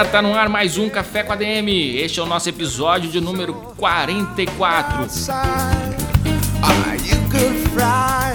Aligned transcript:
galera, 0.00 0.08
tá 0.08 0.22
no 0.22 0.34
ar 0.34 0.48
mais 0.48 0.78
um 0.78 0.88
Café 0.88 1.22
com 1.22 1.32
a 1.32 1.36
DM. 1.36 1.96
Este 1.96 2.20
é 2.20 2.22
o 2.22 2.26
nosso 2.26 2.48
episódio 2.48 3.10
de 3.10 3.20
número 3.20 3.52
44. 3.76 5.06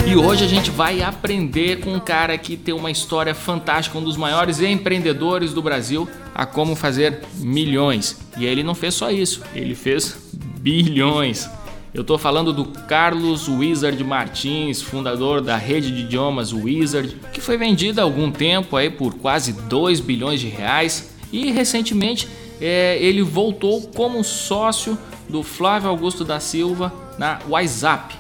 E 0.06 0.16
hoje 0.16 0.44
a 0.44 0.48
gente 0.48 0.70
vai 0.70 1.02
aprender 1.02 1.80
com 1.80 1.94
um 1.94 2.00
cara 2.00 2.38
que 2.38 2.56
tem 2.56 2.74
uma 2.74 2.92
história 2.92 3.34
fantástica, 3.34 3.98
um 3.98 4.04
dos 4.04 4.16
maiores 4.18 4.60
empreendedores 4.60 5.54
do 5.54 5.62
Brasil, 5.62 6.08
a 6.36 6.46
como 6.46 6.76
fazer 6.76 7.22
milhões. 7.38 8.20
E 8.38 8.46
ele 8.46 8.62
não 8.62 8.76
fez 8.76 8.94
só 8.94 9.10
isso, 9.10 9.42
ele 9.56 9.74
fez 9.74 10.16
bilhões. 10.60 11.50
Eu 11.94 12.02
estou 12.02 12.18
falando 12.18 12.52
do 12.52 12.66
Carlos 12.66 13.48
Wizard 13.48 14.04
Martins, 14.04 14.82
fundador 14.82 15.42
da 15.42 15.56
rede 15.56 15.92
de 15.92 16.02
idiomas 16.02 16.52
Wizard, 16.52 17.18
que 17.34 17.42
foi 17.42 17.58
vendida 17.58 18.02
há 18.02 18.04
algum 18.04 18.30
tempo 18.30 18.76
aí 18.76 18.90
por 18.90 19.16
quase 19.16 19.54
2 19.54 20.02
bilhões 20.02 20.42
de 20.42 20.48
reais 20.48 21.15
e 21.36 21.52
recentemente 21.52 22.30
é, 22.62 22.98
ele 23.02 23.22
voltou 23.22 23.82
como 23.94 24.24
sócio 24.24 24.98
do 25.28 25.44
Flávio 25.44 25.90
Augusto 25.90 26.24
da 26.24 26.40
Silva 26.40 26.94
na 27.18 27.40
WhatsApp. 27.50 28.16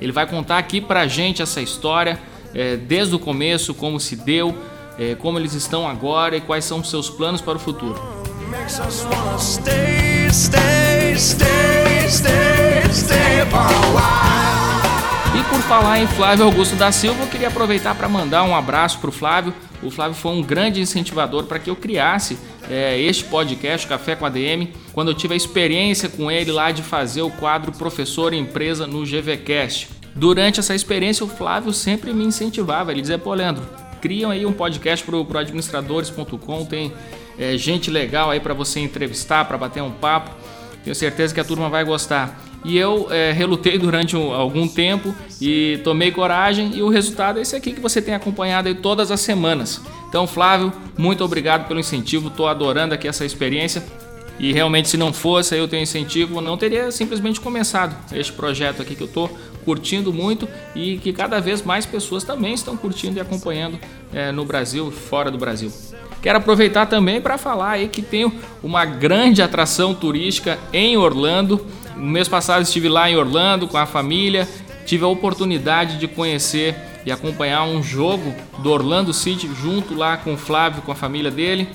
Ele 0.00 0.12
vai 0.12 0.26
contar 0.26 0.56
aqui 0.56 0.80
pra 0.80 1.06
gente 1.06 1.42
essa 1.42 1.60
história 1.60 2.18
é, 2.54 2.76
desde 2.76 3.14
o 3.14 3.18
começo, 3.18 3.74
como 3.74 4.00
se 4.00 4.16
deu, 4.16 4.56
é, 4.98 5.14
como 5.14 5.38
eles 5.38 5.52
estão 5.52 5.86
agora 5.86 6.36
e 6.36 6.40
quais 6.40 6.64
são 6.64 6.82
seus 6.82 7.10
planos 7.10 7.42
para 7.42 7.56
o 7.56 7.60
futuro. 7.60 8.00
E 15.36 15.42
por 15.50 15.60
falar 15.62 15.98
em 16.00 16.06
Flávio 16.06 16.44
Augusto 16.44 16.76
da 16.76 16.92
Silva, 16.92 17.24
eu 17.24 17.26
queria 17.26 17.48
aproveitar 17.48 17.94
para 17.94 18.08
mandar 18.08 18.44
um 18.44 18.54
abraço 18.54 19.00
para 19.00 19.10
o 19.10 19.12
Flávio. 19.12 19.52
O 19.82 19.90
Flávio 19.90 20.14
foi 20.14 20.32
um 20.32 20.42
grande 20.42 20.80
incentivador 20.80 21.44
para 21.44 21.58
que 21.58 21.68
eu 21.68 21.76
criasse 21.76 22.38
é, 22.70 23.00
este 23.00 23.24
podcast, 23.24 23.86
Café 23.86 24.16
com 24.16 24.26
a 24.26 24.28
DM, 24.28 24.72
quando 24.92 25.08
eu 25.08 25.14
tive 25.14 25.34
a 25.34 25.36
experiência 25.36 26.08
com 26.08 26.30
ele 26.30 26.50
lá 26.50 26.70
de 26.70 26.82
fazer 26.82 27.22
o 27.22 27.30
quadro 27.30 27.72
Professor 27.72 28.32
Empresa 28.32 28.86
no 28.86 29.04
GVCast. 29.04 29.88
Durante 30.14 30.60
essa 30.60 30.74
experiência, 30.74 31.24
o 31.24 31.28
Flávio 31.28 31.72
sempre 31.72 32.12
me 32.12 32.24
incentivava. 32.24 32.92
Ele 32.92 33.00
dizia: 33.00 33.18
Pô, 33.18 33.34
Leandro, 33.34 33.66
criam 34.00 34.30
aí 34.30 34.46
um 34.46 34.52
podcast 34.52 35.04
para 35.04 35.16
o 35.16 35.38
administradores.com, 35.38 36.64
tem 36.66 36.92
é, 37.38 37.56
gente 37.56 37.90
legal 37.90 38.30
aí 38.30 38.38
para 38.38 38.54
você 38.54 38.80
entrevistar, 38.80 39.44
para 39.44 39.58
bater 39.58 39.82
um 39.82 39.90
papo. 39.90 40.30
Tenho 40.84 40.94
certeza 40.94 41.34
que 41.34 41.40
a 41.40 41.44
turma 41.44 41.68
vai 41.68 41.84
gostar. 41.84 42.38
E 42.64 42.78
eu 42.78 43.08
é, 43.10 43.30
relutei 43.32 43.78
durante 43.78 44.16
um, 44.16 44.32
algum 44.32 44.66
tempo 44.66 45.14
e 45.40 45.78
tomei 45.84 46.10
coragem 46.10 46.72
e 46.74 46.82
o 46.82 46.88
resultado 46.88 47.38
é 47.38 47.42
esse 47.42 47.54
aqui 47.54 47.72
que 47.72 47.80
você 47.80 48.00
tem 48.00 48.14
acompanhado 48.14 48.68
aí 48.68 48.74
todas 48.74 49.10
as 49.10 49.20
semanas. 49.20 49.80
Então, 50.08 50.26
Flávio, 50.26 50.72
muito 50.96 51.22
obrigado 51.22 51.68
pelo 51.68 51.78
incentivo, 51.78 52.28
estou 52.28 52.48
adorando 52.48 52.94
aqui 52.94 53.06
essa 53.06 53.24
experiência. 53.24 53.84
E 54.38 54.52
realmente, 54.52 54.88
se 54.88 54.96
não 54.96 55.12
fosse 55.12 55.58
o 55.60 55.68
teu 55.68 55.78
incentivo, 55.78 56.40
não 56.40 56.56
teria 56.56 56.90
simplesmente 56.90 57.40
começado 57.40 57.94
este 58.12 58.32
projeto 58.32 58.82
aqui 58.82 58.94
que 58.94 59.02
eu 59.02 59.06
estou 59.06 59.30
curtindo 59.64 60.12
muito 60.12 60.48
e 60.74 60.98
que 60.98 61.12
cada 61.12 61.40
vez 61.40 61.62
mais 61.62 61.86
pessoas 61.86 62.24
também 62.24 62.52
estão 62.52 62.76
curtindo 62.76 63.16
e 63.16 63.20
acompanhando 63.20 63.78
é, 64.12 64.32
no 64.32 64.44
Brasil 64.44 64.88
e 64.88 64.92
fora 64.92 65.30
do 65.30 65.38
Brasil. 65.38 65.72
Quero 66.20 66.38
aproveitar 66.38 66.86
também 66.86 67.20
para 67.20 67.36
falar 67.36 67.72
aí 67.72 67.88
que 67.88 68.00
tenho 68.00 68.32
uma 68.62 68.84
grande 68.84 69.42
atração 69.42 69.94
turística 69.94 70.58
em 70.72 70.96
Orlando. 70.96 71.64
No 71.96 72.06
mês 72.06 72.28
passado 72.28 72.62
estive 72.62 72.88
lá 72.88 73.10
em 73.10 73.16
Orlando 73.16 73.68
com 73.68 73.76
a 73.76 73.86
família, 73.86 74.48
tive 74.84 75.04
a 75.04 75.08
oportunidade 75.08 75.98
de 75.98 76.08
conhecer 76.08 76.74
e 77.06 77.12
acompanhar 77.12 77.64
um 77.64 77.82
jogo 77.82 78.34
do 78.58 78.70
Orlando 78.70 79.12
City 79.12 79.48
junto 79.60 79.94
lá 79.94 80.16
com 80.16 80.34
o 80.34 80.36
Flávio, 80.36 80.82
com 80.82 80.92
a 80.92 80.94
família 80.94 81.30
dele. 81.30 81.68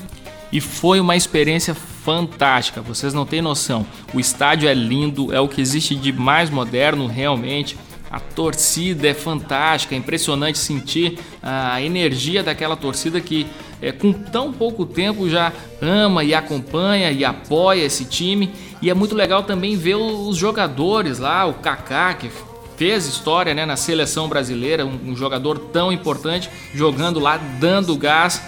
E 0.51 0.59
foi 0.59 0.99
uma 0.99 1.15
experiência 1.15 1.75
fantástica, 1.75 2.81
vocês 2.81 3.13
não 3.13 3.25
têm 3.25 3.41
noção. 3.41 3.85
O 4.13 4.19
estádio 4.19 4.67
é 4.67 4.73
lindo, 4.73 5.31
é 5.33 5.39
o 5.39 5.47
que 5.47 5.61
existe 5.61 5.95
de 5.95 6.11
mais 6.11 6.49
moderno 6.49 7.05
realmente. 7.05 7.77
A 8.09 8.19
torcida 8.19 9.07
é 9.07 9.13
fantástica, 9.13 9.93
é 9.93 9.97
impressionante 9.97 10.57
sentir 10.57 11.19
a 11.43 11.81
energia 11.81 12.41
daquela 12.41 12.75
torcida 12.75 13.21
que 13.21 13.45
é, 13.81 13.91
com 13.91 14.11
tão 14.11 14.51
pouco 14.51 14.85
tempo 14.85 15.29
já 15.29 15.53
ama 15.81 16.23
e 16.23 16.33
acompanha 16.33 17.11
e 17.11 17.23
apoia 17.23 17.83
esse 17.83 18.05
time. 18.05 18.51
E 18.81 18.89
é 18.89 18.93
muito 18.93 19.15
legal 19.15 19.43
também 19.43 19.75
ver 19.75 19.95
os 19.95 20.35
jogadores 20.35 21.19
lá, 21.19 21.45
o 21.45 21.53
Kaká, 21.55 22.13
que 22.13 22.29
fez 22.77 23.05
história 23.05 23.53
né, 23.53 23.65
na 23.65 23.75
seleção 23.75 24.27
brasileira, 24.27 24.85
um, 24.85 25.11
um 25.11 25.15
jogador 25.15 25.59
tão 25.59 25.91
importante, 25.91 26.49
jogando 26.73 27.19
lá, 27.19 27.37
dando 27.37 27.95
gás 27.95 28.41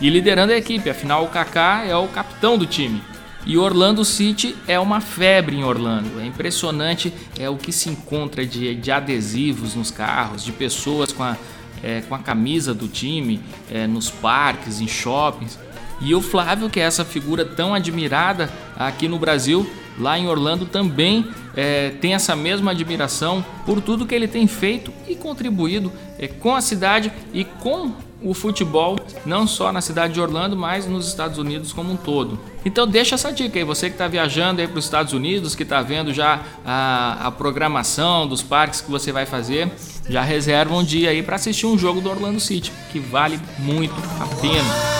e 0.00 0.10
liderando 0.10 0.52
a 0.52 0.56
equipe. 0.56 0.90
Afinal, 0.90 1.24
o 1.24 1.28
Kaká 1.28 1.84
é 1.84 1.96
o 1.96 2.08
capitão 2.08 2.58
do 2.58 2.66
time. 2.66 3.00
E 3.46 3.56
Orlando 3.56 4.04
City 4.04 4.56
é 4.66 4.78
uma 4.78 5.00
febre 5.00 5.54
em 5.54 5.62
Orlando. 5.62 6.20
É 6.20 6.26
impressionante 6.26 7.14
é 7.38 7.48
o 7.48 7.56
que 7.56 7.70
se 7.70 7.88
encontra 7.88 8.44
de, 8.44 8.74
de 8.74 8.90
adesivos 8.90 9.76
nos 9.76 9.92
carros, 9.92 10.44
de 10.44 10.50
pessoas 10.50 11.12
com 11.12 11.22
a, 11.22 11.36
é, 11.80 12.00
com 12.00 12.14
a 12.16 12.18
camisa 12.18 12.74
do 12.74 12.88
time, 12.88 13.40
é, 13.70 13.86
nos 13.86 14.10
parques, 14.10 14.80
em 14.80 14.88
shoppings. 14.88 15.56
E 16.00 16.12
o 16.12 16.20
Flávio, 16.20 16.68
que 16.68 16.80
é 16.80 16.82
essa 16.82 17.04
figura 17.04 17.44
tão 17.44 17.72
admirada 17.72 18.50
aqui 18.76 19.06
no 19.06 19.16
Brasil, 19.16 19.64
lá 19.96 20.18
em 20.18 20.26
Orlando 20.26 20.66
também 20.66 21.24
é, 21.54 21.90
tem 22.00 22.14
essa 22.14 22.34
mesma 22.34 22.72
admiração 22.72 23.44
por 23.64 23.80
tudo 23.80 24.04
que 24.04 24.14
ele 24.14 24.26
tem 24.26 24.48
feito 24.48 24.92
e 25.06 25.14
contribuído 25.14 25.92
é, 26.18 26.26
com 26.26 26.54
a 26.54 26.60
cidade 26.60 27.12
e 27.32 27.44
com 27.44 27.92
o 28.22 28.32
futebol, 28.32 28.96
não 29.24 29.46
só 29.46 29.70
na 29.70 29.80
cidade 29.80 30.14
de 30.14 30.20
Orlando, 30.20 30.56
mas 30.56 30.86
nos 30.86 31.06
Estados 31.06 31.38
Unidos 31.38 31.72
como 31.72 31.92
um 31.92 31.96
todo. 31.96 32.38
Então 32.64 32.86
deixa 32.86 33.14
essa 33.14 33.32
dica 33.32 33.58
aí, 33.58 33.64
você 33.64 33.88
que 33.88 33.94
está 33.94 34.08
viajando 34.08 34.60
aí 34.60 34.66
para 34.66 34.78
os 34.78 34.84
Estados 34.84 35.12
Unidos, 35.12 35.54
que 35.54 35.62
está 35.62 35.82
vendo 35.82 36.12
já 36.12 36.42
a, 36.64 37.26
a, 37.26 37.30
programação 37.30 38.26
dos 38.26 38.42
parques 38.42 38.80
que 38.80 38.90
você 38.90 39.12
vai 39.12 39.26
fazer, 39.26 39.70
já 40.08 40.22
reserva 40.22 40.74
um 40.74 40.82
dia 40.82 41.10
aí 41.10 41.22
para 41.22 41.36
assistir 41.36 41.66
um 41.66 41.78
jogo 41.78 42.00
do 42.00 42.10
Orlando 42.10 42.40
City, 42.40 42.72
que 42.90 42.98
vale 42.98 43.38
muito 43.58 43.94
a 44.20 44.26
pena. 44.40 44.96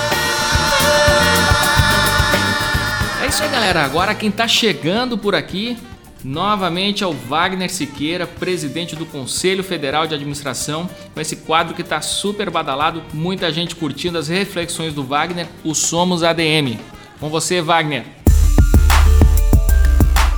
É 3.22 3.28
isso 3.28 3.42
aí, 3.42 3.48
galera. 3.48 3.84
Agora 3.84 4.14
quem 4.14 4.28
está 4.28 4.46
chegando 4.46 5.18
por 5.18 5.34
aqui 5.34 5.76
novamente 6.26 7.04
ao 7.04 7.12
Wagner 7.12 7.70
Siqueira, 7.72 8.26
presidente 8.26 8.96
do 8.96 9.06
Conselho 9.06 9.62
Federal 9.62 10.08
de 10.08 10.14
Administração, 10.14 10.90
com 11.14 11.20
esse 11.20 11.36
quadro 11.36 11.72
que 11.72 11.82
está 11.82 12.00
super 12.00 12.50
badalado, 12.50 13.00
muita 13.14 13.52
gente 13.52 13.76
curtindo 13.76 14.18
as 14.18 14.26
reflexões 14.26 14.92
do 14.92 15.04
Wagner, 15.04 15.46
o 15.62 15.72
Somos 15.72 16.24
ADM. 16.24 16.78
Com 17.20 17.30
você, 17.30 17.62
Wagner. 17.62 18.04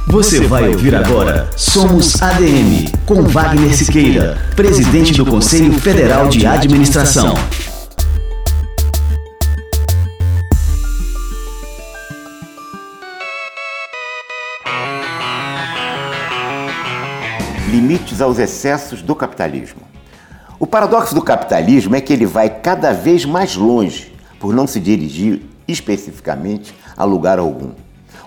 Você 0.09 0.47
vai 0.47 0.69
ouvir 0.69 0.95
agora 0.95 1.51
Somos 1.57 2.23
ADM, 2.23 2.93
com 3.07 3.23
Wagner 3.23 3.75
Siqueira, 3.75 4.39
presidente 4.55 5.15
do 5.15 5.25
Conselho 5.25 5.73
Federal 5.73 6.29
de 6.29 6.47
Administração. 6.47 7.35
Aos 18.21 18.39
excessos 18.39 19.03
do 19.03 19.15
capitalismo. 19.15 19.81
O 20.59 20.67
paradoxo 20.67 21.15
do 21.15 21.23
capitalismo 21.23 21.95
é 21.95 22.01
que 22.01 22.13
ele 22.13 22.27
vai 22.27 22.51
cada 22.51 22.93
vez 22.93 23.25
mais 23.25 23.55
longe, 23.55 24.13
por 24.41 24.55
não 24.55 24.67
se 24.67 24.81
dirigir 24.81 25.43
especificamente 25.67 26.75
a 26.97 27.05
lugar 27.05 27.39
algum. 27.39 27.71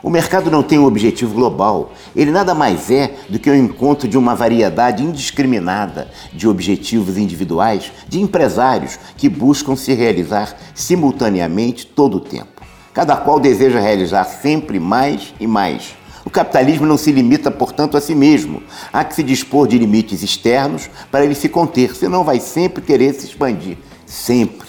O 0.03 0.09
mercado 0.09 0.49
não 0.49 0.63
tem 0.63 0.79
um 0.79 0.85
objetivo 0.85 1.35
global, 1.35 1.93
ele 2.15 2.31
nada 2.31 2.55
mais 2.55 2.89
é 2.89 3.15
do 3.29 3.38
que 3.38 3.49
o 3.49 3.55
encontro 3.55 4.07
de 4.07 4.17
uma 4.17 4.33
variedade 4.33 5.03
indiscriminada 5.03 6.09
de 6.33 6.47
objetivos 6.47 7.17
individuais 7.17 7.91
de 8.07 8.19
empresários 8.19 8.97
que 9.15 9.29
buscam 9.29 9.75
se 9.75 9.93
realizar 9.93 10.57
simultaneamente 10.73 11.85
todo 11.85 12.17
o 12.17 12.19
tempo. 12.19 12.63
Cada 12.93 13.15
qual 13.15 13.39
deseja 13.39 13.79
realizar 13.79 14.23
sempre 14.23 14.79
mais 14.79 15.35
e 15.39 15.45
mais. 15.45 15.95
O 16.25 16.29
capitalismo 16.29 16.85
não 16.85 16.97
se 16.97 17.12
limita, 17.12 17.50
portanto, 17.50 17.97
a 17.97 18.01
si 18.01 18.13
mesmo. 18.13 18.62
Há 18.94 19.03
que 19.03 19.15
se 19.15 19.23
dispor 19.23 19.68
de 19.68 19.77
limites 19.77 20.21
externos 20.21 20.89
para 21.09 21.25
ele 21.25 21.35
se 21.35 21.50
conter, 21.50 21.95
senão 21.95 22.23
vai 22.23 22.39
sempre 22.39 22.81
querer 22.81 23.13
se 23.13 23.25
expandir. 23.25 23.77
Sempre. 24.06 24.68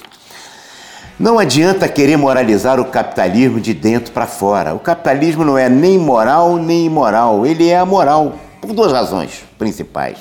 Não 1.18 1.38
adianta 1.38 1.88
querer 1.88 2.16
moralizar 2.16 2.80
o 2.80 2.86
capitalismo 2.86 3.60
de 3.60 3.74
dentro 3.74 4.12
para 4.12 4.26
fora. 4.26 4.74
O 4.74 4.80
capitalismo 4.80 5.44
não 5.44 5.58
é 5.58 5.68
nem 5.68 5.98
moral 5.98 6.56
nem 6.56 6.86
imoral, 6.86 7.46
ele 7.46 7.68
é 7.68 7.78
amoral, 7.78 8.38
por 8.60 8.72
duas 8.72 8.90
razões 8.90 9.44
principais. 9.58 10.18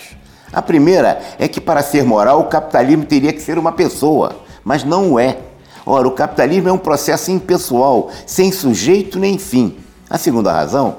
A 0.51 0.61
primeira 0.61 1.19
é 1.39 1.47
que 1.47 1.61
para 1.61 1.81
ser 1.81 2.03
moral 2.03 2.41
o 2.41 2.45
capitalismo 2.45 3.05
teria 3.05 3.31
que 3.31 3.41
ser 3.41 3.57
uma 3.57 3.71
pessoa, 3.71 4.35
mas 4.63 4.83
não 4.83 5.17
é. 5.17 5.37
Ora, 5.85 6.07
o 6.07 6.11
capitalismo 6.11 6.69
é 6.69 6.71
um 6.71 6.77
processo 6.77 7.31
impessoal, 7.31 8.11
sem 8.27 8.51
sujeito 8.51 9.17
nem 9.17 9.39
fim. 9.39 9.77
A 10.09 10.17
segunda 10.17 10.51
razão 10.51 10.97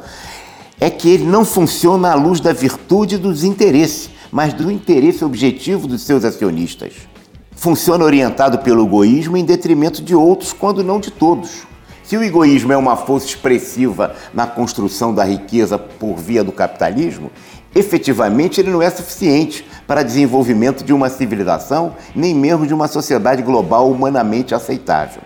é 0.83 0.91
que 0.91 1.09
ele 1.09 1.25
não 1.25 1.45
funciona 1.45 2.11
à 2.11 2.15
luz 2.17 2.41
da 2.41 2.53
virtude 2.53 3.17
dos 3.17 3.45
interesses, 3.45 4.11
mas 4.33 4.53
do 4.53 4.69
interesse 4.69 5.25
objetivo 5.25 5.87
dos 5.87 6.03
seus 6.03 6.25
acionistas. 6.25 6.93
Funciona 7.55 8.05
orientado 8.05 8.59
pelo 8.59 8.85
egoísmo 8.85 9.37
em 9.37 9.45
detrimento 9.45 10.03
de 10.03 10.13
outros, 10.13 10.53
quando 10.53 10.83
não 10.83 10.99
de 10.99 11.13
todos. 11.13 11.63
Se 12.03 12.17
o 12.17 12.25
egoísmo 12.25 12.73
é 12.73 12.77
uma 12.77 12.97
força 12.97 13.29
expressiva 13.29 14.17
na 14.35 14.45
construção 14.45 15.15
da 15.15 15.23
riqueza 15.23 15.79
por 15.79 16.17
via 16.17 16.43
do 16.43 16.51
capitalismo, 16.51 17.31
efetivamente 17.73 18.61
ele 18.61 18.73
não 18.73 18.83
é 18.83 18.91
suficiente 18.91 19.65
para 19.87 20.03
desenvolvimento 20.03 20.83
de 20.83 20.93
uma 20.93 21.09
civilização, 21.09 21.95
nem 22.13 22.35
mesmo 22.35 22.67
de 22.67 22.75
uma 22.75 22.89
sociedade 22.89 23.41
global 23.41 23.89
humanamente 23.89 24.53
aceitável. 24.53 25.23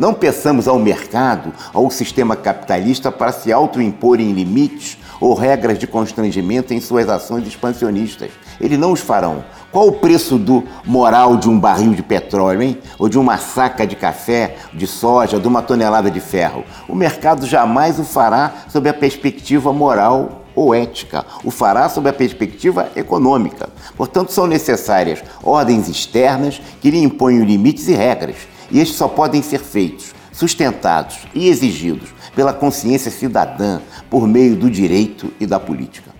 Não 0.00 0.14
peçamos 0.14 0.66
ao 0.66 0.78
mercado, 0.78 1.52
ao 1.74 1.90
sistema 1.90 2.34
capitalista 2.34 3.12
para 3.12 3.32
se 3.32 3.52
autoimporem 3.52 4.32
limites 4.32 4.96
ou 5.20 5.34
regras 5.34 5.78
de 5.78 5.86
constrangimento 5.86 6.72
em 6.72 6.80
suas 6.80 7.06
ações 7.06 7.46
expansionistas. 7.46 8.30
Eles 8.58 8.78
não 8.78 8.92
os 8.92 9.00
farão. 9.00 9.44
Qual 9.70 9.88
o 9.88 9.92
preço 9.92 10.38
do 10.38 10.64
moral 10.86 11.36
de 11.36 11.50
um 11.50 11.60
barril 11.60 11.92
de 11.92 12.02
petróleo, 12.02 12.62
hein? 12.62 12.78
Ou 12.98 13.10
de 13.10 13.18
uma 13.18 13.36
saca 13.36 13.86
de 13.86 13.94
café, 13.94 14.56
de 14.72 14.86
soja, 14.86 15.38
de 15.38 15.46
uma 15.46 15.60
tonelada 15.60 16.10
de 16.10 16.18
ferro? 16.18 16.64
O 16.88 16.94
mercado 16.94 17.46
jamais 17.46 17.98
o 17.98 18.04
fará 18.04 18.54
sob 18.70 18.88
a 18.88 18.94
perspectiva 18.94 19.70
moral 19.70 20.46
ou 20.54 20.74
ética, 20.74 21.26
o 21.44 21.50
fará 21.50 21.90
sob 21.90 22.08
a 22.08 22.12
perspectiva 22.14 22.88
econômica. 22.96 23.68
Portanto, 23.98 24.32
são 24.32 24.46
necessárias 24.46 25.22
ordens 25.42 25.90
externas 25.90 26.58
que 26.80 26.90
lhe 26.90 27.02
imponham 27.02 27.44
limites 27.44 27.86
e 27.86 27.92
regras 27.92 28.48
e 28.70 28.80
estes 28.80 28.96
só 28.96 29.08
podem 29.08 29.42
ser 29.42 29.60
feitos, 29.60 30.14
sustentados 30.32 31.18
e 31.34 31.48
exigidos 31.48 32.10
pela 32.34 32.52
consciência 32.52 33.10
cidadã 33.10 33.80
por 34.08 34.26
meio 34.26 34.56
do 34.56 34.70
direito 34.70 35.32
e 35.40 35.46
da 35.46 35.58
política. 35.58 36.10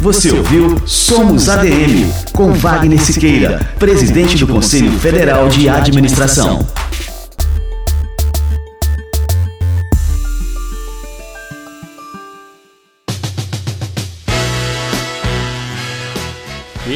Você 0.00 0.32
ouviu 0.32 0.82
Somos 0.84 1.48
ADM, 1.48 2.10
com 2.32 2.52
Wagner 2.52 3.00
Siqueira, 3.00 3.60
presidente 3.78 4.36
do 4.36 4.48
Conselho 4.48 4.98
Federal 4.98 5.48
de 5.48 5.68
Administração. 5.68 6.66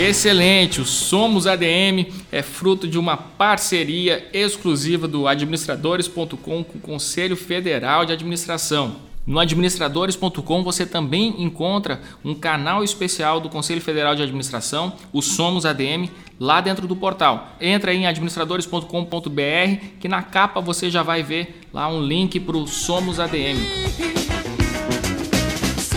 Excelente! 0.06 0.80
O 0.80 0.84
Somos 0.84 1.48
ADM 1.48 2.06
é 2.30 2.40
fruto 2.40 2.86
de 2.86 2.96
uma 2.96 3.16
parceria 3.16 4.24
exclusiva 4.32 5.08
do 5.08 5.26
administradores.com 5.26 6.36
com 6.36 6.60
o 6.60 6.80
Conselho 6.80 7.34
Federal 7.34 8.06
de 8.06 8.12
Administração. 8.12 8.98
No 9.26 9.40
administradores.com 9.40 10.62
você 10.62 10.86
também 10.86 11.34
encontra 11.42 12.00
um 12.24 12.36
canal 12.36 12.84
especial 12.84 13.40
do 13.40 13.48
Conselho 13.48 13.80
Federal 13.80 14.14
de 14.14 14.22
Administração, 14.22 14.92
o 15.12 15.20
Somos 15.20 15.66
ADM, 15.66 16.08
lá 16.38 16.60
dentro 16.60 16.86
do 16.86 16.94
portal. 16.94 17.56
Entra 17.60 17.92
em 17.92 18.06
administradores.com.br 18.06 19.86
que 19.98 20.06
na 20.06 20.22
capa 20.22 20.60
você 20.60 20.88
já 20.88 21.02
vai 21.02 21.24
ver 21.24 21.62
lá 21.74 21.88
um 21.88 22.00
link 22.00 22.38
para 22.38 22.56
o 22.56 22.68
Somos 22.68 23.18
ADM. 23.18 24.35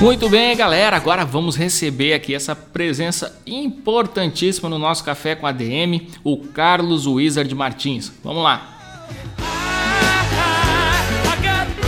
Muito 0.02 0.30
bem, 0.30 0.56
galera. 0.56 0.96
Agora 0.96 1.26
vamos 1.26 1.58
receber 1.58 2.14
aqui 2.14 2.34
essa 2.34 2.56
presença 2.56 3.38
importantíssima 3.46 4.70
no 4.70 4.80
nosso 4.80 5.04
café 5.04 5.36
com 5.36 5.46
ADM, 5.46 6.08
o 6.24 6.38
Carlos 6.38 7.06
Wizard 7.06 7.54
Martins. 7.54 8.10
Vamos 8.24 8.42
lá. 8.42 8.78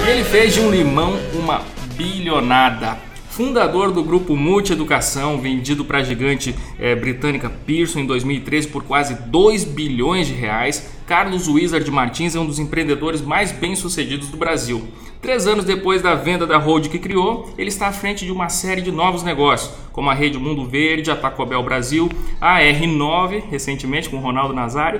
Ele 0.05 0.25
fez 0.25 0.53
de 0.53 0.59
um 0.59 0.69
limão 0.69 1.17
uma 1.33 1.61
bilionada. 1.95 3.10
Fundador 3.31 3.93
do 3.93 4.03
grupo 4.03 4.35
Multi 4.35 4.73
Educação, 4.73 5.39
vendido 5.39 5.85
para 5.85 5.99
a 5.99 6.03
gigante 6.03 6.53
é, 6.77 6.93
britânica 6.93 7.49
Pearson 7.49 7.99
em 7.99 8.05
2013 8.05 8.67
por 8.67 8.83
quase 8.83 9.13
2 9.13 9.63
bilhões 9.63 10.27
de 10.27 10.33
reais, 10.33 10.91
Carlos 11.07 11.47
Wizard 11.47 11.89
Martins 11.89 12.35
é 12.35 12.39
um 12.41 12.45
dos 12.45 12.59
empreendedores 12.59 13.21
mais 13.21 13.53
bem-sucedidos 13.53 14.27
do 14.27 14.35
Brasil. 14.35 14.85
Três 15.21 15.47
anos 15.47 15.63
depois 15.63 16.01
da 16.01 16.13
venda 16.13 16.45
da 16.45 16.57
Hold 16.57 16.89
que 16.89 16.99
criou, 16.99 17.53
ele 17.57 17.69
está 17.69 17.87
à 17.87 17.93
frente 17.93 18.25
de 18.25 18.33
uma 18.33 18.49
série 18.49 18.81
de 18.81 18.91
novos 18.91 19.23
negócios, 19.23 19.73
como 19.93 20.09
a 20.09 20.13
Rede 20.13 20.37
Mundo 20.37 20.65
Verde, 20.65 21.09
a 21.09 21.15
Taco 21.15 21.45
Bell 21.45 21.63
Brasil, 21.63 22.09
a 22.41 22.59
R9, 22.59 23.43
recentemente 23.49 24.09
com 24.09 24.17
Ronaldo 24.17 24.53
Nazário, 24.53 24.99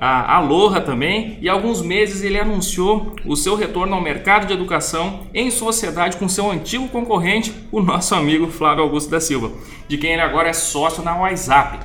a 0.00 0.36
Aloha 0.36 0.80
também, 0.80 1.36
e 1.42 1.48
há 1.48 1.52
alguns 1.52 1.82
meses 1.82 2.22
ele 2.22 2.38
anunciou 2.38 3.14
o 3.26 3.36
seu 3.36 3.54
retorno 3.54 3.94
ao 3.94 4.00
mercado 4.00 4.46
de 4.46 4.54
educação 4.54 5.26
em 5.34 5.50
sociedade 5.50 6.16
com 6.16 6.26
seu 6.26 6.50
antigo 6.50 6.88
concorrente, 6.88 7.52
o 7.70 7.82
nosso 7.82 8.14
amigo 8.14 8.46
Flávio 8.46 8.82
Augusto 8.82 9.10
da 9.10 9.20
Silva, 9.20 9.52
de 9.86 9.98
quem 9.98 10.12
ele 10.12 10.22
agora 10.22 10.48
é 10.48 10.54
sócio 10.54 11.02
na 11.02 11.14
WhatsApp. 11.16 11.80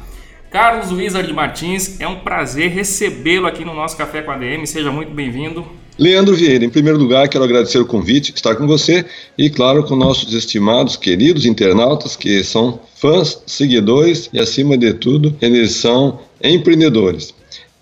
Carlos 0.50 0.90
Wizard 0.90 1.32
Martins, 1.34 2.00
é 2.00 2.08
um 2.08 2.20
prazer 2.20 2.72
recebê-lo 2.72 3.46
aqui 3.46 3.66
no 3.66 3.74
nosso 3.74 3.98
Café 3.98 4.22
com 4.22 4.32
a 4.32 4.38
DM, 4.38 4.66
seja 4.66 4.90
muito 4.90 5.12
bem-vindo. 5.12 5.66
Leandro 5.98 6.36
Vieira, 6.36 6.64
em 6.64 6.70
primeiro 6.70 6.98
lugar, 6.98 7.28
quero 7.28 7.44
agradecer 7.44 7.80
o 7.80 7.86
convite, 7.86 8.34
estar 8.34 8.56
com 8.56 8.66
você 8.66 9.06
e, 9.38 9.50
claro, 9.50 9.84
com 9.84 9.98
nossos 9.98 10.34
estimados, 10.34 10.96
queridos 10.96 11.46
internautas, 11.46 12.16
que 12.16 12.42
são 12.44 12.80
fãs, 12.96 13.44
seguidores 13.46 14.30
e, 14.32 14.40
acima 14.40 14.78
de 14.78 14.94
tudo, 14.94 15.36
eles 15.42 15.72
são 15.72 16.20
empreendedores. 16.42 17.34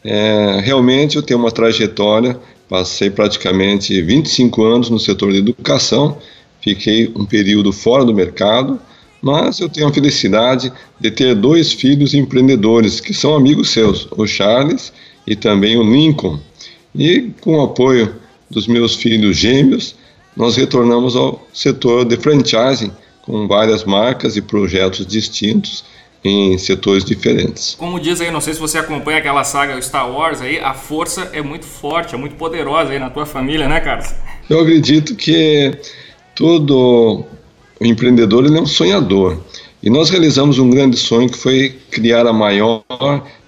É, 0.03 0.59
realmente, 0.61 1.15
eu 1.15 1.23
tenho 1.23 1.39
uma 1.39 1.51
trajetória, 1.51 2.39
passei 2.67 3.09
praticamente 3.09 4.01
25 4.01 4.63
anos 4.63 4.89
no 4.89 4.99
setor 4.99 5.31
de 5.31 5.39
educação, 5.39 6.17
fiquei 6.61 7.11
um 7.15 7.25
período 7.25 7.71
fora 7.71 8.03
do 8.03 8.13
mercado, 8.13 8.79
mas 9.21 9.59
eu 9.59 9.69
tenho 9.69 9.87
a 9.87 9.93
felicidade 9.93 10.71
de 10.99 11.09
ter 11.09 11.33
dois 11.33 11.71
filhos 11.71 12.13
empreendedores 12.13 12.99
que 12.99 13.13
são 13.13 13.35
amigos 13.35 13.69
seus, 13.69 14.07
o 14.11 14.27
Charles 14.27 14.91
e 15.25 15.35
também 15.35 15.77
o 15.77 15.83
Lincoln. 15.83 16.39
E 16.93 17.31
com 17.39 17.57
o 17.57 17.61
apoio 17.61 18.15
dos 18.49 18.67
meus 18.67 18.95
filhos 18.95 19.37
gêmeos, 19.37 19.95
nós 20.35 20.57
retornamos 20.57 21.15
ao 21.15 21.47
setor 21.53 22.03
de 22.03 22.17
franchising 22.17 22.91
com 23.21 23.47
várias 23.47 23.85
marcas 23.85 24.35
e 24.35 24.41
projetos 24.41 25.05
distintos 25.05 25.85
em 26.23 26.57
setores 26.57 27.03
diferentes. 27.03 27.75
Como 27.77 27.99
diz 27.99 28.21
aí, 28.21 28.31
não 28.31 28.39
sei 28.39 28.53
se 28.53 28.59
você 28.59 28.77
acompanha 28.77 29.17
aquela 29.17 29.43
saga 29.43 29.81
Star 29.81 30.09
Wars 30.09 30.41
aí, 30.41 30.59
a 30.59 30.73
força 30.73 31.29
é 31.33 31.41
muito 31.41 31.65
forte, 31.65 32.15
é 32.15 32.17
muito 32.17 32.35
poderosa 32.35 32.91
aí 32.91 32.99
na 32.99 33.09
tua 33.09 33.25
família, 33.25 33.67
né, 33.67 33.79
Carlos? 33.81 34.13
Eu 34.49 34.61
acredito 34.61 35.15
que 35.15 35.77
todo 36.35 37.25
empreendedor 37.81 38.45
ele 38.45 38.57
é 38.57 38.61
um 38.61 38.65
sonhador. 38.65 39.37
E 39.81 39.89
nós 39.89 40.09
realizamos 40.09 40.59
um 40.59 40.69
grande 40.69 40.95
sonho 40.95 41.29
que 41.29 41.37
foi 41.37 41.77
criar 41.91 42.25
a 42.25 42.31
maior 42.31 42.83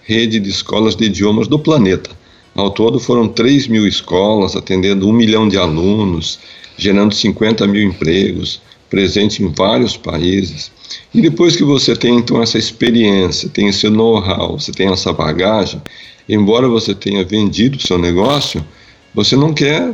rede 0.03 0.39
de 0.39 0.49
escolas 0.49 0.95
de 0.95 1.05
idiomas 1.05 1.47
do 1.47 1.57
planeta. 1.57 2.09
Ao 2.53 2.69
todo 2.69 2.99
foram 2.99 3.27
3 3.27 3.67
mil 3.67 3.87
escolas, 3.87 4.55
atendendo 4.55 5.07
um 5.07 5.13
milhão 5.13 5.47
de 5.47 5.57
alunos, 5.57 6.39
gerando 6.77 7.13
50 7.13 7.65
mil 7.67 7.83
empregos, 7.83 8.61
presente 8.95 9.43
em 9.43 9.49
vários 9.49 9.97
países. 9.97 10.71
E 11.13 11.19
depois 11.19 11.57
que 11.57 11.65
você 11.65 11.93
tem 11.93 12.15
então 12.15 12.41
essa 12.41 12.57
experiência, 12.57 13.49
tem 13.49 13.67
esse 13.67 13.89
know-how, 13.89 14.57
você 14.57 14.71
tem 14.71 14.87
essa 14.87 15.11
bagagem, 15.11 15.81
embora 16.29 16.69
você 16.69 16.95
tenha 16.95 17.25
vendido 17.25 17.77
o 17.77 17.81
seu 17.81 17.97
negócio, 17.97 18.65
você 19.13 19.35
não 19.35 19.53
quer 19.53 19.93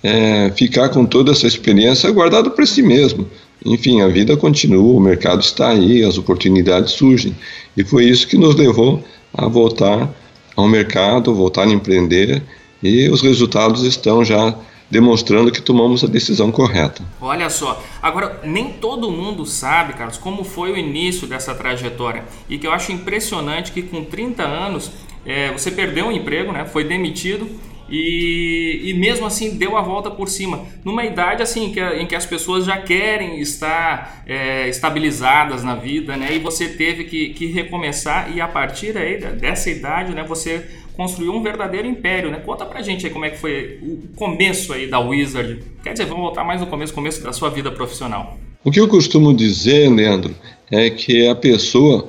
é, 0.00 0.52
ficar 0.56 0.90
com 0.90 1.04
toda 1.04 1.32
essa 1.32 1.48
experiência 1.48 2.08
guardado 2.12 2.52
para 2.52 2.64
si 2.64 2.82
mesmo. 2.82 3.26
Enfim, 3.64 4.00
a 4.00 4.06
vida 4.06 4.36
continua, 4.36 4.94
o 4.94 5.00
mercado 5.00 5.40
está 5.40 5.70
aí, 5.70 6.04
as 6.04 6.16
oportunidades 6.16 6.92
surgem. 6.92 7.34
E 7.76 7.82
foi 7.82 8.04
isso 8.04 8.28
que 8.28 8.38
nos 8.38 8.54
levou 8.54 9.02
a 9.34 9.48
voltar 9.48 10.08
ao 10.54 10.68
mercado, 10.68 11.34
voltar 11.34 11.66
a 11.66 11.72
empreender 11.72 12.40
e 12.80 13.08
os 13.08 13.22
resultados 13.22 13.82
estão 13.82 14.24
já 14.24 14.56
demonstrando 14.90 15.50
que 15.50 15.60
tomamos 15.60 16.04
a 16.04 16.06
decisão 16.06 16.52
correta. 16.52 17.02
Olha 17.20 17.50
só, 17.50 17.82
agora 18.00 18.40
nem 18.44 18.72
todo 18.74 19.10
mundo 19.10 19.44
sabe, 19.44 19.94
Carlos, 19.94 20.16
como 20.16 20.44
foi 20.44 20.72
o 20.72 20.76
início 20.76 21.26
dessa 21.26 21.54
trajetória 21.54 22.24
e 22.48 22.58
que 22.58 22.66
eu 22.66 22.72
acho 22.72 22.92
impressionante 22.92 23.72
que 23.72 23.82
com 23.82 24.04
30 24.04 24.42
anos 24.42 24.92
é, 25.24 25.50
você 25.52 25.70
perdeu 25.70 26.06
o 26.08 26.12
emprego, 26.12 26.52
né, 26.52 26.64
foi 26.64 26.84
demitido 26.84 27.48
e, 27.88 28.82
e 28.84 28.94
mesmo 28.94 29.26
assim 29.26 29.56
deu 29.56 29.76
a 29.76 29.82
volta 29.82 30.10
por 30.10 30.28
cima. 30.28 30.66
Numa 30.84 31.04
idade 31.04 31.42
assim 31.42 31.72
que, 31.72 31.80
em 31.80 32.06
que 32.06 32.14
as 32.16 32.26
pessoas 32.26 32.64
já 32.64 32.78
querem 32.78 33.40
estar 33.40 34.24
é, 34.26 34.68
estabilizadas 34.68 35.62
na 35.62 35.74
vida, 35.76 36.16
né? 36.16 36.34
E 36.34 36.38
você 36.38 36.68
teve 36.68 37.04
que, 37.04 37.30
que 37.30 37.46
recomeçar 37.46 38.34
e 38.34 38.40
a 38.40 38.48
partir 38.48 38.96
aí 38.96 39.18
dessa 39.18 39.70
idade, 39.70 40.14
né? 40.14 40.24
Você 40.24 40.66
construiu 40.96 41.32
um 41.32 41.42
verdadeiro 41.42 41.86
império, 41.86 42.30
né? 42.30 42.40
Conta 42.44 42.64
pra 42.64 42.82
gente 42.82 43.06
aí 43.06 43.12
como 43.12 43.24
é 43.24 43.30
que 43.30 43.38
foi 43.38 43.78
o 43.82 44.08
começo 44.16 44.72
aí 44.72 44.86
da 44.86 44.98
Wizard. 44.98 45.62
Quer 45.82 45.92
dizer, 45.92 46.06
vamos 46.06 46.22
voltar 46.22 46.42
mais 46.42 46.60
no 46.60 46.66
começo, 46.66 46.92
começo 46.94 47.22
da 47.22 47.32
sua 47.32 47.50
vida 47.50 47.70
profissional. 47.70 48.38
O 48.64 48.70
que 48.70 48.80
eu 48.80 48.88
costumo 48.88 49.34
dizer, 49.34 49.88
Leandro, 49.90 50.34
é 50.70 50.88
que 50.90 51.28
a 51.28 51.34
pessoa, 51.34 52.08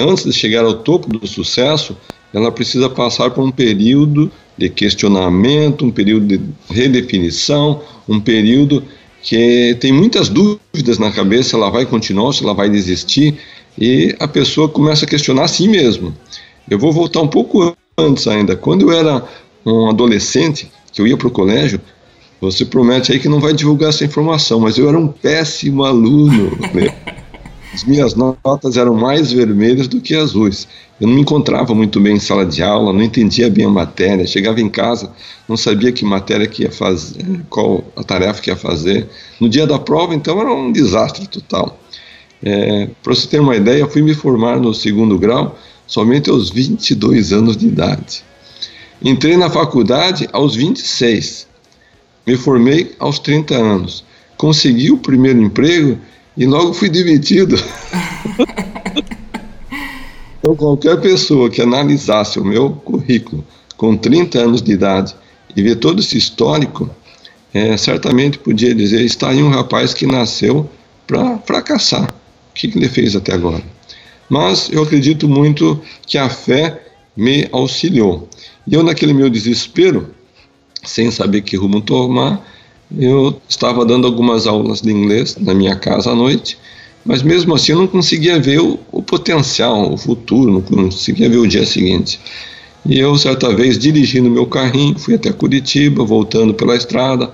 antes 0.00 0.24
de 0.24 0.32
chegar 0.32 0.64
ao 0.64 0.74
topo 0.74 1.08
do 1.08 1.26
sucesso, 1.26 1.96
ela 2.32 2.50
precisa 2.50 2.88
passar 2.88 3.30
por 3.30 3.44
um 3.44 3.50
período 3.50 4.32
de 4.56 4.68
questionamento, 4.70 5.84
um 5.84 5.90
período 5.90 6.26
de 6.26 6.40
redefinição, 6.70 7.82
um 8.08 8.18
período 8.18 8.82
que 9.22 9.76
tem 9.80 9.92
muitas 9.92 10.28
dúvidas 10.28 10.98
na 10.98 11.12
cabeça, 11.12 11.50
se 11.50 11.54
ela 11.54 11.70
vai 11.70 11.86
continuar, 11.86 12.32
se 12.32 12.42
ela 12.42 12.54
vai 12.54 12.68
desistir, 12.68 13.38
e 13.78 14.14
a 14.18 14.26
pessoa 14.26 14.68
começa 14.68 15.04
a 15.04 15.08
questionar 15.08 15.44
a 15.44 15.48
si 15.48 15.68
mesma. 15.68 16.12
Eu 16.68 16.78
vou 16.78 16.92
voltar 16.92 17.20
um 17.20 17.28
pouco 17.28 17.76
antes 17.96 18.26
ainda. 18.26 18.56
Quando 18.56 18.90
eu 18.90 18.98
era 18.98 19.24
um 19.64 19.88
adolescente, 19.88 20.70
que 20.92 21.00
eu 21.00 21.06
ia 21.06 21.16
para 21.16 21.28
o 21.28 21.30
colégio, 21.30 21.80
você 22.40 22.64
promete 22.64 23.12
aí 23.12 23.20
que 23.20 23.28
não 23.28 23.40
vai 23.40 23.52
divulgar 23.52 23.90
essa 23.90 24.04
informação, 24.04 24.60
mas 24.60 24.76
eu 24.76 24.88
era 24.88 24.98
um 24.98 25.08
péssimo 25.08 25.84
aluno. 25.84 26.50
Né? 26.74 26.94
As 27.74 27.84
minhas 27.84 28.14
notas 28.14 28.76
eram 28.76 28.94
mais 28.94 29.32
vermelhas 29.32 29.88
do 29.88 29.98
que 29.98 30.14
azuis. 30.14 30.68
Eu 31.00 31.06
não 31.06 31.14
me 31.14 31.22
encontrava 31.22 31.74
muito 31.74 31.98
bem 31.98 32.16
em 32.16 32.20
sala 32.20 32.44
de 32.44 32.62
aula, 32.62 32.92
não 32.92 33.02
entendia 33.02 33.48
bem 33.48 33.64
a 33.64 33.70
matéria. 33.70 34.26
Chegava 34.26 34.60
em 34.60 34.68
casa, 34.68 35.10
não 35.48 35.56
sabia 35.56 35.90
que 35.90 36.04
matéria 36.04 36.46
que 36.46 36.64
ia 36.64 36.70
fazer, 36.70 37.24
qual 37.48 37.82
a 37.96 38.04
tarefa 38.04 38.42
que 38.42 38.50
ia 38.50 38.56
fazer. 38.56 39.08
No 39.40 39.48
dia 39.48 39.66
da 39.66 39.78
prova, 39.78 40.14
então, 40.14 40.38
era 40.38 40.52
um 40.52 40.70
desastre 40.70 41.26
total. 41.26 41.80
É, 42.44 42.90
Para 43.02 43.14
você 43.14 43.26
ter 43.26 43.40
uma 43.40 43.56
ideia, 43.56 43.86
fui 43.86 44.02
me 44.02 44.12
formar 44.12 44.60
no 44.60 44.74
segundo 44.74 45.18
grau 45.18 45.56
somente 45.92 46.30
aos 46.30 46.48
22 46.48 47.34
anos 47.34 47.54
de 47.54 47.66
idade. 47.66 48.24
Entrei 49.02 49.36
na 49.36 49.50
faculdade 49.50 50.26
aos 50.32 50.56
26. 50.56 51.46
Me 52.26 52.34
formei 52.34 52.94
aos 52.98 53.18
30 53.18 53.54
anos. 53.54 54.02
Consegui 54.38 54.90
o 54.90 54.96
primeiro 54.96 55.42
emprego 55.42 55.98
e 56.34 56.46
logo 56.46 56.72
fui 56.72 56.88
demitido. 56.88 57.56
então, 60.40 60.56
qualquer 60.56 60.98
pessoa 60.98 61.50
que 61.50 61.60
analisasse 61.60 62.40
o 62.40 62.44
meu 62.44 62.70
currículo 62.70 63.44
com 63.76 63.94
30 63.94 64.38
anos 64.38 64.62
de 64.62 64.72
idade 64.72 65.14
e 65.54 65.62
ver 65.62 65.76
todo 65.76 66.00
esse 66.00 66.16
histórico, 66.16 66.88
é, 67.52 67.76
certamente 67.76 68.38
podia 68.38 68.74
dizer: 68.74 69.02
está 69.02 69.28
aí 69.28 69.42
um 69.42 69.50
rapaz 69.50 69.92
que 69.92 70.06
nasceu 70.06 70.70
para 71.06 71.36
fracassar. 71.40 72.04
O 72.04 72.54
que, 72.54 72.68
que 72.68 72.78
ele 72.78 72.88
fez 72.88 73.14
até 73.14 73.34
agora? 73.34 73.62
Mas 74.32 74.70
eu 74.72 74.82
acredito 74.82 75.28
muito 75.28 75.78
que 76.06 76.16
a 76.16 76.30
fé 76.30 76.80
me 77.14 77.46
auxiliou. 77.52 78.26
E 78.66 78.72
eu, 78.72 78.82
naquele 78.82 79.12
meu 79.12 79.28
desespero, 79.28 80.08
sem 80.82 81.10
saber 81.10 81.42
que 81.42 81.54
rumo 81.54 81.82
tomar, 81.82 82.42
eu 82.98 83.38
estava 83.46 83.84
dando 83.84 84.06
algumas 84.06 84.46
aulas 84.46 84.80
de 84.80 84.90
inglês 84.90 85.36
na 85.36 85.52
minha 85.52 85.76
casa 85.76 86.12
à 86.12 86.14
noite, 86.14 86.56
mas 87.04 87.22
mesmo 87.22 87.54
assim 87.54 87.72
eu 87.72 87.78
não 87.80 87.86
conseguia 87.86 88.40
ver 88.40 88.58
o, 88.58 88.80
o 88.90 89.02
potencial, 89.02 89.92
o 89.92 89.98
futuro, 89.98 90.50
não 90.50 90.62
conseguia 90.62 91.28
ver 91.28 91.36
o 91.36 91.46
dia 91.46 91.66
seguinte. 91.66 92.18
E 92.86 92.98
eu, 92.98 93.14
certa 93.18 93.54
vez, 93.54 93.78
dirigindo 93.78 94.30
meu 94.30 94.46
carrinho, 94.46 94.98
fui 94.98 95.16
até 95.16 95.30
Curitiba, 95.30 96.06
voltando 96.06 96.54
pela 96.54 96.74
estrada, 96.74 97.30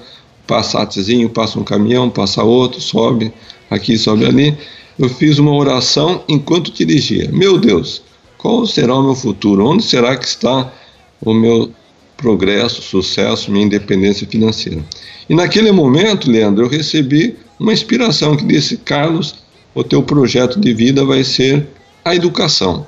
passatezinho, 0.49 1.31
passa 1.31 1.61
um 1.61 1.65
caminhão, 1.65 2.11
passa 2.11 2.43
outro, 2.43 2.81
sobe 2.81 3.33
aqui, 3.71 3.97
sobe 3.97 4.25
ali. 4.25 4.59
Eu 4.99 5.09
fiz 5.09 5.39
uma 5.39 5.55
oração 5.55 6.25
enquanto 6.29 6.73
dirigia. 6.73 7.31
Meu 7.33 7.57
Deus, 7.57 8.03
qual 8.37 8.67
será 8.67 8.97
o 8.97 9.03
meu 9.03 9.15
futuro? 9.15 9.65
Onde 9.65 9.85
será 9.85 10.17
que 10.17 10.27
está 10.27 10.73
o 11.21 11.33
meu 11.33 11.71
progresso, 12.17 12.83
sucesso, 12.83 13.51
minha 13.51 13.65
independência 13.65 14.27
financeira? 14.27 14.85
E 15.29 15.35
naquele 15.37 15.71
momento, 15.71 16.29
Leandro, 16.29 16.65
eu 16.65 16.69
recebi 16.69 17.37
uma 17.61 17.73
inspiração 17.73 18.37
que 18.37 18.45
disse: 18.45 18.77
Carlos, 18.79 19.37
o 19.73 19.85
teu 19.85 20.03
projeto 20.03 20.59
de 20.59 20.75
vida 20.75 21.05
vai 21.05 21.23
ser 21.23 21.65
a 22.05 22.15
educação, 22.15 22.85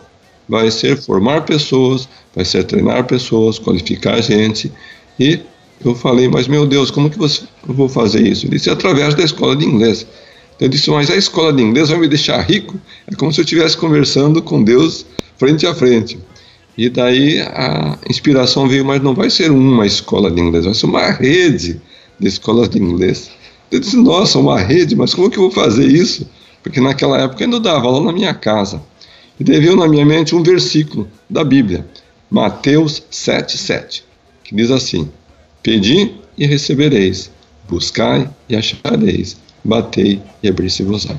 vai 0.49 0.69
ser 0.71 0.97
formar 0.97 1.45
pessoas, 1.45 2.09
vai 2.35 2.45
ser 2.45 2.65
treinar 2.65 3.07
pessoas, 3.07 3.57
qualificar 3.57 4.21
gente. 4.21 4.73
E 5.19 5.39
eu 5.85 5.95
falei: 5.95 6.29
Mas 6.29 6.49
meu 6.49 6.67
Deus, 6.67 6.91
como 6.91 7.09
que 7.09 7.19
você, 7.19 7.43
eu 7.69 7.75
vou 7.75 7.89
fazer 7.89 8.27
isso? 8.27 8.47
Ele 8.47 8.57
disse: 8.57 8.69
Através 8.69 9.15
da 9.15 9.23
escola 9.23 9.55
de 9.55 9.65
inglês. 9.65 10.05
Eu 10.61 10.69
disse: 10.69 10.91
Mas 10.91 11.11
a 11.11 11.17
escola 11.17 11.53
de 11.53 11.63
inglês 11.63 11.89
vai 11.89 11.99
me 11.99 12.09
deixar 12.09 12.41
rico? 12.41 12.79
É 13.11 13.15
como 13.15 13.33
se 13.33 13.41
eu 13.41 13.45
estivesse 13.45 13.77
conversando 13.77 14.43
com 14.43 14.63
Deus 14.63 15.07
frente 15.39 15.67
a 15.67 15.75
frente. 15.75 16.19
E 16.77 16.89
daí 16.89 17.41
a 17.41 17.99
inspiração 18.09 18.69
veio, 18.69 18.85
mas 18.85 19.03
não 19.03 19.15
vai 19.15 19.29
ser 19.31 19.51
uma 19.51 19.87
escola 19.87 20.31
de 20.31 20.41
inglês, 20.41 20.65
vai 20.65 20.75
ser 20.75 20.87
uma 20.87 21.11
rede 21.11 21.81
de 22.19 22.29
escolas 22.29 22.69
de 22.69 22.79
inglês. 22.79 23.31
Eu 23.71 23.81
disse, 23.81 23.97
nossa, 23.97 24.39
uma 24.39 24.59
rede, 24.59 24.97
mas 24.97 25.15
como 25.15 25.31
que 25.31 25.39
eu 25.39 25.43
vou 25.43 25.51
fazer 25.51 25.87
isso? 25.87 26.29
Porque 26.63 26.81
naquela 26.81 27.19
época 27.21 27.43
eu 27.43 27.47
ainda 27.47 27.61
dava 27.61 27.87
aula 27.87 28.07
na 28.07 28.13
minha 28.13 28.35
casa. 28.35 28.83
E 29.39 29.45
veio 29.45 29.77
na 29.77 29.89
minha 29.89 30.05
mente 30.05 30.35
um 30.35 30.43
versículo 30.43 31.09
da 31.29 31.43
Bíblia, 31.43 31.87
Mateus 32.31 33.03
7,7, 33.11 34.03
que 34.45 34.55
diz 34.55 34.71
assim: 34.71 35.09
Pedi 35.63 36.15
e 36.37 36.47
recebereis, 36.47 37.31
buscai 37.69 38.29
e 38.49 38.57
achareis, 38.57 39.37
batei 39.65 40.21
e 40.43 40.49
abri-se-vos-á. 40.49 41.15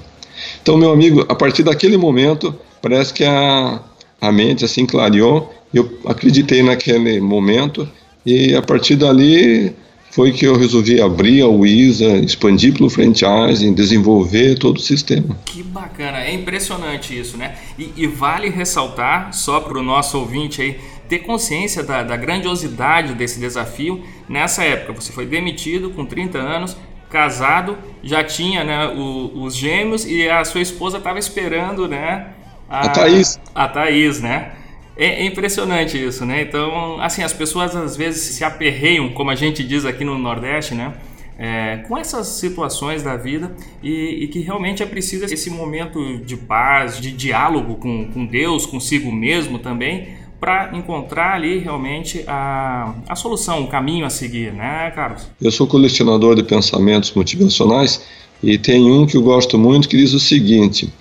Então, 0.61 0.77
meu 0.77 0.91
amigo, 0.91 1.25
a 1.29 1.35
partir 1.35 1.63
daquele 1.63 1.97
momento, 1.97 2.55
parece 2.81 3.13
que 3.13 3.23
a, 3.23 3.79
a 4.19 4.31
mente 4.31 4.65
assim 4.65 4.85
clareou, 4.85 5.53
eu 5.73 5.99
acreditei 6.05 6.61
naquele 6.61 7.21
momento, 7.21 7.87
e 8.25 8.55
a 8.55 8.61
partir 8.61 8.95
dali 8.95 9.73
foi 10.11 10.33
que 10.33 10.45
eu 10.45 10.57
resolvi 10.57 11.01
abrir 11.01 11.41
a 11.41 11.47
Wisa, 11.47 12.17
expandir 12.17 12.73
pelo 12.73 12.89
franchising, 12.89 13.73
desenvolver 13.73 14.57
todo 14.59 14.77
o 14.77 14.81
sistema. 14.81 15.37
Que 15.45 15.63
bacana, 15.63 16.19
é 16.19 16.33
impressionante 16.33 17.17
isso, 17.17 17.37
né? 17.37 17.55
E, 17.79 17.93
e 17.95 18.07
vale 18.07 18.49
ressaltar, 18.49 19.33
só 19.33 19.61
para 19.61 19.79
o 19.79 19.83
nosso 19.83 20.17
ouvinte 20.19 20.61
aí, 20.61 20.77
ter 21.07 21.19
consciência 21.19 21.81
da, 21.81 22.03
da, 22.03 22.17
grandiosidade 22.17 23.13
desse 23.15 23.39
desafio. 23.39 24.03
Nessa 24.27 24.63
época, 24.63 25.01
você 25.01 25.13
foi 25.13 25.25
demitido 25.25 25.89
com 25.91 26.05
30 26.05 26.37
anos, 26.37 26.75
casado, 27.11 27.77
já 28.01 28.23
tinha 28.23 28.63
né, 28.63 28.87
o, 28.87 29.43
os 29.43 29.55
gêmeos 29.55 30.05
e 30.05 30.27
a 30.29 30.43
sua 30.45 30.61
esposa 30.61 30.97
estava 30.97 31.19
esperando, 31.19 31.87
né? 31.87 32.27
A, 32.69 32.85
a 32.85 32.89
Thaís. 32.89 33.39
A 33.53 33.67
Thaís, 33.67 34.21
né? 34.21 34.53
É, 34.95 35.23
é, 35.23 35.25
impressionante 35.25 36.01
isso, 36.01 36.25
né? 36.25 36.41
Então, 36.41 37.01
assim, 37.01 37.21
as 37.21 37.33
pessoas 37.33 37.75
às 37.75 37.97
vezes 37.97 38.35
se 38.35 38.43
aperreiam, 38.43 39.09
como 39.09 39.29
a 39.29 39.35
gente 39.35 39.63
diz 39.63 39.85
aqui 39.85 40.03
no 40.03 40.17
Nordeste, 40.17 40.73
né? 40.73 40.93
É, 41.37 41.77
com 41.87 41.97
essas 41.97 42.27
situações 42.27 43.01
da 43.01 43.17
vida 43.17 43.55
e, 43.81 44.23
e, 44.23 44.27
que 44.27 44.41
realmente 44.41 44.83
é 44.83 44.85
preciso 44.85 45.25
esse 45.25 45.49
momento 45.49 46.17
de 46.19 46.37
paz, 46.37 46.99
de 46.99 47.11
diálogo 47.11 47.75
com, 47.75 48.11
com 48.11 48.25
Deus, 48.25 48.67
consigo 48.67 49.11
mesmo 49.11 49.57
também, 49.57 50.09
para 50.41 50.75
encontrar 50.75 51.35
ali 51.35 51.59
realmente 51.59 52.23
a, 52.27 52.95
a 53.07 53.15
solução, 53.15 53.63
o 53.63 53.67
caminho 53.67 54.07
a 54.07 54.09
seguir, 54.09 54.51
né, 54.51 54.91
Carlos? 54.95 55.27
Eu 55.39 55.51
sou 55.51 55.67
colecionador 55.67 56.35
de 56.35 56.41
pensamentos 56.41 57.13
motivacionais 57.13 58.01
e 58.41 58.57
tem 58.57 58.91
um 58.91 59.05
que 59.05 59.15
eu 59.15 59.21
gosto 59.21 59.55
muito 59.55 59.87
que 59.87 59.95
diz 59.95 60.13
o 60.13 60.19
seguinte: 60.19 60.91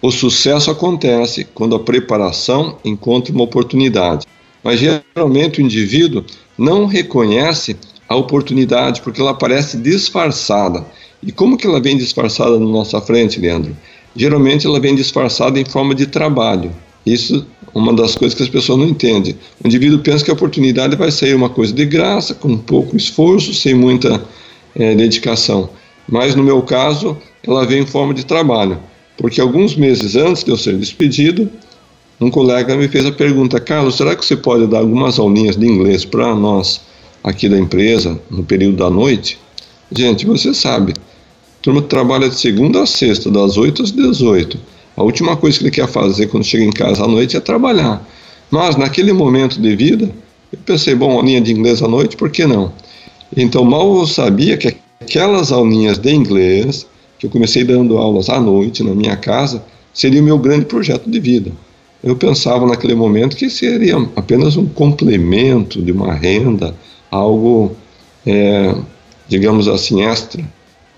o 0.00 0.10
sucesso 0.10 0.70
acontece 0.70 1.44
quando 1.44 1.76
a 1.76 1.78
preparação 1.78 2.78
encontra 2.82 3.34
uma 3.34 3.44
oportunidade, 3.44 4.26
mas 4.64 4.80
geralmente 4.80 5.60
o 5.60 5.62
indivíduo 5.62 6.24
não 6.56 6.86
reconhece 6.86 7.76
a 8.08 8.16
oportunidade 8.16 9.02
porque 9.02 9.20
ela 9.20 9.34
parece 9.34 9.76
disfarçada. 9.76 10.86
E 11.22 11.30
como 11.30 11.58
que 11.58 11.66
ela 11.66 11.82
vem 11.82 11.98
disfarçada 11.98 12.58
na 12.58 12.66
nossa 12.66 12.98
frente, 13.02 13.38
Leandro? 13.38 13.76
Geralmente 14.16 14.66
ela 14.66 14.80
vem 14.80 14.94
disfarçada 14.94 15.60
em 15.60 15.66
forma 15.66 15.94
de 15.94 16.06
trabalho. 16.06 16.72
Isso 17.12 17.46
é 17.74 17.78
uma 17.78 17.92
das 17.92 18.14
coisas 18.14 18.36
que 18.36 18.42
as 18.42 18.48
pessoas 18.48 18.78
não 18.78 18.86
entendem. 18.86 19.36
O 19.62 19.66
indivíduo 19.66 19.98
pensa 20.00 20.24
que 20.24 20.30
a 20.30 20.34
oportunidade 20.34 20.96
vai 20.96 21.10
sair 21.10 21.34
uma 21.34 21.48
coisa 21.48 21.72
de 21.72 21.84
graça, 21.84 22.34
com 22.34 22.56
pouco 22.56 22.96
esforço, 22.96 23.52
sem 23.54 23.74
muita 23.74 24.22
é, 24.74 24.94
dedicação. 24.94 25.70
Mas 26.08 26.34
no 26.34 26.42
meu 26.42 26.62
caso, 26.62 27.16
ela 27.46 27.66
vem 27.66 27.82
em 27.82 27.86
forma 27.86 28.14
de 28.14 28.24
trabalho. 28.24 28.78
Porque 29.16 29.40
alguns 29.40 29.76
meses 29.76 30.16
antes 30.16 30.42
de 30.42 30.50
eu 30.50 30.56
ser 30.56 30.76
despedido, 30.76 31.50
um 32.20 32.30
colega 32.30 32.76
me 32.76 32.88
fez 32.88 33.06
a 33.06 33.12
pergunta: 33.12 33.60
Carlos, 33.60 33.96
será 33.96 34.14
que 34.14 34.24
você 34.24 34.36
pode 34.36 34.66
dar 34.66 34.78
algumas 34.78 35.18
aulinhas 35.18 35.56
de 35.56 35.66
inglês 35.66 36.04
para 36.04 36.34
nós 36.34 36.80
aqui 37.22 37.48
da 37.48 37.58
empresa 37.58 38.20
no 38.30 38.42
período 38.42 38.76
da 38.76 38.90
noite? 38.90 39.38
Gente, 39.92 40.26
você 40.26 40.54
sabe, 40.54 40.92
a 40.92 41.62
turma 41.62 41.82
trabalha 41.82 42.28
de 42.28 42.34
segunda 42.34 42.82
a 42.82 42.86
sexta, 42.86 43.30
das 43.30 43.56
8 43.56 43.82
às 43.82 43.90
18. 43.90 44.58
A 45.00 45.02
última 45.02 45.34
coisa 45.34 45.56
que 45.56 45.64
ele 45.64 45.70
quer 45.70 45.88
fazer 45.88 46.26
quando 46.26 46.44
chega 46.44 46.62
em 46.62 46.70
casa 46.70 47.02
à 47.02 47.08
noite 47.08 47.34
é 47.34 47.40
trabalhar. 47.40 48.06
Mas 48.50 48.76
naquele 48.76 49.14
momento 49.14 49.58
de 49.58 49.74
vida, 49.74 50.10
Eu 50.52 50.58
pensei, 50.66 50.94
bom, 50.94 51.12
aulinha 51.12 51.40
de 51.40 51.52
inglês 51.52 51.80
à 51.82 51.88
noite, 51.88 52.16
por 52.16 52.28
que 52.28 52.44
não? 52.44 52.72
Então, 53.34 53.64
mal 53.64 53.98
eu 53.98 54.06
sabia 54.06 54.58
que 54.58 54.76
aquelas 55.00 55.52
aulinhas 55.52 55.96
de 55.96 56.12
inglês, 56.12 56.86
que 57.18 57.26
eu 57.26 57.30
comecei 57.30 57.64
dando 57.64 57.96
aulas 57.96 58.28
à 58.28 58.38
noite 58.40 58.82
na 58.82 58.94
minha 58.94 59.16
casa, 59.16 59.64
seria 59.94 60.20
o 60.20 60.24
meu 60.24 60.36
grande 60.38 60.66
projeto 60.66 61.08
de 61.08 61.18
vida. 61.18 61.50
Eu 62.02 62.16
pensava 62.16 62.66
naquele 62.66 62.94
momento 62.94 63.36
que 63.36 63.48
seria 63.48 63.96
apenas 64.16 64.56
um 64.56 64.66
complemento 64.66 65.80
de 65.80 65.92
uma 65.92 66.12
renda, 66.12 66.74
algo, 67.10 67.74
é, 68.26 68.74
digamos 69.28 69.66
assim, 69.66 70.02
extra. 70.02 70.44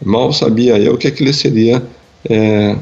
Mal 0.04 0.32
sabia 0.32 0.78
eu 0.78 0.96
que 0.96 1.06
aquilo 1.06 1.32
seria 1.32 1.80
é, 2.28 2.74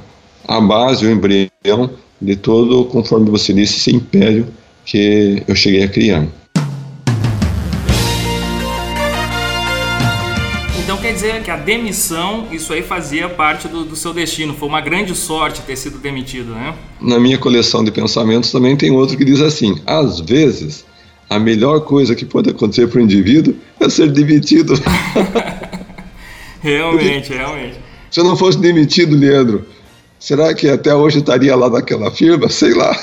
a 0.50 0.60
base, 0.60 1.06
o 1.06 1.10
embrião 1.12 1.90
de 2.20 2.34
todo, 2.34 2.84
conforme 2.86 3.30
você 3.30 3.52
disse, 3.52 3.76
esse 3.76 3.94
império 3.94 4.48
que 4.84 5.44
eu 5.46 5.54
cheguei 5.54 5.84
a 5.84 5.88
criar. 5.88 6.26
Então 10.82 10.96
quer 10.96 11.12
dizer 11.12 11.40
que 11.44 11.52
a 11.52 11.56
demissão, 11.56 12.48
isso 12.50 12.72
aí 12.72 12.82
fazia 12.82 13.28
parte 13.28 13.68
do, 13.68 13.84
do, 13.84 13.94
seu 13.94 14.12
destino. 14.12 14.52
Foi 14.52 14.68
uma 14.68 14.80
grande 14.80 15.14
sorte 15.14 15.60
ter 15.60 15.76
sido 15.76 15.98
demitido, 15.98 16.52
né? 16.52 16.74
Na 17.00 17.20
minha 17.20 17.38
coleção 17.38 17.84
de 17.84 17.92
pensamentos 17.92 18.50
também 18.50 18.76
tem 18.76 18.90
outro 18.90 19.16
que 19.16 19.24
diz 19.24 19.40
assim: 19.40 19.80
às 19.86 20.18
vezes 20.18 20.84
a 21.28 21.38
melhor 21.38 21.82
coisa 21.82 22.16
que 22.16 22.24
pode 22.24 22.50
acontecer 22.50 22.88
para 22.88 22.98
o 22.98 23.02
indivíduo 23.02 23.54
é 23.78 23.88
ser 23.88 24.10
demitido. 24.10 24.74
realmente, 26.60 27.32
realmente. 27.32 27.76
Se 28.10 28.18
eu 28.18 28.24
não 28.24 28.36
fosse 28.36 28.58
demitido, 28.58 29.14
Leandro, 29.14 29.64
será 30.20 30.54
que 30.54 30.68
até 30.68 30.94
hoje 30.94 31.18
estaria 31.18 31.56
lá 31.56 31.68
naquela 31.68 32.10
firma? 32.10 32.48
Sei 32.48 32.72
lá. 32.74 32.94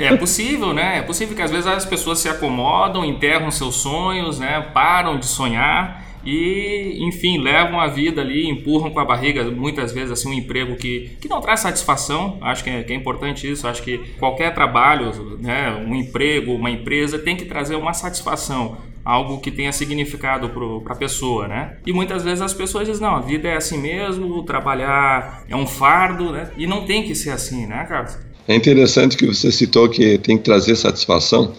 É 0.00 0.16
possível, 0.16 0.72
né? 0.72 0.98
É 0.98 1.02
possível 1.02 1.34
que 1.34 1.42
às 1.42 1.50
vezes 1.50 1.66
as 1.66 1.84
pessoas 1.84 2.20
se 2.20 2.28
acomodam, 2.28 3.04
enterram 3.04 3.50
seus 3.50 3.74
sonhos, 3.74 4.38
né? 4.38 4.60
Param 4.72 5.18
de 5.18 5.26
sonhar 5.26 6.04
e, 6.24 6.96
enfim, 7.00 7.38
levam 7.38 7.78
a 7.80 7.88
vida 7.88 8.22
ali, 8.22 8.48
empurram 8.48 8.90
com 8.90 9.00
a 9.00 9.04
barriga 9.04 9.44
muitas 9.50 9.92
vezes 9.92 10.12
assim 10.12 10.30
um 10.30 10.32
emprego 10.32 10.76
que, 10.76 11.16
que 11.20 11.28
não 11.28 11.40
traz 11.40 11.60
satisfação. 11.60 12.38
Acho 12.40 12.62
que 12.62 12.70
é, 12.70 12.82
que 12.84 12.92
é 12.92 12.96
importante 12.96 13.50
isso. 13.50 13.66
Acho 13.66 13.82
que 13.82 13.98
qualquer 14.18 14.54
trabalho, 14.54 15.10
né, 15.40 15.74
um 15.86 15.94
emprego, 15.94 16.54
uma 16.54 16.70
empresa 16.70 17.18
tem 17.18 17.36
que 17.36 17.44
trazer 17.44 17.74
uma 17.74 17.92
satisfação 17.92 18.78
algo 19.04 19.40
que 19.40 19.50
tenha 19.50 19.72
significado 19.72 20.48
para 20.48 20.94
a 20.94 20.96
pessoa, 20.96 21.46
né? 21.46 21.76
E 21.86 21.92
muitas 21.92 22.24
vezes 22.24 22.40
as 22.40 22.54
pessoas 22.54 22.88
dizem, 22.88 23.02
não, 23.02 23.16
a 23.16 23.20
vida 23.20 23.48
é 23.48 23.56
assim 23.56 23.78
mesmo, 23.78 24.42
trabalhar 24.44 25.44
é 25.48 25.54
um 25.54 25.66
fardo, 25.66 26.32
né? 26.32 26.50
E 26.56 26.66
não 26.66 26.86
tem 26.86 27.02
que 27.02 27.14
ser 27.14 27.30
assim, 27.30 27.66
né, 27.66 27.84
Carlos? 27.88 28.16
É 28.48 28.54
interessante 28.54 29.16
que 29.16 29.26
você 29.26 29.52
citou 29.52 29.88
que 29.88 30.18
tem 30.18 30.36
que 30.36 30.44
trazer 30.44 30.76
satisfação 30.76 31.52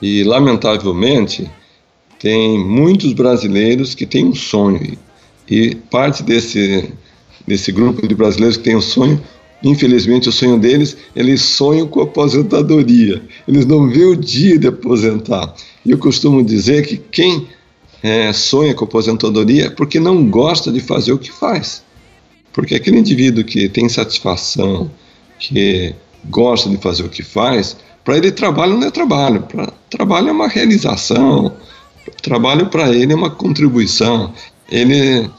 e, 0.00 0.22
lamentavelmente, 0.24 1.50
tem 2.18 2.58
muitos 2.58 3.12
brasileiros 3.12 3.94
que 3.94 4.06
têm 4.06 4.26
um 4.26 4.34
sonho 4.34 4.96
e 5.48 5.74
parte 5.74 6.22
desse, 6.22 6.92
desse 7.46 7.72
grupo 7.72 8.06
de 8.06 8.14
brasileiros 8.14 8.56
que 8.56 8.64
tem 8.64 8.76
um 8.76 8.80
sonho 8.80 9.22
Infelizmente, 9.62 10.28
o 10.28 10.32
sonho 10.32 10.58
deles, 10.58 10.96
eles 11.14 11.40
sonham 11.40 11.86
com 11.86 12.00
aposentadoria. 12.00 13.22
Eles 13.46 13.64
não 13.64 13.88
vêem 13.88 14.06
o 14.06 14.16
dia 14.16 14.58
de 14.58 14.66
aposentar. 14.66 15.54
E 15.84 15.90
eu 15.90 15.98
costumo 15.98 16.42
dizer 16.42 16.86
que 16.86 16.96
quem 16.96 17.46
é, 18.02 18.32
sonha 18.32 18.74
com 18.74 18.84
aposentadoria 18.84 19.66
é 19.66 19.70
porque 19.70 20.00
não 20.00 20.28
gosta 20.28 20.72
de 20.72 20.80
fazer 20.80 21.12
o 21.12 21.18
que 21.18 21.30
faz. 21.30 21.82
Porque 22.52 22.74
aquele 22.74 22.98
indivíduo 22.98 23.44
que 23.44 23.68
tem 23.68 23.88
satisfação, 23.88 24.90
que 25.38 25.94
gosta 26.24 26.68
de 26.68 26.76
fazer 26.76 27.04
o 27.04 27.08
que 27.08 27.22
faz, 27.22 27.76
para 28.04 28.16
ele 28.16 28.32
trabalho 28.32 28.76
não 28.76 28.88
é 28.88 28.90
trabalho, 28.90 29.42
pra, 29.42 29.72
trabalho 29.88 30.28
é 30.28 30.32
uma 30.32 30.48
realização, 30.48 31.52
trabalho 32.20 32.66
para 32.66 32.90
ele 32.90 33.12
é 33.12 33.16
uma 33.16 33.30
contribuição. 33.30 34.32
Ele 34.70 35.30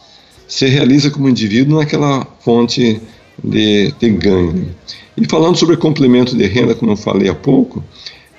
se 0.47 0.65
realiza 0.67 1.11
como 1.11 1.27
indivíduo 1.27 1.77
naquela 1.77 2.25
fonte 2.39 3.01
de, 3.41 3.93
de 3.99 4.09
ganho. 4.09 4.75
E 5.15 5.27
falando 5.27 5.55
sobre 5.55 5.77
complemento 5.77 6.35
de 6.35 6.45
renda, 6.47 6.75
como 6.75 6.91
eu 6.91 6.97
falei 6.97 7.29
há 7.29 7.35
pouco, 7.35 7.83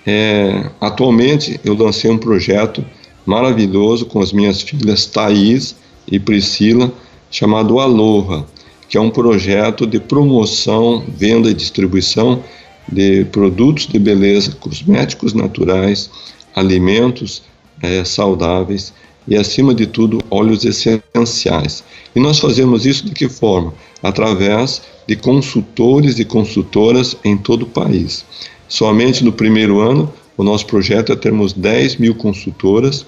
é, 0.07 0.71
atualmente 0.81 1.59
eu 1.65 1.75
lancei 1.75 2.11
um 2.11 2.19
projeto 2.19 2.85
maravilhoso 3.25 4.07
com 4.07 4.21
as 4.21 4.33
minhas 4.33 4.61
filhas 4.61 5.07
Thaís 5.07 5.77
e 6.07 6.19
Priscila, 6.19 6.93
chamado 7.31 7.81
Aloha, 7.81 8.47
que 8.89 8.99
é 8.99 9.01
um 9.01 9.11
projeto 9.11 9.87
de 9.87 9.99
promoção, 9.99 11.03
venda 11.09 11.49
e 11.49 11.55
distribuição 11.55 12.43
de 12.87 13.25
produtos 13.27 13.87
de 13.87 13.99
beleza, 13.99 14.53
cosméticos 14.61 15.33
naturais, 15.33 16.11
alimentos 16.55 17.43
é, 17.83 18.05
saudáveis 18.05 18.93
e, 19.27 19.37
acima 19.37 19.75
de 19.75 19.87
tudo, 19.87 20.23
óleos 20.31 20.65
essenciais. 20.65 21.83
E 22.15 22.21
nós 22.21 22.39
fazemos 22.39 22.87
isso 22.87 23.07
de 23.07 23.13
que 23.13 23.29
forma? 23.29 23.73
Através 24.03 24.83
de 25.07 25.17
consultores 25.17 26.19
e 26.19 26.25
consultoras 26.25 27.17
em 27.25 27.37
todo 27.37 27.63
o 27.63 27.67
país. 27.67 28.25
Somente 28.69 29.25
no 29.25 29.33
primeiro 29.33 29.81
ano, 29.81 30.13
o 30.37 30.43
nosso 30.43 30.67
projeto 30.67 31.13
é 31.13 31.17
termos 31.17 31.53
10 31.53 31.97
mil 31.97 32.15
consultoras 32.15 33.07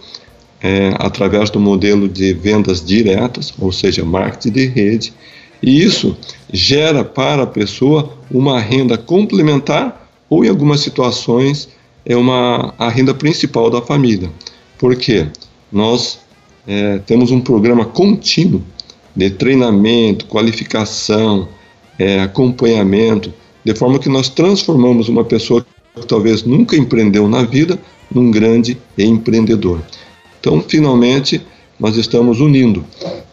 é, 0.62 0.94
através 0.98 1.50
do 1.50 1.60
modelo 1.60 2.08
de 2.08 2.32
vendas 2.32 2.84
diretas, 2.84 3.52
ou 3.58 3.72
seja, 3.72 4.04
marketing 4.04 4.50
de 4.50 4.66
rede, 4.66 5.12
e 5.62 5.82
isso 5.82 6.16
gera 6.52 7.04
para 7.04 7.42
a 7.42 7.46
pessoa 7.46 8.12
uma 8.30 8.60
renda 8.60 8.96
complementar 8.96 10.08
ou, 10.28 10.44
em 10.44 10.48
algumas 10.48 10.80
situações, 10.80 11.68
é 12.04 12.16
uma, 12.16 12.74
a 12.78 12.88
renda 12.88 13.14
principal 13.14 13.70
da 13.70 13.80
família. 13.80 14.30
Por 14.78 14.94
quê? 14.96 15.26
Nós 15.76 16.20
é, 16.66 17.00
temos 17.00 17.30
um 17.30 17.38
programa 17.38 17.84
contínuo 17.84 18.62
de 19.14 19.28
treinamento, 19.28 20.24
qualificação, 20.24 21.50
é, 21.98 22.18
acompanhamento, 22.18 23.30
de 23.62 23.74
forma 23.74 23.98
que 23.98 24.08
nós 24.08 24.30
transformamos 24.30 25.10
uma 25.10 25.22
pessoa 25.22 25.66
que 25.94 26.06
talvez 26.06 26.44
nunca 26.44 26.78
empreendeu 26.78 27.28
na 27.28 27.42
vida 27.42 27.78
num 28.10 28.30
grande 28.30 28.78
empreendedor. 28.96 29.82
Então, 30.40 30.64
finalmente, 30.66 31.42
nós 31.78 31.98
estamos 31.98 32.40
unindo 32.40 32.82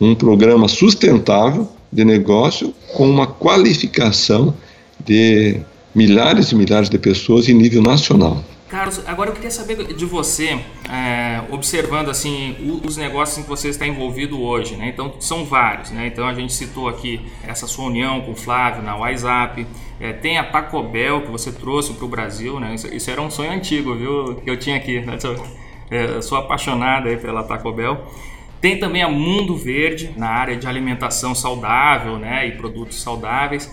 um 0.01 0.13
programa 0.13 0.67
sustentável 0.67 1.65
de 1.89 2.03
negócio 2.03 2.73
com 2.93 3.09
uma 3.09 3.25
qualificação 3.25 4.53
de 5.05 5.61
milhares 5.95 6.51
e 6.51 6.55
milhares 6.55 6.89
de 6.89 6.97
pessoas 6.97 7.47
em 7.47 7.53
nível 7.53 7.81
nacional. 7.81 8.43
Carlos, 8.73 9.03
agora 9.05 9.29
eu 9.29 9.35
queria 9.35 9.51
saber 9.51 9.93
de 9.93 10.03
você, 10.03 10.59
é, 10.89 11.43
observando 11.51 12.09
assim 12.09 12.55
os 12.83 12.97
negócios 12.97 13.37
em 13.37 13.43
que 13.43 13.47
você 13.47 13.69
está 13.69 13.85
envolvido 13.85 14.41
hoje, 14.41 14.75
né? 14.75 14.87
Então 14.87 15.13
são 15.19 15.45
vários, 15.45 15.91
né? 15.91 16.07
Então 16.07 16.27
a 16.27 16.33
gente 16.33 16.51
citou 16.51 16.87
aqui 16.87 17.21
essa 17.47 17.67
sua 17.67 17.85
união 17.85 18.21
com 18.21 18.31
o 18.31 18.35
Flávio 18.35 18.81
na 18.81 18.95
WhatsApp, 18.95 19.67
é, 19.99 20.11
tem 20.11 20.39
a 20.39 20.43
Taco 20.43 20.81
Bell 20.81 21.21
que 21.21 21.29
você 21.29 21.51
trouxe 21.51 21.93
para 21.93 22.03
o 22.03 22.07
Brasil, 22.07 22.59
né? 22.59 22.73
Isso, 22.73 22.87
isso, 22.87 23.11
era 23.11 23.21
um 23.21 23.29
sonho 23.29 23.51
antigo, 23.51 23.95
viu? 23.95 24.41
Que 24.43 24.49
eu 24.49 24.57
tinha 24.57 24.75
aqui. 24.75 25.01
Né? 25.01 25.19
Sou, 25.19 25.35
é, 25.91 26.19
sou 26.23 26.39
apaixonado 26.39 27.15
pela 27.19 27.43
Taco 27.43 27.71
Bell. 27.71 28.07
Tem 28.59 28.79
também 28.79 29.03
a 29.03 29.07
Mundo 29.07 29.55
Verde 29.55 30.11
na 30.17 30.29
área 30.29 30.57
de 30.57 30.65
alimentação 30.65 31.35
saudável, 31.35 32.17
né? 32.17 32.47
E 32.47 32.53
produtos 32.53 32.99
saudáveis. 33.03 33.71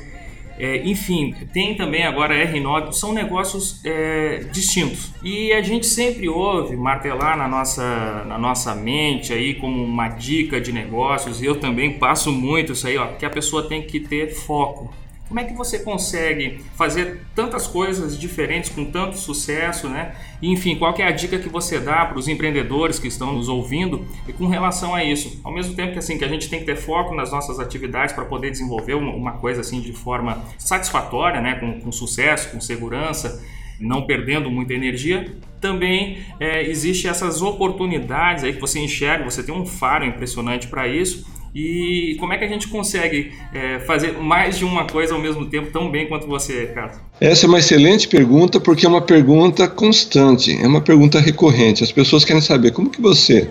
É, 0.61 0.87
enfim, 0.87 1.35
tem 1.55 1.75
também 1.75 2.05
agora 2.05 2.35
a 2.35 2.47
R9, 2.47 2.93
são 2.93 3.15
negócios 3.15 3.83
é, 3.85 4.45
distintos. 4.53 5.11
E 5.23 5.53
a 5.55 5.63
gente 5.63 5.87
sempre 5.87 6.29
ouve 6.29 6.77
martelar 6.77 7.37
na 7.37 7.49
nossa, 7.49 8.25
na 8.27 8.37
nossa 8.37 8.75
mente 8.75 9.33
aí 9.33 9.55
como 9.55 9.83
uma 9.83 10.09
dica 10.09 10.61
de 10.61 10.71
negócios, 10.71 11.41
e 11.41 11.47
eu 11.47 11.59
também 11.59 11.99
passo 11.99 12.31
muito 12.31 12.73
isso 12.73 12.87
aí, 12.87 12.99
ó, 12.99 13.07
que 13.07 13.25
a 13.25 13.31
pessoa 13.31 13.67
tem 13.67 13.83
que 13.83 13.99
ter 13.99 14.35
foco. 14.35 14.93
Como 15.31 15.39
é 15.39 15.45
que 15.45 15.55
você 15.55 15.79
consegue 15.79 16.61
fazer 16.75 17.21
tantas 17.37 17.65
coisas 17.65 18.19
diferentes 18.19 18.69
com 18.69 18.85
tanto 18.87 19.17
sucesso, 19.17 19.89
né? 19.89 20.17
E, 20.43 20.51
enfim, 20.51 20.75
qual 20.75 20.93
é 20.99 21.05
a 21.05 21.13
dica 21.13 21.39
que 21.39 21.49
você 21.49 21.79
dá 21.79 22.05
para 22.05 22.19
os 22.19 22.27
empreendedores 22.27 22.99
que 22.99 23.07
estão 23.07 23.33
nos 23.33 23.49
ouvindo 23.49 24.05
e 24.27 24.33
com 24.33 24.49
relação 24.49 24.93
a 24.93 25.05
isso? 25.05 25.41
Ao 25.45 25.55
mesmo 25.55 25.77
tempo 25.77 25.93
que 25.93 26.01
assim 26.01 26.19
que 26.19 26.25
a 26.25 26.29
gente 26.29 26.49
tem 26.49 26.59
que 26.59 26.67
ter 26.67 26.75
foco 26.75 27.15
nas 27.15 27.31
nossas 27.31 27.61
atividades 27.61 28.13
para 28.13 28.25
poder 28.25 28.51
desenvolver 28.51 28.95
uma, 28.95 29.13
uma, 29.13 29.33
coisa 29.35 29.61
assim 29.61 29.81
de 29.81 29.93
forma 29.93 30.43
satisfatória, 30.59 31.41
né? 31.41 31.55
Com, 31.55 31.79
com 31.81 31.93
sucesso, 31.93 32.51
com 32.51 32.61
segurança, 32.61 33.41
não 33.79 34.07
perdendo 34.07 34.51
muita 34.51 34.75
energia, 34.75 35.33
também 35.61 36.25
é, 36.41 36.69
existe 36.69 37.07
essas 37.07 37.41
oportunidades 37.41 38.43
aí 38.43 38.53
que 38.53 38.61
você 38.61 38.81
enxerga, 38.81 39.25
você 39.25 39.45
tem 39.45 39.55
um 39.55 39.65
faro 39.65 40.05
impressionante 40.05 40.67
para 40.67 40.89
isso 40.89 41.25
e 41.55 42.17
como 42.21 42.33
é 42.33 42.39
que 42.39 42.45
a 42.45 42.49
gente 42.49 42.69
consegue 42.69 43.33
é, 43.53 43.81
fazer 43.81 44.13
mais 44.13 44.57
de 44.57 44.65
uma 44.65 44.87
coisa 44.87 45.15
ao 45.15 45.21
mesmo 45.21 45.47
tempo 45.47 45.71
tão 45.73 45.91
bem 45.91 46.07
quanto 46.07 46.27
você, 46.27 46.67
Carlos? 46.67 46.99
Essa 47.21 47.47
é 47.47 47.49
uma 47.49 47.59
excelente 47.59 48.07
pergunta 48.07 48.61
porque 48.61 48.87
é 48.87 48.89
uma 48.89 49.03
pergunta 49.03 49.67
constante, 49.67 50.57
é 50.61 50.67
uma 50.67 50.81
pergunta 50.81 51.19
recorrente. 51.19 51.83
As 51.83 51.91
pessoas 51.91 52.25
querem 52.25 52.41
saber 52.41 52.71
como 52.71 52.89
que 52.89 53.01
você 53.01 53.51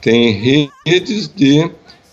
tem 0.00 0.30
redes 0.86 1.28
de 1.28 1.70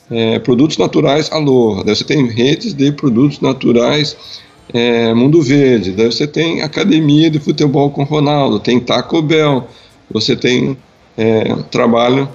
é, 0.10 0.39
produtos 0.39 0.78
naturais 0.78 1.32
Aloha, 1.32 1.84
daí 1.84 1.96
você 1.96 2.04
tem 2.04 2.28
redes 2.28 2.74
de 2.74 2.91
produtos 2.91 3.39
naturais 3.39 4.41
é, 4.74 5.13
Mundo 5.13 5.41
Verde, 5.41 5.91
daí 5.91 6.06
você 6.06 6.28
tem 6.28 6.62
academia 6.62 7.30
de 7.30 7.39
futebol 7.39 7.89
com 7.89 8.04
Ronaldo, 8.04 8.60
tem 8.60 8.80
Taco 8.80 9.22
Bell, 9.22 9.67
você 10.10 10.36
tem 10.36 10.78
é, 11.17 11.56
trabalho 11.70 12.30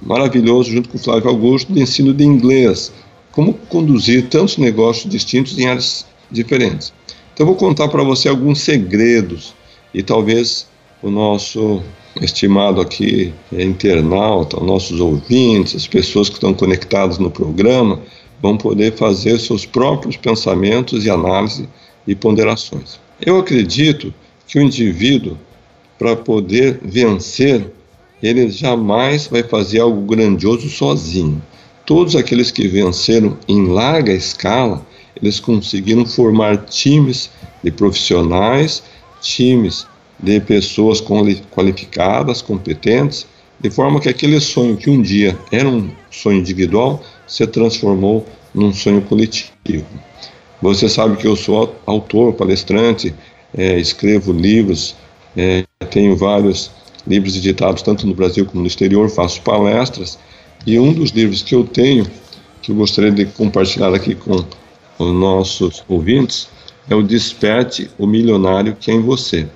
maravilhoso 0.00 0.70
junto 0.70 0.88
com 0.88 0.98
Flávio 0.98 1.28
Augusto 1.28 1.72
de 1.72 1.80
ensino 1.80 2.14
de 2.14 2.24
inglês, 2.24 2.92
como 3.32 3.54
conduzir 3.54 4.28
tantos 4.28 4.56
negócios 4.56 5.10
distintos 5.10 5.58
em 5.58 5.66
áreas 5.66 6.06
diferentes. 6.30 6.92
Então, 7.34 7.46
vou 7.46 7.56
contar 7.56 7.88
para 7.88 8.02
você 8.02 8.28
alguns 8.28 8.60
segredos 8.60 9.54
e 9.94 10.02
talvez 10.02 10.66
o 11.02 11.10
nosso 11.10 11.82
estimado 12.20 12.80
aqui 12.80 13.32
é, 13.52 13.62
internauta, 13.62 14.58
nossos 14.60 15.00
ouvintes, 15.00 15.76
as 15.76 15.86
pessoas 15.86 16.28
que 16.28 16.34
estão 16.34 16.52
conectadas 16.52 17.18
no 17.18 17.30
programa, 17.30 18.00
vão 18.42 18.56
poder 18.56 18.94
fazer 18.94 19.38
seus 19.38 19.64
próprios 19.64 20.16
pensamentos 20.16 21.04
e 21.04 21.10
análise 21.10 21.68
e 22.06 22.14
ponderações. 22.14 22.98
Eu 23.20 23.38
acredito 23.38 24.12
que 24.46 24.58
o 24.58 24.62
indivíduo, 24.62 25.36
para 25.98 26.16
poder 26.16 26.80
vencer, 26.82 27.70
ele 28.22 28.50
jamais 28.50 29.26
vai 29.26 29.42
fazer 29.42 29.80
algo 29.80 30.02
grandioso 30.02 30.68
sozinho. 30.68 31.40
Todos 31.86 32.16
aqueles 32.16 32.50
que 32.50 32.68
venceram 32.68 33.36
em 33.46 33.66
larga 33.66 34.12
escala, 34.12 34.86
eles 35.20 35.40
conseguiram 35.40 36.04
formar 36.04 36.58
times 36.66 37.30
de 37.62 37.70
profissionais, 37.70 38.82
times 39.20 39.86
de 40.18 40.40
pessoas 40.40 41.02
qualificadas, 41.50 42.42
competentes, 42.42 43.26
de 43.60 43.70
forma 43.70 44.00
que 44.00 44.08
aquele 44.08 44.38
sonho 44.40 44.76
que 44.76 44.90
um 44.90 45.00
dia 45.00 45.36
era 45.50 45.68
um 45.68 45.90
sonho 46.10 46.38
individual 46.38 47.02
se 47.26 47.46
transformou 47.46 48.26
num 48.54 48.72
sonho 48.72 49.02
coletivo. 49.02 49.86
Você 50.60 50.88
sabe 50.88 51.16
que 51.16 51.26
eu 51.26 51.36
sou 51.36 51.74
autor, 51.86 52.32
palestrante, 52.34 53.14
é, 53.56 53.78
escrevo 53.78 54.32
livros, 54.32 54.94
é, 55.36 55.64
tenho 55.90 56.16
vários 56.16 56.70
livros 57.08 57.36
editados 57.36 57.82
tanto 57.82 58.06
no 58.06 58.14
Brasil 58.14 58.44
como 58.44 58.60
no 58.60 58.66
exterior, 58.66 59.08
faço 59.08 59.40
palestras 59.42 60.18
e 60.66 60.78
um 60.78 60.92
dos 60.92 61.10
livros 61.10 61.42
que 61.42 61.54
eu 61.54 61.64
tenho, 61.64 62.06
que 62.60 62.70
eu 62.70 62.76
gostaria 62.76 63.10
de 63.10 63.24
compartilhar 63.26 63.94
aqui 63.94 64.14
com 64.14 64.44
os 64.98 65.14
nossos 65.14 65.82
ouvintes, 65.88 66.48
é 66.90 66.94
o 66.94 67.02
Desperte 67.02 67.90
o 67.98 68.06
Milionário 68.06 68.76
que 68.78 68.90
é 68.90 68.94
em 68.94 69.00
você. 69.00 69.48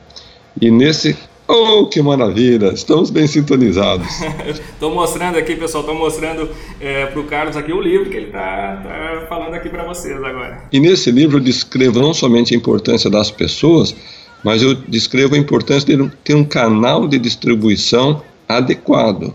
E 0.61 0.71
nesse 0.71 1.17
Oh, 1.49 1.87
que 1.87 2.01
maravilha! 2.01 2.69
Estamos 2.73 3.11
bem 3.11 3.27
sintonizados. 3.27 4.07
Estou 4.47 4.95
mostrando 4.95 5.37
aqui, 5.37 5.55
pessoal, 5.57 5.83
estou 5.83 5.95
mostrando 5.95 6.49
é, 6.81 7.07
para 7.07 7.21
o 7.21 7.25
Carlos 7.25 7.57
aqui 7.57 7.73
o 7.73 7.81
livro 7.81 8.09
que 8.09 8.17
ele 8.17 8.27
está 8.27 8.77
tá 8.77 9.27
falando 9.29 9.53
aqui 9.53 9.69
para 9.69 9.85
vocês 9.85 10.17
agora. 10.17 10.63
E 10.73 10.81
nesse 10.81 11.11
livro 11.11 11.39
eu 11.39 11.41
descrevo 11.43 12.01
não 12.01 12.15
somente 12.15 12.55
a 12.55 12.57
importância 12.57 13.11
das 13.11 13.31
pessoas, 13.31 13.95
mas 14.43 14.63
eu 14.63 14.75
descrevo 14.75 15.35
a 15.35 15.39
importância 15.39 15.97
de 15.97 16.11
ter 16.25 16.35
um 16.35 16.45
canal 16.45 17.07
de 17.07 17.19
distribuição 17.19 18.23
adequado, 18.49 19.35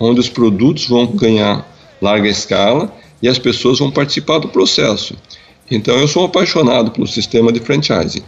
onde 0.00 0.20
os 0.20 0.28
produtos 0.28 0.86
vão 0.86 1.06
ganhar 1.06 1.66
larga 2.00 2.28
escala 2.28 2.92
e 3.22 3.28
as 3.28 3.38
pessoas 3.38 3.78
vão 3.78 3.90
participar 3.90 4.38
do 4.38 4.48
processo. 4.48 5.16
Então 5.70 5.96
eu 5.96 6.08
sou 6.08 6.24
apaixonado 6.24 6.90
pelo 6.90 7.06
sistema 7.06 7.52
de 7.52 7.60
franchising. 7.60 8.22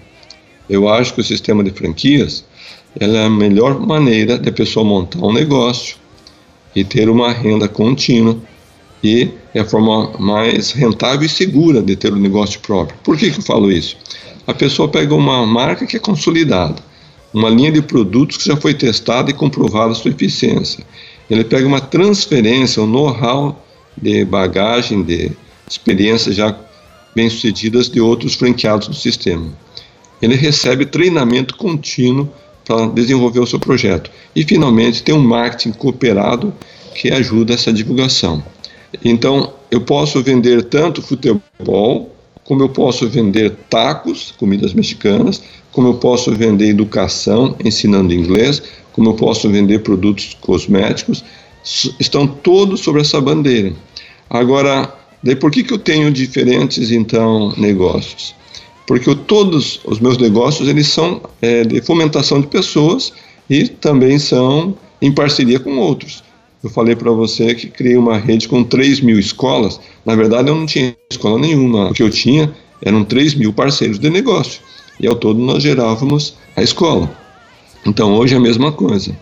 Eu 0.68 0.88
acho 0.88 1.14
que 1.14 1.20
o 1.20 1.24
sistema 1.24 1.64
de 1.64 1.70
franquias 1.70 2.44
é 2.98 3.24
a 3.24 3.30
melhor 3.30 3.80
maneira 3.80 4.38
de 4.38 4.48
a 4.48 4.52
pessoa 4.52 4.84
montar 4.84 5.18
um 5.20 5.32
negócio 5.32 5.96
e 6.74 6.84
ter 6.84 7.08
uma 7.08 7.32
renda 7.32 7.68
contínua 7.68 8.36
e 9.02 9.30
é 9.54 9.60
a 9.60 9.64
forma 9.64 10.12
mais 10.18 10.72
rentável 10.72 11.24
e 11.24 11.28
segura 11.28 11.82
de 11.82 11.96
ter 11.96 12.12
um 12.12 12.18
negócio 12.18 12.60
próprio. 12.60 12.98
Por 13.02 13.16
que, 13.16 13.30
que 13.30 13.38
eu 13.38 13.42
falo 13.42 13.72
isso? 13.72 13.96
A 14.50 14.54
pessoa 14.54 14.88
pega 14.88 15.14
uma 15.14 15.46
marca 15.46 15.86
que 15.86 15.96
é 15.96 16.00
consolidada, 16.00 16.82
uma 17.32 17.48
linha 17.48 17.70
de 17.70 17.80
produtos 17.80 18.36
que 18.36 18.48
já 18.48 18.56
foi 18.56 18.74
testada 18.74 19.30
e 19.30 19.32
comprovada 19.32 19.92
a 19.92 19.94
sua 19.94 20.10
eficiência. 20.10 20.84
Ele 21.30 21.44
pega 21.44 21.68
uma 21.68 21.80
transferência, 21.80 22.82
um 22.82 22.86
know-how 22.88 23.64
de 23.96 24.24
bagagem, 24.24 25.04
de 25.04 25.30
experiências 25.70 26.34
já 26.34 26.58
bem-sucedidas 27.14 27.88
de 27.88 28.00
outros 28.00 28.34
franqueados 28.34 28.88
do 28.88 28.94
sistema. 28.94 29.52
Ele 30.20 30.34
recebe 30.34 30.84
treinamento 30.84 31.56
contínuo 31.56 32.28
para 32.64 32.86
desenvolver 32.88 33.38
o 33.38 33.46
seu 33.46 33.60
projeto. 33.60 34.10
E, 34.34 34.42
finalmente, 34.42 35.04
tem 35.04 35.14
um 35.14 35.22
marketing 35.22 35.78
cooperado 35.78 36.52
que 36.96 37.08
ajuda 37.12 37.54
essa 37.54 37.72
divulgação. 37.72 38.42
Então, 39.04 39.52
eu 39.70 39.80
posso 39.80 40.20
vender 40.24 40.64
tanto 40.64 41.00
futebol, 41.00 42.12
como 42.50 42.64
eu 42.64 42.68
posso 42.68 43.08
vender 43.08 43.52
tacos, 43.70 44.34
comidas 44.36 44.74
mexicanas, 44.74 45.40
como 45.70 45.86
eu 45.86 45.94
posso 45.94 46.34
vender 46.34 46.66
educação, 46.66 47.54
ensinando 47.64 48.12
inglês, 48.12 48.60
como 48.92 49.10
eu 49.10 49.14
posso 49.14 49.48
vender 49.48 49.84
produtos 49.84 50.36
cosméticos, 50.40 51.22
estão 52.00 52.26
todos 52.26 52.80
sobre 52.80 53.02
essa 53.02 53.20
bandeira. 53.20 53.72
Agora, 54.28 54.92
daí 55.22 55.36
por 55.36 55.52
que, 55.52 55.62
que 55.62 55.72
eu 55.72 55.78
tenho 55.78 56.10
diferentes, 56.10 56.90
então, 56.90 57.54
negócios? 57.56 58.34
porque 58.84 59.08
eu, 59.08 59.14
todos 59.14 59.80
os 59.84 60.00
meus 60.00 60.18
negócios 60.18 60.68
eles 60.68 60.88
são 60.88 61.22
é, 61.40 61.62
de 61.62 61.80
fomentação 61.80 62.40
de 62.40 62.48
pessoas 62.48 63.12
e 63.48 63.68
também 63.68 64.18
são 64.18 64.76
em 65.00 65.12
parceria 65.12 65.60
com 65.60 65.76
outros. 65.78 66.24
Eu 66.62 66.68
falei 66.68 66.94
para 66.94 67.10
você 67.10 67.54
que 67.54 67.68
criei 67.68 67.96
uma 67.96 68.18
rede 68.18 68.46
com 68.46 68.62
3 68.62 69.00
mil 69.00 69.18
escolas. 69.18 69.80
Na 70.04 70.14
verdade, 70.14 70.50
eu 70.50 70.54
não 70.54 70.66
tinha 70.66 70.94
escola 71.10 71.38
nenhuma. 71.38 71.90
O 71.90 71.94
que 71.94 72.02
eu 72.02 72.10
tinha 72.10 72.54
eram 72.82 73.02
3 73.02 73.34
mil 73.34 73.52
parceiros 73.52 73.98
de 73.98 74.10
negócio. 74.10 74.60
E 74.98 75.06
ao 75.06 75.14
todo 75.14 75.40
nós 75.40 75.62
gerávamos 75.62 76.34
a 76.54 76.62
escola. 76.62 77.10
Então 77.86 78.12
hoje 78.14 78.34
é 78.34 78.36
a 78.36 78.40
mesma 78.40 78.70
coisa. 78.72 79.16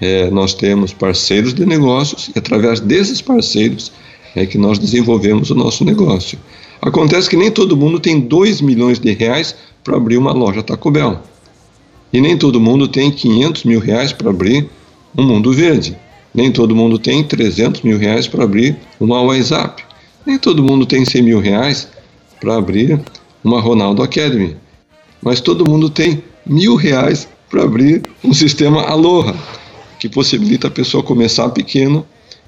É, 0.00 0.30
nós 0.30 0.54
temos 0.54 0.92
parceiros 0.92 1.52
de 1.52 1.66
negócios 1.66 2.30
e 2.34 2.38
através 2.38 2.80
desses 2.80 3.20
parceiros 3.20 3.92
é 4.34 4.46
que 4.46 4.56
nós 4.56 4.78
desenvolvemos 4.78 5.50
o 5.50 5.54
nosso 5.54 5.84
negócio. 5.84 6.38
Acontece 6.80 7.28
que 7.28 7.36
nem 7.36 7.50
todo 7.50 7.76
mundo 7.76 7.98
tem 7.98 8.20
2 8.20 8.60
milhões 8.60 8.98
de 8.98 9.12
reais 9.12 9.54
para 9.84 9.96
abrir 9.96 10.16
uma 10.16 10.32
loja 10.32 10.62
Taco 10.62 10.90
Bell. 10.90 11.18
E 12.12 12.20
nem 12.20 12.38
todo 12.38 12.60
mundo 12.60 12.88
tem 12.88 13.10
500 13.10 13.64
mil 13.64 13.80
reais 13.80 14.12
para 14.12 14.30
abrir 14.30 14.70
um 15.16 15.22
Mundo 15.22 15.52
Verde. 15.52 15.96
Nem 16.38 16.52
todo 16.52 16.72
mundo 16.72 17.00
tem 17.00 17.24
300 17.24 17.82
mil 17.82 17.98
reais 17.98 18.28
para 18.28 18.44
abrir 18.44 18.76
uma 19.00 19.20
WhatsApp. 19.20 19.82
Nem 20.24 20.38
todo 20.38 20.62
mundo 20.62 20.86
tem 20.86 21.04
100 21.04 21.20
mil 21.20 21.40
reais 21.40 21.88
para 22.40 22.54
abrir 22.54 23.00
uma 23.42 23.60
Ronaldo 23.60 24.04
Academy. 24.04 24.56
Mas 25.20 25.40
todo 25.40 25.68
mundo 25.68 25.90
tem 25.90 26.22
mil 26.46 26.76
reais 26.76 27.28
para 27.50 27.64
abrir 27.64 28.02
um 28.22 28.32
sistema 28.32 28.82
Aloha, 28.82 29.34
que 29.98 30.08
possibilita 30.08 30.68
a 30.68 30.70
pessoa 30.70 31.02
começar 31.02 31.48
pequeno, 31.48 32.06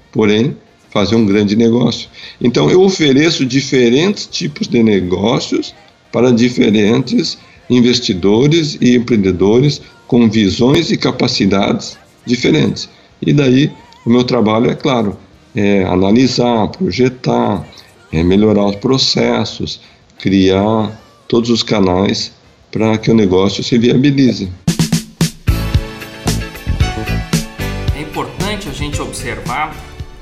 porém 0.09 0.55
fazer 0.89 1.17
um 1.17 1.25
grande 1.25 1.57
negócio. 1.57 2.07
Então 2.39 2.71
eu 2.71 2.81
ofereço 2.83 3.45
diferentes 3.45 4.25
tipos 4.25 4.69
de 4.69 4.81
negócios 4.81 5.75
para 6.13 6.31
diferentes 6.31 7.37
investidores 7.69 8.77
e 8.79 8.95
empreendedores 8.95 9.81
com 10.07 10.29
visões 10.29 10.91
e 10.91 10.97
capacidades 10.97 11.97
diferentes. 12.25 12.87
E 13.21 13.33
daí 13.33 13.69
o 14.05 14.09
meu 14.09 14.23
trabalho 14.23 14.69
é 14.69 14.75
claro, 14.75 15.17
é 15.55 15.83
analisar, 15.83 16.67
projetar, 16.69 17.65
é 18.11 18.23
melhorar 18.23 18.65
os 18.65 18.75
processos, 18.77 19.81
criar 20.19 20.99
todos 21.27 21.49
os 21.49 21.63
canais 21.63 22.31
para 22.71 22.97
que 22.97 23.11
o 23.11 23.13
negócio 23.13 23.63
se 23.63 23.77
viabilize. 23.77 24.51
É 27.95 28.01
importante 28.01 28.69
a 28.69 28.71
gente 28.71 29.01
observar 29.01 29.75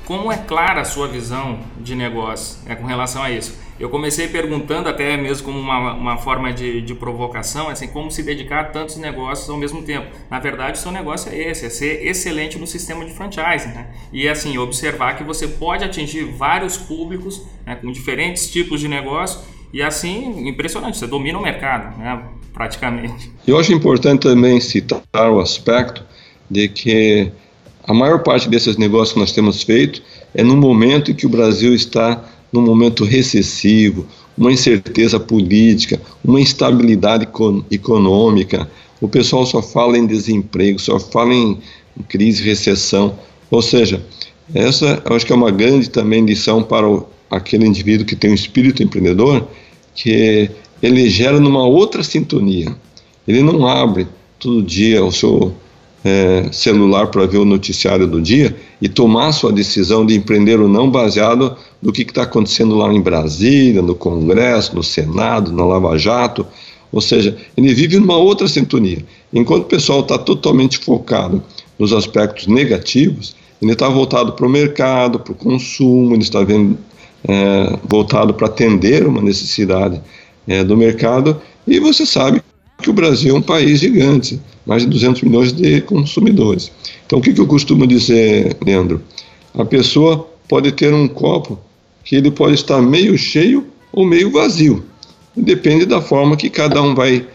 como 0.04 0.30
é 0.30 0.36
clara 0.36 0.82
a 0.82 0.84
sua 0.84 1.08
visão 1.08 1.60
de 1.78 1.94
negócio 1.94 2.58
é, 2.66 2.74
com 2.74 2.86
relação 2.86 3.22
a 3.22 3.30
isso? 3.30 3.54
Eu 3.80 3.88
comecei 3.88 4.28
perguntando, 4.28 4.90
até 4.90 5.16
mesmo 5.16 5.46
como 5.46 5.58
uma, 5.58 5.94
uma 5.94 6.16
forma 6.18 6.52
de, 6.52 6.82
de 6.82 6.94
provocação, 6.94 7.70
assim, 7.70 7.88
como 7.88 8.10
se 8.10 8.22
dedicar 8.22 8.60
a 8.60 8.64
tantos 8.64 8.98
negócios 8.98 9.48
ao 9.48 9.56
mesmo 9.56 9.82
tempo. 9.82 10.06
Na 10.30 10.38
verdade, 10.38 10.78
o 10.78 10.82
seu 10.82 10.92
negócio 10.92 11.32
é 11.32 11.48
esse, 11.48 11.64
é 11.64 11.70
ser 11.70 12.06
excelente 12.06 12.58
no 12.58 12.66
sistema 12.66 13.06
de 13.06 13.12
franchising. 13.14 13.70
Né? 13.70 13.86
E 14.12 14.28
assim, 14.28 14.58
observar 14.58 15.16
que 15.16 15.24
você 15.24 15.48
pode 15.48 15.82
atingir 15.82 16.24
vários 16.24 16.76
públicos 16.76 17.42
né, 17.64 17.74
com 17.74 17.90
diferentes 17.90 18.50
tipos 18.50 18.80
de 18.80 18.86
negócio 18.86 19.40
e 19.72 19.82
assim, 19.82 20.46
impressionante, 20.46 20.98
você 20.98 21.06
domina 21.06 21.38
o 21.38 21.42
mercado, 21.42 21.96
né, 21.96 22.22
praticamente. 22.52 23.30
Eu 23.46 23.58
acho 23.58 23.72
importante 23.72 24.22
também 24.22 24.60
citar 24.60 25.30
o 25.30 25.40
aspecto 25.40 26.04
de 26.50 26.68
que 26.68 27.32
a 27.84 27.94
maior 27.94 28.22
parte 28.22 28.46
desses 28.46 28.76
negócios 28.76 29.12
que 29.14 29.20
nós 29.20 29.32
temos 29.32 29.62
feito 29.62 30.02
é 30.34 30.42
no 30.42 30.56
momento 30.56 31.10
em 31.10 31.14
que 31.14 31.24
o 31.24 31.30
Brasil 31.30 31.72
está 31.72 32.22
num 32.52 32.62
momento 32.62 33.04
recessivo, 33.04 34.06
uma 34.36 34.52
incerteza 34.52 35.20
política, 35.20 36.00
uma 36.24 36.40
instabilidade 36.40 37.28
econômica. 37.70 38.70
O 39.00 39.08
pessoal 39.08 39.46
só 39.46 39.62
fala 39.62 39.98
em 39.98 40.06
desemprego, 40.06 40.78
só 40.78 40.98
fala 40.98 41.34
em 41.34 41.58
crise, 42.08 42.42
recessão. 42.42 43.18
Ou 43.50 43.62
seja, 43.62 44.04
essa 44.54 45.02
eu 45.04 45.16
acho 45.16 45.26
que 45.26 45.32
é 45.32 45.36
uma 45.36 45.50
grande 45.50 45.90
também 45.90 46.24
lição 46.24 46.62
para 46.62 46.88
o, 46.88 47.06
aquele 47.30 47.66
indivíduo 47.66 48.06
que 48.06 48.16
tem 48.16 48.30
um 48.30 48.34
espírito 48.34 48.82
empreendedor, 48.82 49.46
que 49.94 50.50
ele 50.82 51.08
gera 51.08 51.38
numa 51.38 51.66
outra 51.66 52.02
sintonia. 52.02 52.74
Ele 53.28 53.42
não 53.42 53.66
abre 53.66 54.08
todo 54.38 54.62
dia 54.62 55.04
o 55.04 55.12
seu 55.12 55.54
é, 56.04 56.48
celular 56.52 57.08
para 57.08 57.26
ver 57.26 57.38
o 57.38 57.44
noticiário 57.44 58.06
do 58.06 58.20
dia 58.20 58.56
e 58.80 58.88
tomar 58.88 59.32
sua 59.32 59.52
decisão 59.52 60.04
de 60.04 60.14
empreender 60.14 60.58
ou 60.58 60.68
não 60.68 60.90
baseado 60.90 61.56
no 61.82 61.92
que 61.92 62.02
está 62.02 62.22
acontecendo 62.22 62.74
lá 62.74 62.92
em 62.92 63.00
Brasília, 63.00 63.82
no 63.82 63.94
Congresso, 63.94 64.74
no 64.74 64.82
Senado, 64.82 65.52
no 65.52 65.68
Lava 65.68 65.98
Jato. 65.98 66.46
Ou 66.92 67.00
seja, 67.00 67.36
ele 67.56 67.72
vive 67.74 67.98
numa 67.98 68.16
outra 68.16 68.48
sintonia. 68.48 69.04
Enquanto 69.32 69.64
o 69.64 69.66
pessoal 69.66 70.00
está 70.00 70.18
totalmente 70.18 70.78
focado 70.78 71.42
nos 71.78 71.92
aspectos 71.92 72.46
negativos, 72.46 73.36
ele 73.62 73.72
está 73.72 73.88
voltado 73.88 74.32
para 74.32 74.46
o 74.46 74.50
mercado, 74.50 75.20
para 75.20 75.32
o 75.32 75.36
consumo, 75.36 76.14
ele 76.14 76.22
está 76.22 76.42
vendo, 76.42 76.78
é, 77.28 77.78
voltado 77.84 78.34
para 78.34 78.46
atender 78.46 79.06
uma 79.06 79.20
necessidade 79.20 80.00
é, 80.48 80.64
do 80.64 80.76
mercado. 80.76 81.40
E 81.66 81.78
você 81.78 82.06
sabe 82.06 82.42
que 82.82 82.90
o 82.90 82.94
Brasil 82.94 83.34
é 83.34 83.38
um 83.38 83.42
país 83.42 83.80
gigante, 83.80 84.40
mais 84.66 84.82
de 84.82 84.88
200 84.88 85.22
milhões 85.22 85.52
de 85.52 85.80
consumidores. 85.82 86.70
Então, 87.06 87.18
o 87.18 87.22
que, 87.22 87.32
que 87.32 87.40
eu 87.40 87.46
costumo 87.46 87.86
dizer, 87.86 88.56
Leandro? 88.64 89.02
A 89.54 89.64
pessoa 89.64 90.28
pode 90.48 90.72
ter 90.72 90.92
um 90.92 91.08
copo 91.08 91.58
que 92.04 92.16
ele 92.16 92.30
pode 92.30 92.54
estar 92.54 92.80
meio 92.80 93.16
cheio 93.16 93.66
ou 93.92 94.04
meio 94.04 94.30
vazio. 94.30 94.84
Depende 95.36 95.86
da 95.86 96.00
forma 96.00 96.36
que 96.36 96.50
cada 96.50 96.82
um 96.82 96.94
vai 96.94 97.26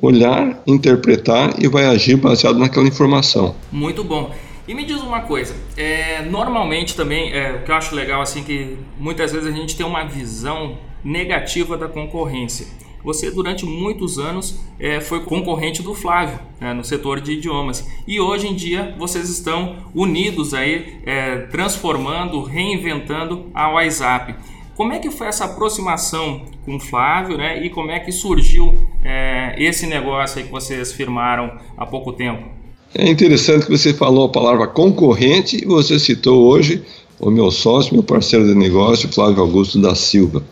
olhar, 0.00 0.62
interpretar 0.66 1.54
e 1.58 1.68
vai 1.68 1.86
agir 1.86 2.16
baseado 2.16 2.58
naquela 2.58 2.86
informação. 2.86 3.54
Muito 3.70 4.04
bom. 4.04 4.32
E 4.66 4.74
me 4.74 4.84
diz 4.84 5.00
uma 5.00 5.22
coisa, 5.22 5.54
é, 5.78 6.22
normalmente 6.22 6.94
também, 6.94 7.32
é, 7.32 7.52
o 7.52 7.64
que 7.64 7.70
eu 7.70 7.74
acho 7.74 7.94
legal 7.94 8.20
assim 8.20 8.42
que 8.42 8.76
muitas 8.98 9.32
vezes 9.32 9.48
a 9.48 9.50
gente 9.50 9.74
tem 9.74 9.86
uma 9.86 10.04
visão 10.04 10.76
negativa 11.02 11.76
da 11.76 11.88
concorrência. 11.88 12.66
Você 13.04 13.30
durante 13.30 13.64
muitos 13.64 14.18
anos 14.18 14.60
é, 14.78 15.00
foi 15.00 15.20
concorrente 15.20 15.82
do 15.82 15.94
Flávio 15.94 16.38
né, 16.60 16.72
no 16.72 16.84
setor 16.84 17.20
de 17.20 17.32
idiomas 17.32 17.86
e 18.06 18.20
hoje 18.20 18.48
em 18.48 18.54
dia 18.54 18.94
vocês 18.98 19.28
estão 19.28 19.76
unidos 19.94 20.54
aí, 20.54 21.00
é, 21.04 21.38
transformando, 21.46 22.42
reinventando 22.42 23.46
a 23.54 23.70
WhatsApp. 23.70 24.34
Como 24.76 24.92
é 24.92 24.98
que 24.98 25.10
foi 25.10 25.26
essa 25.26 25.44
aproximação 25.44 26.42
com 26.64 26.76
o 26.76 26.80
Flávio, 26.80 27.36
né? 27.36 27.64
E 27.64 27.68
como 27.68 27.90
é 27.90 27.98
que 27.98 28.12
surgiu 28.12 28.86
é, 29.04 29.56
esse 29.58 29.86
negócio 29.86 30.38
aí 30.38 30.44
que 30.44 30.52
vocês 30.52 30.92
firmaram 30.92 31.58
há 31.76 31.84
pouco 31.84 32.12
tempo? 32.12 32.48
É 32.94 33.08
interessante 33.10 33.66
que 33.66 33.76
você 33.76 33.92
falou 33.92 34.26
a 34.26 34.28
palavra 34.28 34.68
concorrente 34.68 35.62
e 35.62 35.66
você 35.66 35.98
citou 35.98 36.46
hoje 36.46 36.82
o 37.18 37.30
meu 37.30 37.50
sócio, 37.50 37.92
meu 37.92 38.02
parceiro 38.02 38.46
de 38.46 38.54
negócio, 38.54 39.12
Flávio 39.12 39.42
Augusto 39.42 39.80
da 39.80 39.94
Silva. 39.94 40.44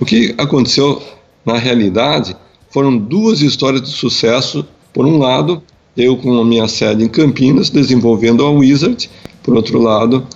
O 0.00 0.04
que 0.04 0.34
aconteceu 0.36 1.00
na 1.44 1.58
realidade 1.58 2.36
foram 2.70 2.96
duas 2.96 3.40
histórias 3.40 3.82
de 3.82 3.90
sucesso. 3.90 4.66
Por 4.92 5.06
um 5.06 5.18
lado, 5.18 5.62
eu 5.96 6.16
com 6.16 6.38
a 6.38 6.44
minha 6.44 6.66
sede 6.66 7.04
em 7.04 7.08
Campinas, 7.08 7.70
desenvolvendo 7.70 8.44
a 8.44 8.50
Wizard. 8.50 9.10
Por 9.42 9.54
outro 9.54 9.80
lado, 9.80 10.26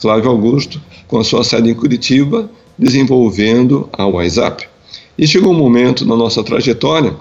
Flávio 0.00 0.30
Augusto 0.30 0.80
com 1.06 1.18
a 1.18 1.24
sua 1.24 1.44
sede 1.44 1.70
em 1.70 1.74
Curitiba, 1.74 2.50
desenvolvendo 2.78 3.88
a 3.92 4.06
WhatsApp. 4.06 4.66
E 5.16 5.26
chegou 5.26 5.52
um 5.52 5.56
momento 5.56 6.04
na 6.04 6.16
nossa 6.16 6.42
trajetória, 6.42 7.14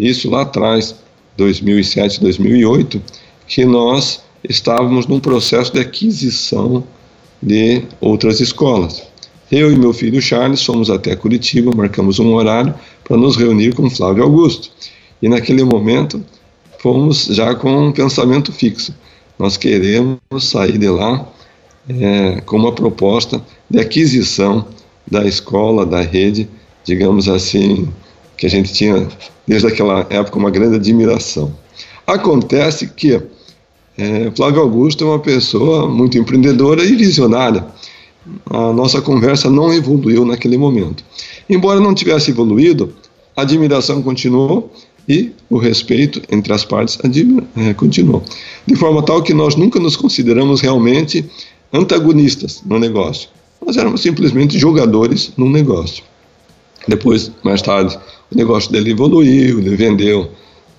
isso 0.00 0.28
lá 0.28 0.42
atrás, 0.42 0.96
2007, 1.36 2.20
2008, 2.20 3.00
que 3.46 3.64
nós 3.64 4.20
estávamos 4.48 5.06
num 5.06 5.20
processo 5.20 5.72
de 5.72 5.78
aquisição 5.78 6.82
de 7.40 7.82
outras 8.00 8.40
escolas. 8.40 9.05
Eu 9.50 9.72
e 9.72 9.76
meu 9.76 9.92
filho 9.92 10.20
Charles 10.20 10.62
fomos 10.64 10.90
até 10.90 11.14
Curitiba, 11.14 11.70
marcamos 11.74 12.18
um 12.18 12.34
horário 12.34 12.74
para 13.04 13.16
nos 13.16 13.36
reunir 13.36 13.74
com 13.74 13.88
Flávio 13.88 14.24
Augusto. 14.24 14.70
E 15.22 15.28
naquele 15.28 15.62
momento 15.62 16.24
fomos 16.80 17.26
já 17.26 17.54
com 17.54 17.88
um 17.88 17.92
pensamento 17.92 18.52
fixo. 18.52 18.92
Nós 19.38 19.56
queremos 19.56 20.18
sair 20.40 20.78
de 20.78 20.88
lá 20.88 21.28
é, 21.88 22.40
com 22.40 22.56
uma 22.56 22.72
proposta 22.72 23.40
de 23.70 23.78
aquisição 23.78 24.66
da 25.08 25.24
escola, 25.24 25.86
da 25.86 26.00
rede, 26.00 26.48
digamos 26.84 27.28
assim, 27.28 27.88
que 28.36 28.46
a 28.46 28.50
gente 28.50 28.72
tinha 28.72 29.06
desde 29.46 29.68
aquela 29.68 30.06
época 30.10 30.38
uma 30.38 30.50
grande 30.50 30.76
admiração. 30.76 31.54
Acontece 32.04 32.88
que 32.88 33.22
é, 33.96 34.30
Flávio 34.36 34.60
Augusto 34.60 35.04
é 35.04 35.06
uma 35.06 35.18
pessoa 35.20 35.88
muito 35.88 36.18
empreendedora 36.18 36.84
e 36.84 36.96
visionária. 36.96 37.64
A 38.50 38.72
nossa 38.72 39.00
conversa 39.00 39.50
não 39.50 39.72
evoluiu 39.72 40.24
naquele 40.24 40.56
momento. 40.56 41.04
Embora 41.48 41.80
não 41.80 41.94
tivesse 41.94 42.30
evoluído, 42.30 42.92
a 43.36 43.42
admiração 43.42 44.02
continuou 44.02 44.72
e 45.08 45.32
o 45.48 45.58
respeito 45.58 46.20
entre 46.30 46.52
as 46.52 46.64
partes 46.64 46.98
é, 47.56 47.74
continuou. 47.74 48.22
De 48.66 48.74
forma 48.74 49.02
tal 49.02 49.22
que 49.22 49.32
nós 49.32 49.54
nunca 49.54 49.78
nos 49.78 49.96
consideramos 49.96 50.60
realmente 50.60 51.24
antagonistas 51.72 52.62
no 52.64 52.78
negócio. 52.78 53.28
Nós 53.64 53.76
éramos 53.76 54.00
simplesmente 54.00 54.58
jogadores 54.58 55.32
num 55.36 55.50
negócio. 55.50 56.02
Depois, 56.88 57.30
mais 57.42 57.62
tarde, 57.62 57.98
o 58.32 58.36
negócio 58.36 58.70
dele 58.70 58.90
evoluiu, 58.92 59.58
ele 59.58 59.76
vendeu 59.76 60.30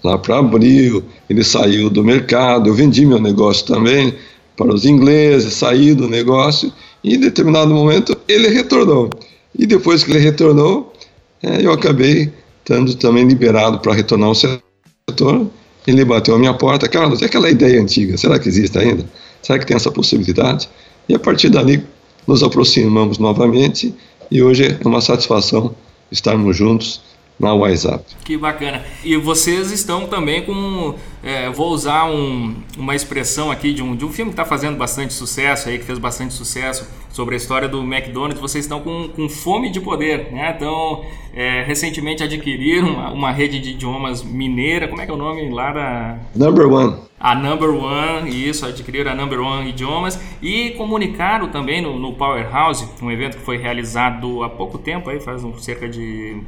lá 0.03 0.17
para 0.17 0.39
abril, 0.39 1.03
ele 1.29 1.43
saiu 1.43 1.89
do 1.89 2.03
mercado, 2.03 2.69
eu 2.69 2.73
vendi 2.73 3.05
meu 3.05 3.19
negócio 3.19 3.65
também 3.65 4.13
para 4.55 4.73
os 4.73 4.85
ingleses, 4.85 5.53
saí 5.53 5.93
do 5.93 6.07
negócio 6.07 6.71
em 7.03 7.19
determinado 7.19 7.73
momento 7.73 8.17
ele 8.27 8.49
retornou. 8.49 9.09
E 9.57 9.65
depois 9.65 10.03
que 10.03 10.11
ele 10.11 10.19
retornou, 10.19 10.93
é, 11.41 11.65
eu 11.65 11.71
acabei 11.71 12.31
estando 12.59 12.93
também 12.95 13.25
liberado 13.25 13.79
para 13.79 13.93
retornar 13.93 14.29
ao 14.29 14.35
setor. 14.35 15.47
Ele 15.85 16.03
bateu 16.03 16.35
a 16.35 16.39
minha 16.39 16.53
porta, 16.53 16.87
Carlos, 16.87 17.21
e 17.21 17.25
aquela 17.25 17.49
ideia 17.49 17.81
antiga, 17.81 18.17
será 18.17 18.37
que 18.37 18.49
existe 18.49 18.77
ainda? 18.77 19.05
Será 19.41 19.57
que 19.57 19.65
tem 19.65 19.75
essa 19.75 19.89
possibilidade? 19.89 20.69
E 21.07 21.15
a 21.15 21.19
partir 21.19 21.49
dali 21.49 21.81
nos 22.27 22.43
aproximamos 22.43 23.17
novamente 23.17 23.95
e 24.29 24.43
hoje 24.43 24.77
é 24.81 24.87
uma 24.87 24.99
satisfação 24.99 25.73
estarmos 26.11 26.57
juntos 26.57 27.01
na 27.39 27.53
WhatsApp. 27.53 28.03
Que 28.23 28.37
bacana. 28.37 28.83
E 29.03 29.15
vocês 29.15 29.71
estão 29.71 30.07
também 30.07 30.43
com, 30.43 30.95
é, 31.23 31.49
vou 31.49 31.69
usar 31.69 32.05
um, 32.05 32.55
uma 32.77 32.95
expressão 32.95 33.51
aqui 33.51 33.73
de 33.73 33.83
um, 33.83 33.95
de 33.95 34.05
um 34.05 34.11
filme 34.11 34.31
que 34.31 34.33
está 34.33 34.45
fazendo 34.45 34.77
bastante 34.77 35.13
sucesso 35.13 35.69
aí, 35.69 35.77
que 35.77 35.85
fez 35.85 35.99
bastante 35.99 36.33
sucesso 36.33 36.87
sobre 37.09 37.35
a 37.35 37.37
história 37.37 37.67
do 37.67 37.81
McDonald's. 37.81 38.39
Vocês 38.39 38.65
estão 38.65 38.79
com, 38.79 39.09
com 39.09 39.29
fome 39.29 39.69
de 39.69 39.79
poder, 39.79 40.31
né? 40.31 40.53
Então, 40.55 41.03
é, 41.33 41.63
recentemente 41.63 42.23
adquiriram 42.23 42.89
uma, 42.89 43.11
uma, 43.11 43.31
rede 43.31 43.59
de 43.59 43.71
idiomas 43.71 44.23
mineira. 44.23 44.87
Como 44.87 45.01
é 45.01 45.05
que 45.05 45.11
é 45.11 45.13
o 45.13 45.17
nome 45.17 45.49
lá 45.49 45.71
da? 45.71 46.19
Number 46.35 46.71
One. 46.71 47.07
A 47.19 47.33
Number 47.33 47.69
One, 47.69 48.29
isso, 48.29 48.65
adquiriram 48.65 49.11
a 49.11 49.15
Number 49.15 49.39
One 49.39 49.69
Idiomas 49.69 50.21
e 50.41 50.71
comunicaram 50.71 51.49
também 51.49 51.81
no, 51.81 51.97
no 51.97 52.13
Powerhouse, 52.13 52.87
um 53.01 53.09
evento 53.09 53.37
que 53.37 53.43
foi 53.43 53.57
realizado 53.57 54.43
há 54.43 54.49
pouco 54.49 54.77
tempo, 54.77 55.09
aí 55.09 55.19
faz 55.19 55.43
um, 55.43 55.57
cerca 55.57 55.89
de 55.89 56.39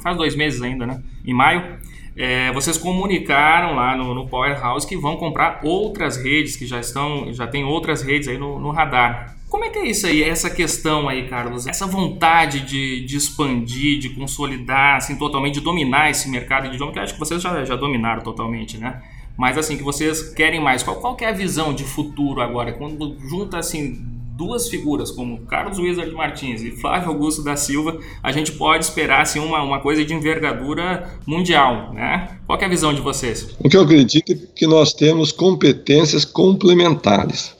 faz 0.00 0.16
dois 0.16 0.36
meses 0.36 0.62
ainda, 0.62 0.86
né? 0.86 1.02
Em 1.26 1.34
maio, 1.34 1.78
é, 2.16 2.52
vocês 2.52 2.76
comunicaram 2.76 3.74
lá 3.74 3.96
no, 3.96 4.14
no, 4.14 4.28
Powerhouse 4.28 4.86
que 4.86 4.96
vão 4.96 5.16
comprar 5.16 5.60
outras 5.62 6.16
redes, 6.16 6.56
que 6.56 6.66
já 6.66 6.78
estão, 6.78 7.32
já 7.32 7.46
tem 7.46 7.64
outras 7.64 8.02
redes 8.02 8.28
aí 8.28 8.36
no, 8.36 8.58
no, 8.58 8.70
radar. 8.70 9.36
Como 9.52 9.66
é 9.66 9.68
que 9.68 9.80
é 9.80 9.86
isso 9.86 10.06
aí, 10.06 10.22
essa 10.22 10.48
questão 10.48 11.10
aí, 11.10 11.28
Carlos? 11.28 11.66
Essa 11.66 11.86
vontade 11.86 12.60
de, 12.60 13.04
de 13.04 13.18
expandir, 13.18 13.98
de 13.98 14.08
consolidar, 14.08 14.96
assim, 14.96 15.14
totalmente, 15.14 15.56
de 15.56 15.60
dominar 15.60 16.08
esse 16.08 16.26
mercado 16.30 16.70
de 16.70 16.76
idioma, 16.76 16.90
que 16.90 16.98
eu 16.98 17.02
acho 17.02 17.12
que 17.12 17.20
vocês 17.20 17.42
já, 17.42 17.62
já 17.62 17.76
dominaram 17.76 18.22
totalmente, 18.22 18.78
né? 18.78 19.02
Mas 19.36 19.58
assim, 19.58 19.76
que 19.76 19.82
vocês 19.82 20.22
querem 20.32 20.58
mais. 20.58 20.82
Qual, 20.82 20.96
qual 20.96 21.14
é 21.20 21.26
a 21.26 21.32
visão 21.32 21.74
de 21.74 21.84
futuro 21.84 22.40
agora? 22.40 22.72
Quando 22.72 23.14
junta 23.28 23.58
assim 23.58 24.02
duas 24.38 24.70
figuras 24.70 25.10
como 25.10 25.42
Carlos 25.42 25.78
Wizard 25.78 26.10
Martins 26.12 26.62
e 26.62 26.70
Flávio 26.70 27.10
Augusto 27.10 27.44
da 27.44 27.54
Silva, 27.54 28.00
a 28.22 28.32
gente 28.32 28.52
pode 28.52 28.86
esperar 28.86 29.20
assim, 29.20 29.38
uma, 29.38 29.62
uma 29.62 29.80
coisa 29.80 30.02
de 30.02 30.14
envergadura 30.14 31.20
mundial, 31.26 31.92
né? 31.92 32.38
Qual 32.46 32.58
é 32.58 32.64
a 32.64 32.68
visão 32.68 32.94
de 32.94 33.02
vocês? 33.02 33.54
O 33.58 33.68
que 33.68 33.76
eu 33.76 33.82
acredito 33.82 34.32
é 34.32 34.36
que 34.56 34.66
nós 34.66 34.94
temos 34.94 35.30
competências 35.30 36.24
complementares. 36.24 37.54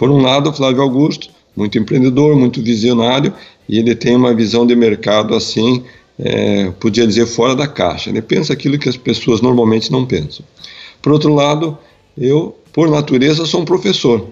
Por 0.00 0.08
um 0.08 0.22
lado, 0.22 0.50
Flávio 0.50 0.80
Augusto, 0.80 1.28
muito 1.54 1.76
empreendedor, 1.76 2.34
muito 2.34 2.62
visionário, 2.62 3.34
e 3.68 3.78
ele 3.78 3.94
tem 3.94 4.16
uma 4.16 4.32
visão 4.32 4.66
de 4.66 4.74
mercado 4.74 5.34
assim, 5.34 5.84
é, 6.18 6.70
podia 6.80 7.06
dizer 7.06 7.26
fora 7.26 7.54
da 7.54 7.68
caixa. 7.68 8.08
Ele 8.08 8.22
pensa 8.22 8.54
aquilo 8.54 8.78
que 8.78 8.88
as 8.88 8.96
pessoas 8.96 9.42
normalmente 9.42 9.92
não 9.92 10.06
pensam. 10.06 10.42
Por 11.02 11.12
outro 11.12 11.34
lado, 11.34 11.76
eu, 12.16 12.56
por 12.72 12.88
natureza, 12.88 13.44
sou 13.44 13.60
um 13.60 13.64
professor. 13.66 14.26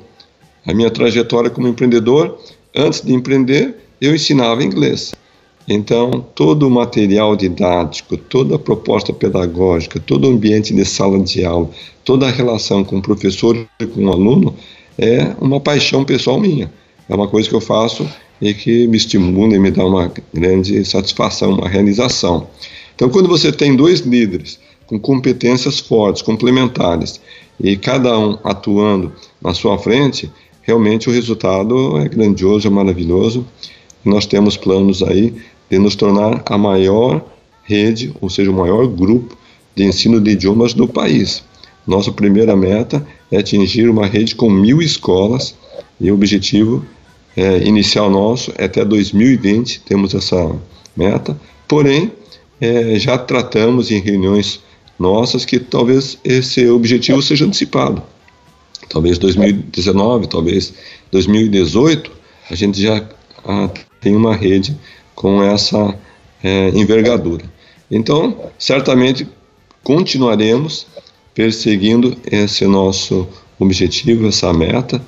A 0.66 0.72
minha 0.72 0.90
trajetória 0.90 1.50
como 1.50 1.68
empreendedor, 1.68 2.38
antes 2.74 3.02
de 3.02 3.12
empreender, 3.12 3.76
eu 4.00 4.14
ensinava 4.14 4.64
inglês. 4.64 5.14
Então, 5.68 6.24
todo 6.34 6.66
o 6.66 6.70
material 6.70 7.36
didático, 7.36 8.16
toda 8.16 8.56
a 8.56 8.58
proposta 8.58 9.12
pedagógica, 9.12 10.00
todo 10.00 10.26
o 10.26 10.30
ambiente 10.30 10.72
de 10.72 10.86
sala 10.86 11.22
de 11.22 11.44
aula, 11.44 11.68
toda 12.06 12.26
a 12.26 12.30
relação 12.30 12.82
com 12.82 12.96
o 12.96 13.02
professor 13.02 13.68
e 13.78 13.84
com 13.84 14.06
o 14.06 14.10
aluno 14.10 14.54
é 14.98 15.34
uma 15.40 15.60
paixão 15.60 16.04
pessoal 16.04 16.40
minha. 16.40 16.70
É 17.08 17.14
uma 17.14 17.28
coisa 17.28 17.48
que 17.48 17.54
eu 17.54 17.60
faço 17.60 18.08
e 18.40 18.52
que 18.52 18.86
me 18.88 18.96
estimula 18.96 19.54
e 19.54 19.58
me 19.58 19.70
dá 19.70 19.84
uma 19.84 20.12
grande 20.34 20.84
satisfação, 20.84 21.54
uma 21.54 21.68
realização. 21.68 22.48
Então, 22.94 23.08
quando 23.08 23.28
você 23.28 23.52
tem 23.52 23.76
dois 23.76 24.00
líderes 24.00 24.58
com 24.86 24.98
competências 24.98 25.78
fortes, 25.78 26.22
complementares, 26.22 27.20
e 27.60 27.76
cada 27.76 28.18
um 28.18 28.38
atuando 28.44 29.12
na 29.42 29.52
sua 29.52 29.78
frente, 29.78 30.30
realmente 30.62 31.08
o 31.08 31.12
resultado 31.12 31.98
é 31.98 32.08
grandioso, 32.08 32.66
é 32.66 32.70
maravilhoso. 32.70 33.46
Nós 34.04 34.26
temos 34.26 34.56
planos 34.56 35.02
aí 35.02 35.34
de 35.70 35.78
nos 35.78 35.94
tornar 35.94 36.42
a 36.46 36.58
maior 36.58 37.24
rede, 37.64 38.14
ou 38.20 38.30
seja, 38.30 38.50
o 38.50 38.54
maior 38.54 38.86
grupo 38.86 39.36
de 39.74 39.84
ensino 39.84 40.20
de 40.20 40.30
idiomas 40.30 40.72
do 40.72 40.88
país. 40.88 41.42
Nossa 41.86 42.12
primeira 42.12 42.56
meta 42.56 43.06
é 43.30 43.38
atingir 43.38 43.88
uma 43.88 44.06
rede 44.06 44.34
com 44.34 44.50
mil 44.50 44.80
escolas 44.80 45.54
e 46.00 46.10
o 46.10 46.14
objetivo 46.14 46.84
é, 47.36 47.58
inicial 47.58 48.10
nosso 48.10 48.52
é 48.56 48.64
até 48.64 48.84
2020 48.84 49.80
temos 49.80 50.14
essa 50.14 50.56
meta. 50.96 51.38
Porém, 51.66 52.10
é, 52.60 52.98
já 52.98 53.16
tratamos 53.16 53.90
em 53.90 54.00
reuniões 54.00 54.60
nossas 54.98 55.44
que 55.44 55.58
talvez 55.60 56.18
esse 56.24 56.68
objetivo 56.68 57.22
seja 57.22 57.44
antecipado. 57.44 58.02
Talvez 58.88 59.18
2019, 59.18 60.26
talvez 60.26 60.72
2018, 61.12 62.10
a 62.50 62.54
gente 62.54 62.82
já 62.82 63.06
ah, 63.44 63.70
tem 64.00 64.16
uma 64.16 64.34
rede 64.34 64.76
com 65.14 65.42
essa 65.42 65.94
é, 66.42 66.70
envergadura. 66.70 67.44
Então, 67.90 68.50
certamente 68.58 69.28
continuaremos 69.84 70.86
perseguindo 71.38 72.16
esse 72.28 72.66
nosso 72.66 73.28
objetivo, 73.60 74.26
essa 74.26 74.52
meta, 74.52 75.00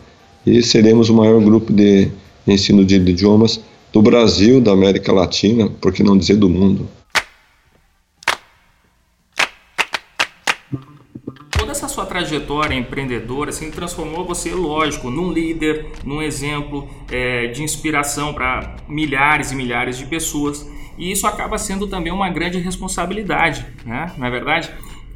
e 0.47 0.63
seremos 0.63 1.11
o 1.11 1.15
maior 1.15 1.43
grupo 1.43 1.73
de 1.73 2.09
ensino 2.47 2.85
de 2.85 2.95
idiomas 2.95 3.61
do 3.93 4.01
Brasil, 4.01 4.61
da 4.61 4.71
América 4.71 5.13
Latina, 5.13 5.69
por 5.69 5.93
que 5.93 6.05
não 6.05 6.17
dizer 6.17 6.37
do 6.37 6.49
mundo. 6.49 6.89
Toda 11.51 11.73
essa 11.73 11.89
sua 11.89 12.07
trajetória 12.07 12.77
empreendedora 12.77 13.51
assim, 13.51 13.69
transformou 13.73 14.25
você, 14.25 14.55
lógico, 14.55 15.11
num 15.11 15.33
líder, 15.33 15.87
num 16.05 16.23
exemplo 16.23 16.89
é, 17.11 17.49
de 17.49 17.65
inspiração 17.65 18.33
para 18.33 18.77
milhares 18.89 19.51
e 19.51 19.57
milhares 19.57 19.99
de 19.99 20.07
pessoas. 20.07 20.65
E 20.97 21.11
isso 21.11 21.27
acaba 21.27 21.59
sendo 21.59 21.89
também 21.89 22.13
uma 22.13 22.31
grande 22.31 22.59
responsabilidade, 22.59 23.67
né? 23.85 24.13
não 24.17 24.29
é 24.29 24.31
verdade? 24.31 24.71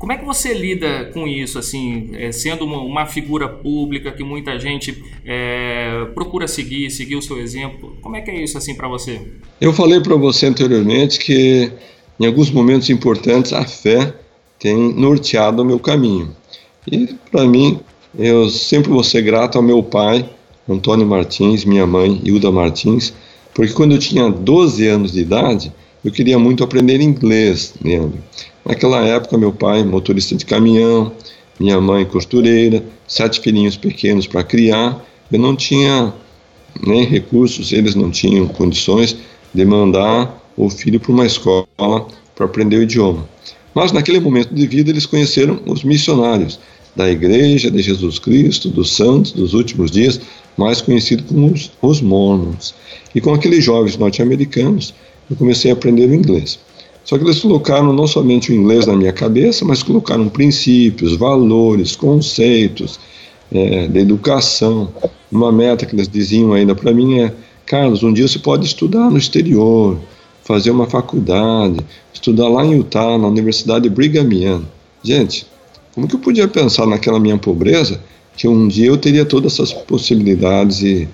Como 0.05 0.13
é 0.13 0.19
que 0.19 0.25
você 0.27 0.53
lida 0.53 1.07
com 1.15 1.27
isso, 1.27 1.59
assim, 1.59 2.11
é, 2.13 2.31
sendo 2.31 2.67
uma, 2.67 2.79
uma, 2.83 3.07
figura 3.07 3.49
pública 3.49 4.13
que 4.13 4.23
muita 4.23 4.61
gente 4.61 5.03
é, 5.25 6.07
procura 6.15 6.47
seguir, 6.47 6.91
seguir 6.91 7.17
o 7.17 7.23
seu 7.23 7.39
exemplo? 7.39 7.97
Como 8.03 8.15
é 8.15 8.21
que 8.21 8.31
é 8.31 8.45
isso 8.45 8.59
assim 8.59 8.75
para 8.75 8.87
você? 8.87 9.23
Eu 9.59 9.73
falei 9.73 10.01
para 10.01 10.15
você 10.15 10.45
anteriormente 10.45 11.19
que 11.19 11.73
em 12.21 12.27
alguns 12.27 12.51
momentos 12.51 12.91
importantes 12.91 13.55
a 13.55 13.65
fé 13.65 14.13
tem 14.59 14.77
norteado 14.93 15.63
o 15.63 15.65
meu 15.65 15.79
caminho. 15.79 16.37
E 16.87 17.07
para 17.31 17.47
mim, 17.47 17.81
eu 18.19 18.51
sempre 18.51 18.91
vou 18.91 19.03
ser 19.03 19.23
grato 19.23 19.57
ao 19.57 19.65
meu 19.65 19.83
pai, 19.83 20.29
Antônio 20.69 21.07
Martins, 21.07 21.65
minha 21.65 21.87
mãe, 21.87 22.21
Hilda 22.23 22.53
Martins, 22.53 23.15
porque 23.55 23.73
quando 23.73 23.93
eu 23.93 23.99
tinha 23.99 24.29
12 24.29 24.87
anos 24.87 25.13
de 25.13 25.21
idade, 25.21 25.73
eu 26.05 26.13
queria 26.13 26.39
muito 26.39 26.63
aprender 26.63 27.01
inglês, 27.01 27.73
Leandro. 27.83 28.19
Naquela 28.65 29.05
época, 29.05 29.37
meu 29.37 29.53
pai, 29.53 29.85
motorista 29.85 30.35
de 30.35 30.47
caminhão, 30.47 31.13
minha 31.61 31.81
mãe, 31.81 32.05
costureira, 32.05 32.83
sete 33.07 33.41
filhinhos 33.41 33.77
pequenos 33.77 34.27
para 34.27 34.43
criar. 34.43 35.05
Eu 35.31 35.39
não 35.39 35.55
tinha 35.55 36.13
nem 36.85 37.05
recursos, 37.05 37.73
eles 37.73 37.95
não 37.95 38.11
tinham 38.11 38.47
condições 38.49 39.17
de 39.53 39.65
mandar 39.65 40.43
o 40.57 40.71
filho 40.71 40.99
para 40.99 41.13
uma 41.13 41.27
escola 41.27 41.67
para 42.35 42.47
aprender 42.47 42.79
o 42.79 42.83
idioma. 42.83 43.29
Mas 43.75 43.93
naquele 43.93 44.19
momento 44.19 44.55
de 44.55 44.67
vida, 44.67 44.91
eles 44.91 45.05
conheceram 45.05 45.61
os 45.67 45.85
missionários 45.85 46.59
da 46.97 47.11
Igreja 47.11 47.71
de 47.71 47.83
Jesus 47.83 48.19
Cristo, 48.19 48.69
dos 48.69 48.93
santos 48.93 49.33
dos 49.33 49.53
últimos 49.53 49.91
dias, 49.91 50.21
mais 50.57 50.81
conhecidos 50.81 51.27
como 51.27 51.53
os, 51.53 51.73
os 51.83 52.01
Mormons. 52.01 52.75
E 53.15 53.21
com 53.21 53.35
aqueles 53.35 53.65
jovens 53.65 53.97
norte-americanos, 53.97 54.95
eu 55.29 55.37
comecei 55.37 55.71
a 55.71 55.75
aprender 55.75 56.09
o 56.09 56.15
inglês. 56.15 56.59
Só 57.05 57.19
que 57.19 57.25
eles 57.25 57.41
colocaram 57.41 57.93
não 57.93 58.07
somente 58.07 58.51
o 58.51 58.55
inglês 58.55 58.87
na 58.87 58.95
minha 58.95 59.13
cabeça, 59.13 59.65
mas 59.65 59.83
colocaram 59.83 60.29
princípios, 60.29 61.17
valores, 61.17 61.95
conceitos 61.95 62.99
é, 63.53 63.87
de 63.87 63.99
educação. 63.99 64.91
Uma 65.31 65.53
meta 65.53 65.85
que 65.85 65.95
eles 65.95 66.09
diziam 66.09 66.53
ainda 66.55 66.75
para 66.75 66.93
mim 66.93 67.21
é: 67.21 67.33
Carlos, 67.67 68.03
um 68.03 68.13
dia 68.13 68.27
você 68.27 68.39
pode 68.39 68.65
estudar 68.67 69.11
no 69.11 69.19
exterior, 69.19 69.99
fazer 70.45 70.71
uma 70.71 70.87
faculdade, 70.87 71.85
estudar 72.13 72.49
lá 72.49 72.65
em 72.65 72.77
Utah, 72.77 73.19
na 73.19 73.29
Universidade 73.29 73.89
Brigham 73.91 74.33
Young. 74.33 74.65
Gente, 75.03 75.47
como 75.95 76.09
que 76.09 76.15
eu 76.15 76.21
podia 76.21 76.49
pensar 76.49 76.87
naquela 76.87 77.21
minha 77.21 77.37
pobreza 77.37 78.01
que 78.37 78.49
um 78.49 78.67
dia 78.67 78.87
eu 78.87 78.97
teria 78.97 79.25
todas 79.25 79.53
essas 79.55 79.73
possibilidades 79.73 80.81
e 80.83 81.07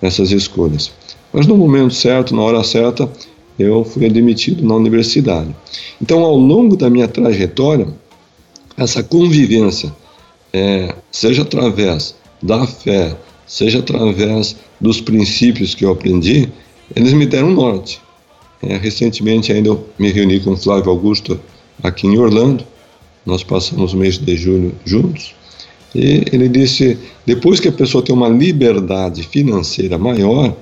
essas 0.00 0.30
escolhas? 0.30 0.90
Mas 1.32 1.46
no 1.46 1.56
momento 1.56 1.92
certo, 1.92 2.34
na 2.34 2.42
hora 2.42 2.64
certa, 2.64 3.08
eu 3.58 3.84
fui 3.84 4.06
admitido 4.06 4.64
na 4.64 4.74
universidade. 4.74 5.54
Então, 6.00 6.22
ao 6.24 6.36
longo 6.36 6.76
da 6.76 6.90
minha 6.90 7.08
trajetória, 7.08 7.88
essa 8.76 9.02
convivência, 9.02 9.94
é, 10.52 10.94
seja 11.10 11.42
através 11.42 12.14
da 12.42 12.66
fé, 12.66 13.16
seja 13.46 13.78
através 13.78 14.56
dos 14.80 15.00
princípios 15.00 15.74
que 15.74 15.84
eu 15.84 15.92
aprendi, 15.92 16.48
eles 16.94 17.12
me 17.12 17.26
deram 17.26 17.50
norte. 17.50 18.00
É, 18.62 18.76
recentemente 18.76 19.52
ainda 19.52 19.68
eu 19.68 19.86
me 19.98 20.10
reuni 20.10 20.40
com 20.40 20.56
Flávio 20.56 20.90
Augusto 20.90 21.38
aqui 21.82 22.06
em 22.06 22.18
Orlando, 22.18 22.64
nós 23.24 23.42
passamos 23.42 23.92
o 23.92 23.96
mês 23.96 24.18
de 24.18 24.36
julho 24.36 24.74
juntos, 24.84 25.34
e 25.94 26.24
ele 26.32 26.48
disse, 26.48 26.98
depois 27.24 27.60
que 27.60 27.68
a 27.68 27.72
pessoa 27.72 28.02
tem 28.02 28.14
uma 28.14 28.28
liberdade 28.28 29.22
financeira 29.22 29.96
maior, 29.96 30.54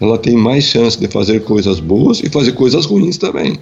ela 0.00 0.18
tem 0.18 0.36
mais 0.36 0.64
chance 0.64 0.98
de 0.98 1.08
fazer 1.08 1.40
coisas 1.44 1.80
boas 1.80 2.20
e 2.20 2.28
fazer 2.28 2.52
coisas 2.52 2.86
ruins 2.86 3.18
também. 3.18 3.58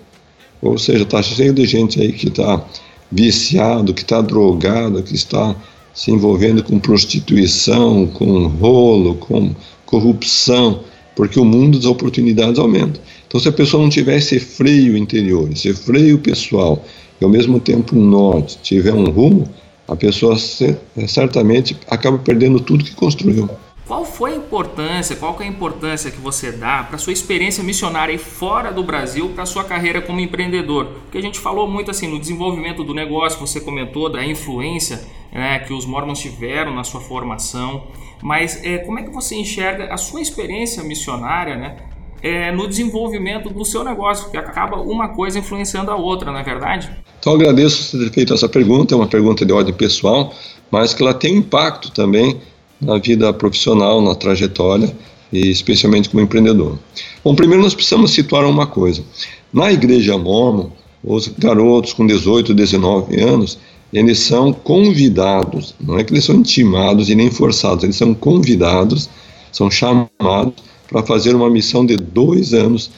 Ou 0.61 0.79
seja, 0.79 1.03
está 1.03 1.23
cheio 1.23 1.53
de 1.53 1.67
gente 1.67 2.01
aí 2.01 2.13
que 2.13 2.29
está 2.29 2.65
viciado, 3.11 3.95
que 3.95 4.03
está 4.03 4.21
drogado, 4.21 5.03
que 5.03 5.15
está 5.15 5.55
se 5.95 6.11
envolvendo 6.11 6.63
com 6.63 6.79
prostituição, 6.79 8.07
com 8.07 8.47
rolo, 8.49 9.15
com 9.15 9.55
corrupção, 9.87 10.81
porque 11.15 11.41
o 11.41 11.45
mundo 11.45 11.79
das 11.79 11.87
oportunidades 11.87 12.59
aumenta. 12.59 13.01
Então, 13.27 13.41
se 13.41 13.49
a 13.49 13.53
pessoa 13.53 13.83
não 13.83 13.89
tiver 13.89 14.19
esse 14.19 14.39
freio 14.39 14.97
interior, 14.97 15.51
esse 15.51 15.73
freio 15.73 16.19
pessoal, 16.19 16.85
e 17.21 17.25
ao 17.25 17.31
mesmo 17.31 17.59
tempo 17.59 17.97
um 17.97 18.05
norte, 18.05 18.59
tiver 18.63 18.93
um 18.93 19.09
rumo, 19.09 19.49
a 19.89 19.97
pessoa 19.97 20.37
certamente 21.07 21.77
acaba 21.89 22.19
perdendo 22.19 22.61
tudo 22.61 22.85
que 22.85 22.95
construiu. 22.95 23.49
Qual 23.87 24.05
foi 24.05 24.33
a 24.33 24.37
importância, 24.37 25.15
qual 25.15 25.37
é 25.41 25.45
a 25.45 25.47
importância 25.47 26.11
que 26.11 26.21
você 26.21 26.51
dá 26.51 26.83
para 26.83 26.99
sua 26.99 27.13
experiência 27.13 27.63
missionária 27.63 28.19
fora 28.19 28.73
do 28.73 28.83
Brasil, 28.83 29.29
para 29.29 29.47
sua 29.47 29.63
carreira 29.63 30.03
como 30.03 30.19
empreendedor? 30.19 30.87
Porque 31.05 31.19
a 31.19 31.23
gente 31.23 31.39
falou 31.39 31.69
muito 31.69 31.89
assim 31.89 32.09
no 32.09 32.19
desenvolvimento 32.19 32.83
do 32.83 32.93
negócio, 32.93 33.39
você 33.39 33.61
comentou 33.61 34.11
da 34.11 34.27
influência 34.27 35.07
né, 35.33 35.61
que 35.61 35.73
os 35.73 35.87
mormons 35.87 36.19
tiveram 36.19 36.75
na 36.75 36.83
sua 36.83 37.01
formação, 37.01 37.85
mas 38.21 38.61
é, 38.65 38.79
como 38.79 38.99
é 38.99 39.05
que 39.05 39.11
você 39.11 39.37
enxerga 39.37 39.95
a 39.95 39.97
sua 39.97 40.21
experiência 40.21 40.83
missionária, 40.83 41.55
né, 41.55 41.77
é, 42.21 42.51
no 42.51 42.67
desenvolvimento 42.67 43.51
do 43.51 43.65
seu 43.65 43.85
negócio, 43.85 44.33
que 44.33 44.37
acaba 44.37 44.79
uma 44.81 45.11
coisa 45.11 45.39
influenciando 45.39 45.93
a 45.93 45.97
outra, 45.97 46.33
não 46.33 46.41
é 46.41 46.43
verdade? 46.43 46.91
Então 47.21 47.35
agradeço 47.35 47.97
ter 47.97 48.11
feito 48.11 48.35
essa 48.35 48.49
pergunta, 48.49 48.95
é 48.95 48.97
uma 48.97 49.07
pergunta 49.07 49.47
de 49.47 49.53
ordem 49.53 49.73
pessoal, 49.73 50.35
mas 50.73 50.93
que 50.93 51.05
ela 51.05 51.15
tem 51.15 51.37
impacto 51.37 51.93
também 51.93 52.41
na 52.81 52.99
vida 52.99 53.33
profissional, 53.33 54.01
na 54.01 54.15
trajetória 54.15 54.95
e 55.33 55.51
especialmente 55.51 56.09
como 56.09 56.23
empreendedor. 56.23 56.79
Bom, 57.25 57.35
primeiro 57.35 57.63
nós 57.63 57.75
precisamos 57.75 58.13
situar 58.13 58.45
uma 58.45 58.67
coisa. 58.67 59.03
Na 59.53 59.73
igreja 59.73 60.17
mormon, 60.17 60.71
os 61.03 61.29
garotos 61.29 61.93
com 61.93 62.07
18, 62.07 62.55
19 62.55 63.21
anos, 63.21 63.59
eles 63.93 64.19
são 64.19 64.53
convidados, 64.53 65.75
não 65.81 65.99
é 65.99 66.05
que 66.05 66.13
eles 66.13 66.25
são 66.25 66.37
intimados 66.37 67.09
e 67.09 67.15
nem 67.15 67.31
forçados, 67.31 67.85
eles 67.85 67.97
são 67.97 68.13
convidados, 68.15 69.09
são 69.53 69.71
chamados 69.71 70.55
para 70.89 71.03
fazer 71.03 71.35
uma 71.35 71.49
missão 71.49 71.87
de 71.87 71.97
dois 71.97 72.53
anos 72.53 72.91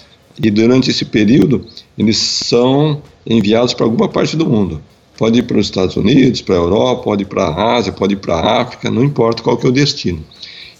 e 0.43 0.51
durante 0.51 0.91
esse 0.91 1.05
período 1.05 1.65
eles 1.97 2.17
são 2.17 3.03
enviados 3.27 3.75
para 3.75 3.85
alguma 3.85 4.09
parte 4.09 4.37
do 4.37 4.47
mundo. 4.47 4.81
Pode 5.19 5.41
ir 5.41 5.43
para 5.43 5.59
os 5.59 5.67
Estados 5.67 5.97
Unidos, 5.97 6.41
para 6.41 6.55
a 6.55 6.59
Europa, 6.59 7.03
pode 7.03 7.25
ir 7.25 7.27
para 7.27 7.45
a 7.45 7.75
Ásia, 7.75 7.93
pode 7.93 8.15
ir 8.15 8.19
para 8.19 8.37
a 8.37 8.63
África, 8.63 8.89
não 8.89 9.03
importa 9.03 9.43
qual 9.43 9.57
que 9.57 9.67
é 9.67 9.69
o 9.69 9.73
destino. 9.73 10.25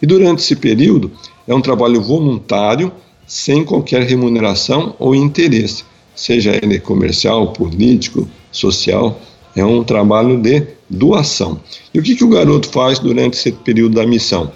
E 0.01 0.07
durante 0.07 0.39
esse 0.39 0.55
período 0.55 1.11
é 1.47 1.53
um 1.53 1.61
trabalho 1.61 2.01
voluntário, 2.01 2.93
sem 3.27 3.65
qualquer 3.65 4.05
remuneração 4.05 4.95
ou 4.97 5.13
interesse, 5.13 5.85
seja 6.15 6.55
ele 6.55 6.79
comercial, 6.79 7.53
político, 7.53 8.29
social, 8.53 9.21
é 9.57 9.65
um 9.65 9.83
trabalho 9.83 10.41
de 10.41 10.65
doação. 10.89 11.61
E 11.93 11.99
o 11.99 12.03
que, 12.03 12.15
que 12.15 12.25
o 12.25 12.29
garoto 12.29 12.69
faz 12.69 13.01
durante 13.01 13.35
esse 13.35 13.51
período 13.51 13.97
da 13.97 14.07
missão? 14.07 14.53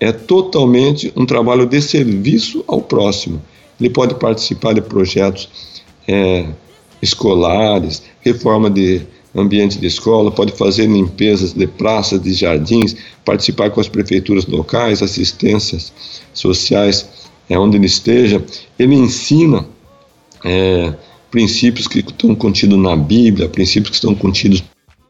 É 0.00 0.12
totalmente 0.12 1.12
um 1.14 1.26
trabalho 1.26 1.66
de 1.66 1.80
serviço 1.82 2.64
ao 2.66 2.80
próximo. 2.80 3.40
Ele 3.78 3.90
pode 3.90 4.14
participar 4.14 4.72
de 4.72 4.80
projetos 4.80 5.48
é, 6.08 6.46
escolares, 7.04 8.02
reforma 8.20 8.70
de 8.70 9.02
ambiente 9.34 9.78
de 9.78 9.86
escola, 9.86 10.30
pode 10.30 10.52
fazer 10.52 10.86
limpezas 10.86 11.52
de 11.52 11.66
praças, 11.66 12.22
de 12.22 12.32
jardins, 12.32 12.96
participar 13.24 13.70
com 13.70 13.80
as 13.80 13.88
prefeituras 13.88 14.46
locais, 14.46 15.02
assistências 15.02 15.92
sociais, 16.32 17.08
é, 17.48 17.58
onde 17.58 17.76
ele 17.76 17.86
esteja. 17.86 18.42
Ele 18.78 18.94
ensina 18.94 19.66
é, 20.44 20.94
princípios 21.30 21.88
que 21.88 21.98
estão 21.98 22.34
contidos 22.34 22.78
na 22.78 22.96
Bíblia, 22.96 23.48
princípios 23.48 23.90
que 23.90 23.96
estão 23.96 24.14
contidos 24.14 24.62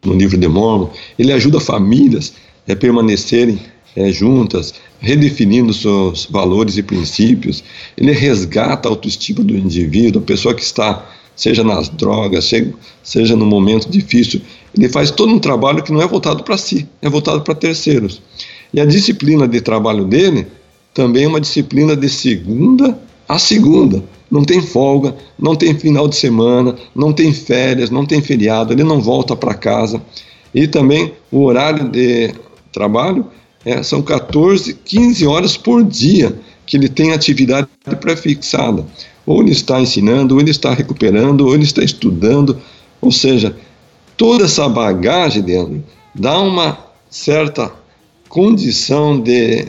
no 0.04 0.14
livro 0.14 0.38
de 0.38 0.48
Mormon. 0.48 0.90
Ele 1.18 1.32
ajuda 1.32 1.60
famílias 1.60 2.32
a 2.68 2.74
permanecerem 2.74 3.60
é, 3.94 4.10
juntas, 4.10 4.74
redefinindo 5.00 5.72
seus 5.72 6.26
valores 6.26 6.78
e 6.78 6.82
princípios. 6.82 7.62
Ele 7.96 8.12
resgata 8.12 8.88
a 8.88 8.92
autoestima 8.92 9.44
do 9.44 9.54
indivíduo, 9.54 10.22
a 10.22 10.24
pessoa 10.24 10.54
que 10.54 10.62
está 10.62 11.06
seja 11.36 11.64
nas 11.64 11.88
drogas, 11.88 12.50
seja 13.02 13.36
no 13.36 13.46
momento 13.46 13.90
difícil. 13.90 14.40
Ele 14.76 14.88
faz 14.88 15.10
todo 15.10 15.32
um 15.32 15.38
trabalho 15.38 15.82
que 15.82 15.92
não 15.92 16.02
é 16.02 16.06
voltado 16.06 16.42
para 16.42 16.56
si, 16.56 16.88
é 17.00 17.08
voltado 17.08 17.42
para 17.42 17.54
terceiros. 17.54 18.20
E 18.72 18.80
a 18.80 18.84
disciplina 18.84 19.46
de 19.46 19.60
trabalho 19.60 20.04
dele 20.04 20.46
também 20.92 21.24
é 21.24 21.28
uma 21.28 21.40
disciplina 21.40 21.96
de 21.96 22.08
segunda 22.08 22.98
a 23.28 23.38
segunda. 23.38 24.02
Não 24.30 24.44
tem 24.44 24.60
folga, 24.60 25.14
não 25.38 25.54
tem 25.54 25.78
final 25.78 26.08
de 26.08 26.16
semana, 26.16 26.74
não 26.94 27.12
tem 27.12 27.32
férias, 27.32 27.90
não 27.90 28.04
tem 28.04 28.20
feriado, 28.20 28.72
ele 28.72 28.82
não 28.82 29.00
volta 29.00 29.36
para 29.36 29.54
casa. 29.54 30.02
E 30.54 30.66
também 30.66 31.12
o 31.30 31.42
horário 31.44 31.88
de 31.88 32.34
trabalho 32.72 33.26
é, 33.64 33.82
são 33.82 34.02
14, 34.02 34.74
15 34.74 35.26
horas 35.26 35.56
por 35.56 35.84
dia 35.84 36.36
que 36.66 36.76
ele 36.76 36.88
tem 36.88 37.12
atividade 37.12 37.68
pré-fixada. 38.00 38.84
Ou 39.26 39.42
ele 39.42 39.52
está 39.52 39.80
ensinando, 39.80 40.34
ou 40.34 40.40
ele 40.40 40.50
está 40.50 40.72
recuperando, 40.74 41.42
ou 41.42 41.54
ele 41.54 41.64
está 41.64 41.82
estudando. 41.82 42.58
Ou 43.00 43.10
seja, 43.10 43.56
toda 44.16 44.44
essa 44.44 44.68
bagagem 44.68 45.42
dentro 45.42 45.82
dá 46.14 46.38
uma 46.40 46.78
certa 47.10 47.72
condição 48.28 49.20
de 49.20 49.68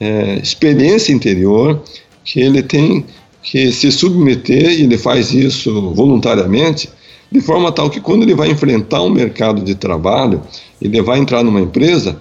é, 0.00 0.38
experiência 0.42 1.12
interior 1.12 1.82
que 2.24 2.40
ele 2.40 2.62
tem 2.62 3.04
que 3.42 3.70
se 3.72 3.92
submeter, 3.92 4.70
e 4.70 4.82
ele 4.84 4.96
faz 4.96 5.32
isso 5.32 5.92
voluntariamente, 5.92 6.88
de 7.30 7.40
forma 7.40 7.70
tal 7.70 7.90
que 7.90 8.00
quando 8.00 8.22
ele 8.22 8.34
vai 8.34 8.50
enfrentar 8.50 9.02
um 9.02 9.10
mercado 9.10 9.62
de 9.62 9.74
trabalho, 9.74 10.40
ele 10.80 11.02
vai 11.02 11.18
entrar 11.18 11.42
numa 11.44 11.60
empresa, 11.60 12.18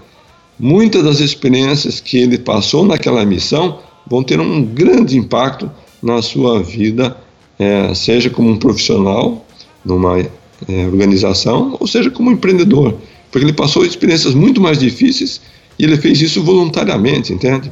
muitas 0.60 1.04
das 1.04 1.20
experiências 1.20 2.02
que 2.02 2.18
ele 2.18 2.38
passou 2.38 2.86
naquela 2.86 3.26
missão 3.26 3.80
vão 4.06 4.22
ter 4.22 4.40
um 4.40 4.64
grande 4.64 5.18
impacto 5.18 5.72
na 6.04 6.22
sua 6.22 6.62
vida, 6.62 7.16
é, 7.58 7.94
seja 7.94 8.30
como 8.30 8.50
um 8.50 8.58
profissional 8.58 9.46
numa 9.84 10.20
é, 10.20 10.86
organização, 10.86 11.78
ou 11.80 11.88
seja 11.88 12.12
como 12.12 12.30
um 12.30 12.34
empreendedor, 12.34 12.96
porque 13.32 13.46
ele 13.46 13.54
passou 13.54 13.86
experiências 13.86 14.34
muito 14.34 14.62
mais 14.62 14.78
difíceis 14.78 15.42
e 15.80 15.84
ele 15.84 15.98
fez 15.98 16.22
isso 16.22 16.44
voluntariamente, 16.44 17.34
entende? 17.34 17.72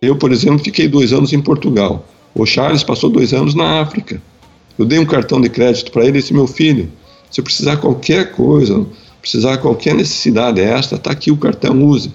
Eu, 0.00 0.16
por 0.16 0.32
exemplo, 0.32 0.58
fiquei 0.58 0.88
dois 0.88 1.12
anos 1.12 1.32
em 1.32 1.40
Portugal. 1.40 2.08
O 2.34 2.44
Charles 2.44 2.82
passou 2.82 3.10
dois 3.10 3.32
anos 3.32 3.54
na 3.54 3.80
África. 3.80 4.20
Eu 4.78 4.84
dei 4.84 4.98
um 4.98 5.04
cartão 5.04 5.40
de 5.40 5.48
crédito 5.48 5.92
para 5.92 6.02
ele 6.02 6.18
e 6.18 6.20
disse: 6.20 6.34
meu 6.34 6.46
filho, 6.46 6.90
se 7.30 7.40
eu 7.40 7.44
precisar 7.44 7.76
qualquer 7.76 8.32
coisa, 8.32 8.84
precisar 9.20 9.58
qualquer 9.58 9.94
necessidade 9.94 10.60
extra, 10.60 10.96
está 10.96 11.12
aqui 11.12 11.30
o 11.30 11.36
cartão, 11.36 11.82
use. 11.84 12.10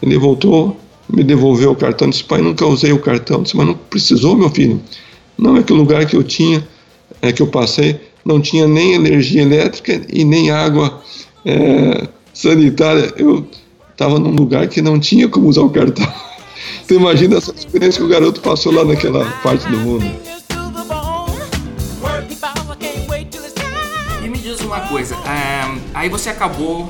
Ele 0.00 0.16
voltou, 0.18 0.76
me 1.08 1.22
devolveu 1.22 1.72
o 1.72 1.76
cartão, 1.76 2.08
disse, 2.08 2.24
pai, 2.24 2.40
nunca 2.40 2.66
usei 2.66 2.92
o 2.92 2.98
cartão. 2.98 3.42
Disse, 3.42 3.56
mas 3.56 3.66
não 3.66 3.74
precisou, 3.74 4.36
meu 4.36 4.50
filho. 4.50 4.80
Não 5.36 5.56
é 5.56 5.62
que 5.62 5.72
o 5.72 5.76
lugar 5.76 6.06
que 6.06 6.16
eu 6.16 6.22
tinha, 6.22 6.66
é 7.20 7.32
que 7.32 7.42
eu 7.42 7.46
passei, 7.46 8.00
não 8.24 8.40
tinha 8.40 8.66
nem 8.66 8.94
energia 8.94 9.42
elétrica 9.42 10.00
e 10.08 10.24
nem 10.24 10.50
água 10.50 11.02
é, 11.44 12.08
sanitária. 12.32 13.12
Eu 13.16 13.46
estava 13.92 14.18
num 14.18 14.30
lugar 14.30 14.66
que 14.68 14.80
não 14.80 14.98
tinha 14.98 15.28
como 15.28 15.48
usar 15.48 15.62
o 15.62 15.70
cartão. 15.70 16.06
Então 16.84 16.98
imagina 16.98 17.38
essa 17.38 17.50
experiência 17.50 17.98
que 17.98 18.06
o 18.06 18.10
garoto 18.10 18.42
passou 18.42 18.70
lá 18.70 18.84
naquela 18.84 19.24
parte 19.42 19.66
do 19.68 19.78
mundo. 19.78 20.04
E 24.22 24.28
me 24.28 24.38
diz 24.38 24.60
uma 24.60 24.80
coisa, 24.80 25.14
é, 25.14 25.78
aí 25.94 26.10
você 26.10 26.28
acabou 26.28 26.86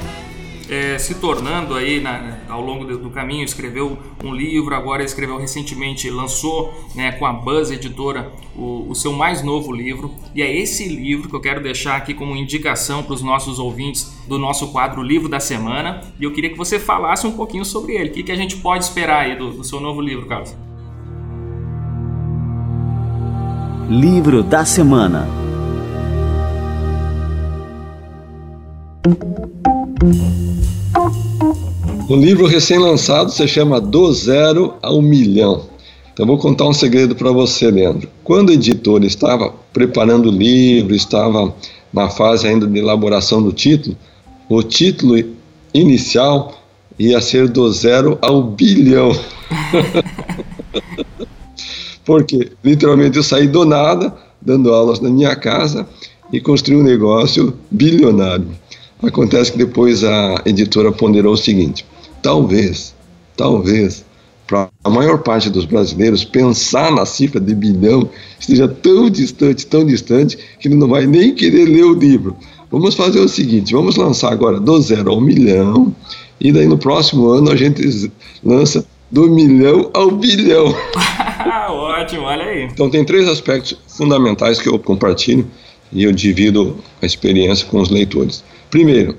é, 0.68 0.98
se 0.98 1.16
tornando 1.16 1.74
aí 1.74 2.00
na, 2.00 2.38
ao 2.48 2.60
longo 2.60 2.84
do, 2.84 3.10
caminho, 3.10 3.44
escreveu 3.44 3.98
um 4.22 4.34
livro, 4.34 4.74
agora 4.74 5.02
escreveu 5.02 5.38
recentemente, 5.38 6.08
lançou 6.10 6.72
né, 6.94 7.12
com 7.12 7.26
a 7.26 7.32
Buzz 7.32 7.70
Editora 7.70 8.32
o, 8.56 8.86
o, 8.88 8.94
seu 8.94 9.12
mais 9.12 9.42
novo 9.42 9.72
livro. 9.72 10.10
E 10.34 10.42
é 10.42 10.56
esse 10.56 10.88
livro 10.88 11.28
que 11.28 11.36
eu 11.36 11.40
quero 11.40 11.62
deixar 11.62 11.96
aqui 11.96 12.14
como 12.14 12.34
indicação 12.36 13.02
para 13.02 13.14
os 13.14 13.22
nossos 13.22 13.58
ouvintes 13.58 14.14
do 14.26 14.38
nosso 14.38 14.72
quadro 14.72 15.02
Livro 15.02 15.28
da 15.28 15.40
Semana. 15.40 16.00
E 16.18 16.24
eu 16.24 16.32
queria 16.32 16.50
que 16.50 16.58
você 16.58 16.78
falasse 16.78 17.26
um 17.26 17.32
pouquinho 17.32 17.64
sobre 17.64 17.94
ele. 17.94 18.10
O 18.10 18.12
que, 18.12 18.22
que 18.22 18.32
a 18.32 18.36
gente 18.36 18.56
pode 18.56 18.84
esperar 18.84 19.24
aí 19.24 19.36
do, 19.36 19.50
do 19.50 19.64
seu 19.64 19.80
novo 19.80 20.00
livro, 20.00 20.26
Carlos? 20.26 20.54
Livro 23.88 24.42
da 24.42 24.64
Semana. 24.64 25.28
O 32.06 32.14
livro 32.16 32.46
recém-lançado 32.46 33.32
se 33.32 33.48
chama 33.48 33.80
Do 33.80 34.12
Zero 34.12 34.74
ao 34.82 35.00
Milhão. 35.00 35.62
Então 36.12 36.26
vou 36.26 36.36
contar 36.36 36.68
um 36.68 36.72
segredo 36.72 37.16
para 37.16 37.32
você, 37.32 37.70
Leandro. 37.70 38.10
Quando 38.22 38.50
o 38.50 38.52
editor 38.52 39.02
estava 39.04 39.50
preparando 39.72 40.28
o 40.28 40.32
livro, 40.32 40.94
estava 40.94 41.54
na 41.90 42.10
fase 42.10 42.46
ainda 42.46 42.66
de 42.66 42.78
elaboração 42.78 43.42
do 43.42 43.52
título, 43.52 43.96
o 44.50 44.62
título 44.62 45.16
inicial 45.72 46.52
ia 46.98 47.22
ser 47.22 47.48
do 47.48 47.72
zero 47.72 48.18
ao 48.20 48.42
bilhão. 48.42 49.10
Porque 52.04 52.52
literalmente 52.62 53.16
eu 53.16 53.22
saí 53.22 53.48
do 53.48 53.64
nada, 53.64 54.14
dando 54.42 54.74
aulas 54.74 55.00
na 55.00 55.08
minha 55.08 55.34
casa 55.34 55.88
e 56.30 56.38
construí 56.38 56.76
um 56.76 56.82
negócio 56.82 57.54
bilionário. 57.70 58.48
Acontece 59.02 59.52
que 59.52 59.58
depois 59.58 60.04
a 60.04 60.42
editora 60.44 60.92
ponderou 60.92 61.32
o 61.32 61.38
seguinte: 61.38 61.84
talvez, 62.24 62.94
talvez, 63.36 64.02
para 64.46 64.70
a 64.82 64.88
maior 64.88 65.18
parte 65.18 65.50
dos 65.50 65.66
brasileiros, 65.66 66.24
pensar 66.24 66.90
na 66.90 67.04
cifra 67.04 67.38
de 67.38 67.54
bilhão 67.54 68.08
esteja 68.40 68.66
tão 68.66 69.10
distante, 69.10 69.66
tão 69.66 69.84
distante, 69.84 70.38
que 70.58 70.68
ele 70.68 70.74
não 70.74 70.88
vai 70.88 71.06
nem 71.06 71.34
querer 71.34 71.66
ler 71.66 71.84
o 71.84 71.92
livro. 71.92 72.34
Vamos 72.70 72.94
fazer 72.94 73.20
o 73.20 73.28
seguinte: 73.28 73.74
vamos 73.74 73.96
lançar 73.96 74.32
agora 74.32 74.58
do 74.58 74.80
zero 74.80 75.10
ao 75.10 75.20
milhão, 75.20 75.94
e 76.40 76.50
daí 76.50 76.66
no 76.66 76.78
próximo 76.78 77.28
ano 77.28 77.50
a 77.50 77.56
gente 77.56 78.10
lança 78.42 78.86
do 79.10 79.28
milhão 79.28 79.90
ao 79.92 80.10
bilhão. 80.10 80.74
Ótimo, 81.68 82.22
olha 82.22 82.44
aí. 82.44 82.64
Então 82.64 82.88
tem 82.88 83.04
três 83.04 83.28
aspectos 83.28 83.78
fundamentais 83.86 84.60
que 84.60 84.68
eu 84.68 84.78
compartilho 84.78 85.46
e 85.92 86.04
eu 86.04 86.12
divido 86.12 86.76
a 87.02 87.06
experiência 87.06 87.66
com 87.66 87.80
os 87.80 87.90
leitores. 87.90 88.42
Primeiro, 88.70 89.16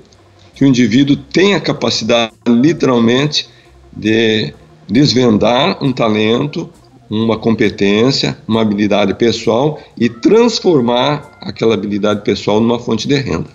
que 0.56 0.64
o 0.64 0.66
indivíduo 0.66 1.16
tem 1.16 1.54
a 1.54 1.60
capacidade, 1.60 2.32
literalmente, 2.48 3.46
de 3.94 4.54
desvendar 4.88 5.84
um 5.84 5.92
talento, 5.92 6.68
uma 7.10 7.38
competência, 7.38 8.38
uma 8.48 8.62
habilidade 8.62 9.14
pessoal 9.14 9.78
e 9.98 10.08
transformar 10.08 11.38
aquela 11.42 11.74
habilidade 11.74 12.22
pessoal 12.22 12.58
numa 12.58 12.78
fonte 12.78 13.06
de 13.06 13.14
renda. 13.16 13.50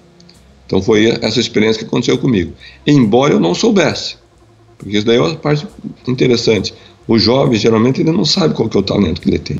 Então 0.68 0.80
foi 0.80 1.18
essa 1.22 1.40
experiência 1.40 1.80
que 1.80 1.86
aconteceu 1.86 2.20
comigo. 2.20 2.54
Embora 2.86 3.34
eu 3.34 3.40
não 3.40 3.56
soubesse, 3.56 4.16
porque 4.78 4.96
isso 4.96 5.06
daí 5.06 5.18
é 5.18 5.22
uma 5.22 5.36
parte 5.36 5.68
interessante. 6.08 6.72
O 7.08 7.18
jovem 7.18 7.58
geralmente 7.60 8.00
ele 8.00 8.12
não 8.12 8.24
sabe 8.24 8.54
qual 8.54 8.70
que 8.70 8.78
é 8.78 8.80
o 8.80 8.84
talento 8.84 9.22
que 9.22 9.30
ele 9.30 9.40
tem. 9.40 9.58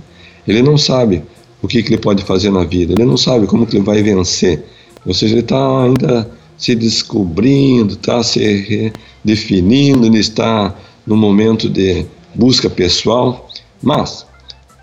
Ele 0.48 0.62
não 0.62 0.78
sabe 0.78 1.24
o 1.62 1.68
que, 1.68 1.82
que 1.82 1.90
ele 1.90 2.02
pode 2.02 2.24
fazer 2.24 2.52
na 2.52 2.64
vida. 2.64 2.94
Ele 2.94 3.06
não 3.06 3.18
sabe 3.18 3.48
como 3.48 3.66
que 3.66 3.78
ele 3.78 3.84
vai 3.84 4.02
vencer. 4.04 4.64
Ou 5.06 5.14
seja, 5.14 5.34
ele 5.34 5.42
está 5.42 5.84
ainda 5.84 6.30
se 6.62 6.76
descobrindo, 6.76 7.96
está 7.96 8.22
se 8.22 8.94
definindo, 9.26 10.06
ele 10.06 10.20
está 10.20 10.76
no 11.08 11.18
momento 11.18 11.68
de 11.68 12.06
busca 12.36 12.70
pessoal, 12.70 13.50
mas 13.82 14.28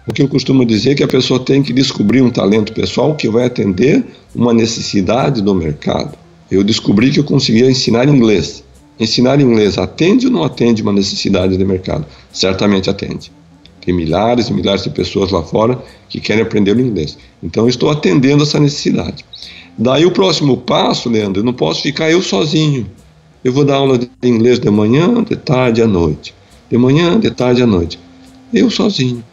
o 0.05 0.13
que 0.13 0.21
eu 0.21 0.29
costumo 0.29 0.65
dizer 0.65 0.91
é 0.91 0.95
que 0.97 1.05
a 1.05 1.09
pessoa 1.09 1.39
tem 1.39 1.63
que 1.63 1.73
descobrir 1.73 2.21
um 2.21 2.31
talento 2.31 2.73
pessoal 2.73 3.15
que 3.15 3.29
vai 3.29 3.45
atender 3.45 4.05
uma 4.35 4.53
necessidade 4.53 5.41
do 5.41 5.55
mercado. 5.55 6.19
Eu 6.51 6.65
descobri 6.65 7.13
que 7.13 7.21
eu 7.21 7.25
conseguia 7.25 7.71
ensinar 7.71 8.09
inglês. 8.09 8.65
Ensinar 8.99 9.41
inglês 9.41 9.79
atende 9.79 10.27
ou 10.27 10.33
não 10.33 10.43
atende 10.43 10.83
uma 10.83 10.93
necessidade 10.93 11.57
de 11.57 11.65
mercado? 11.65 12.05
Certamente 12.33 12.91
atende. 12.91 13.31
Tem 13.85 13.95
milhares 13.95 14.49
e 14.49 14.53
milhares 14.53 14.83
de 14.83 14.91
pessoas 14.91 15.31
lá 15.31 15.45
fora 15.45 15.81
que 16.09 16.21
querem 16.21 16.43
aprender 16.43 16.77
o 16.77 16.81
inglês. 16.81 17.17
Então, 17.41 17.69
estou 17.69 17.89
atendendo 17.89 18.43
essa 18.43 18.59
necessidade. 18.59 19.25
Daí 19.79 20.05
o 20.05 20.11
próximo 20.11 20.57
passo, 20.57 21.09
Leandro, 21.09 21.41
eu 21.41 21.45
não 21.45 21.53
posso 21.53 21.83
ficar 21.83 22.11
eu 22.11 22.21
sozinho. 22.21 22.91
Eu 23.45 23.53
vou 23.53 23.65
dar 23.65 23.77
aula 23.77 23.97
de 23.97 24.09
inglês 24.25 24.59
de 24.59 24.69
manhã, 24.69 25.23
de 25.23 25.37
tarde 25.37 25.81
à 25.81 25.87
noite. 25.87 26.35
De 26.69 26.77
manhã, 26.77 27.19
de 27.21 27.31
tarde 27.31 27.63
à 27.63 27.67
noite. 27.67 27.99
Eu 28.53 28.71
sozinho. 28.71 29.25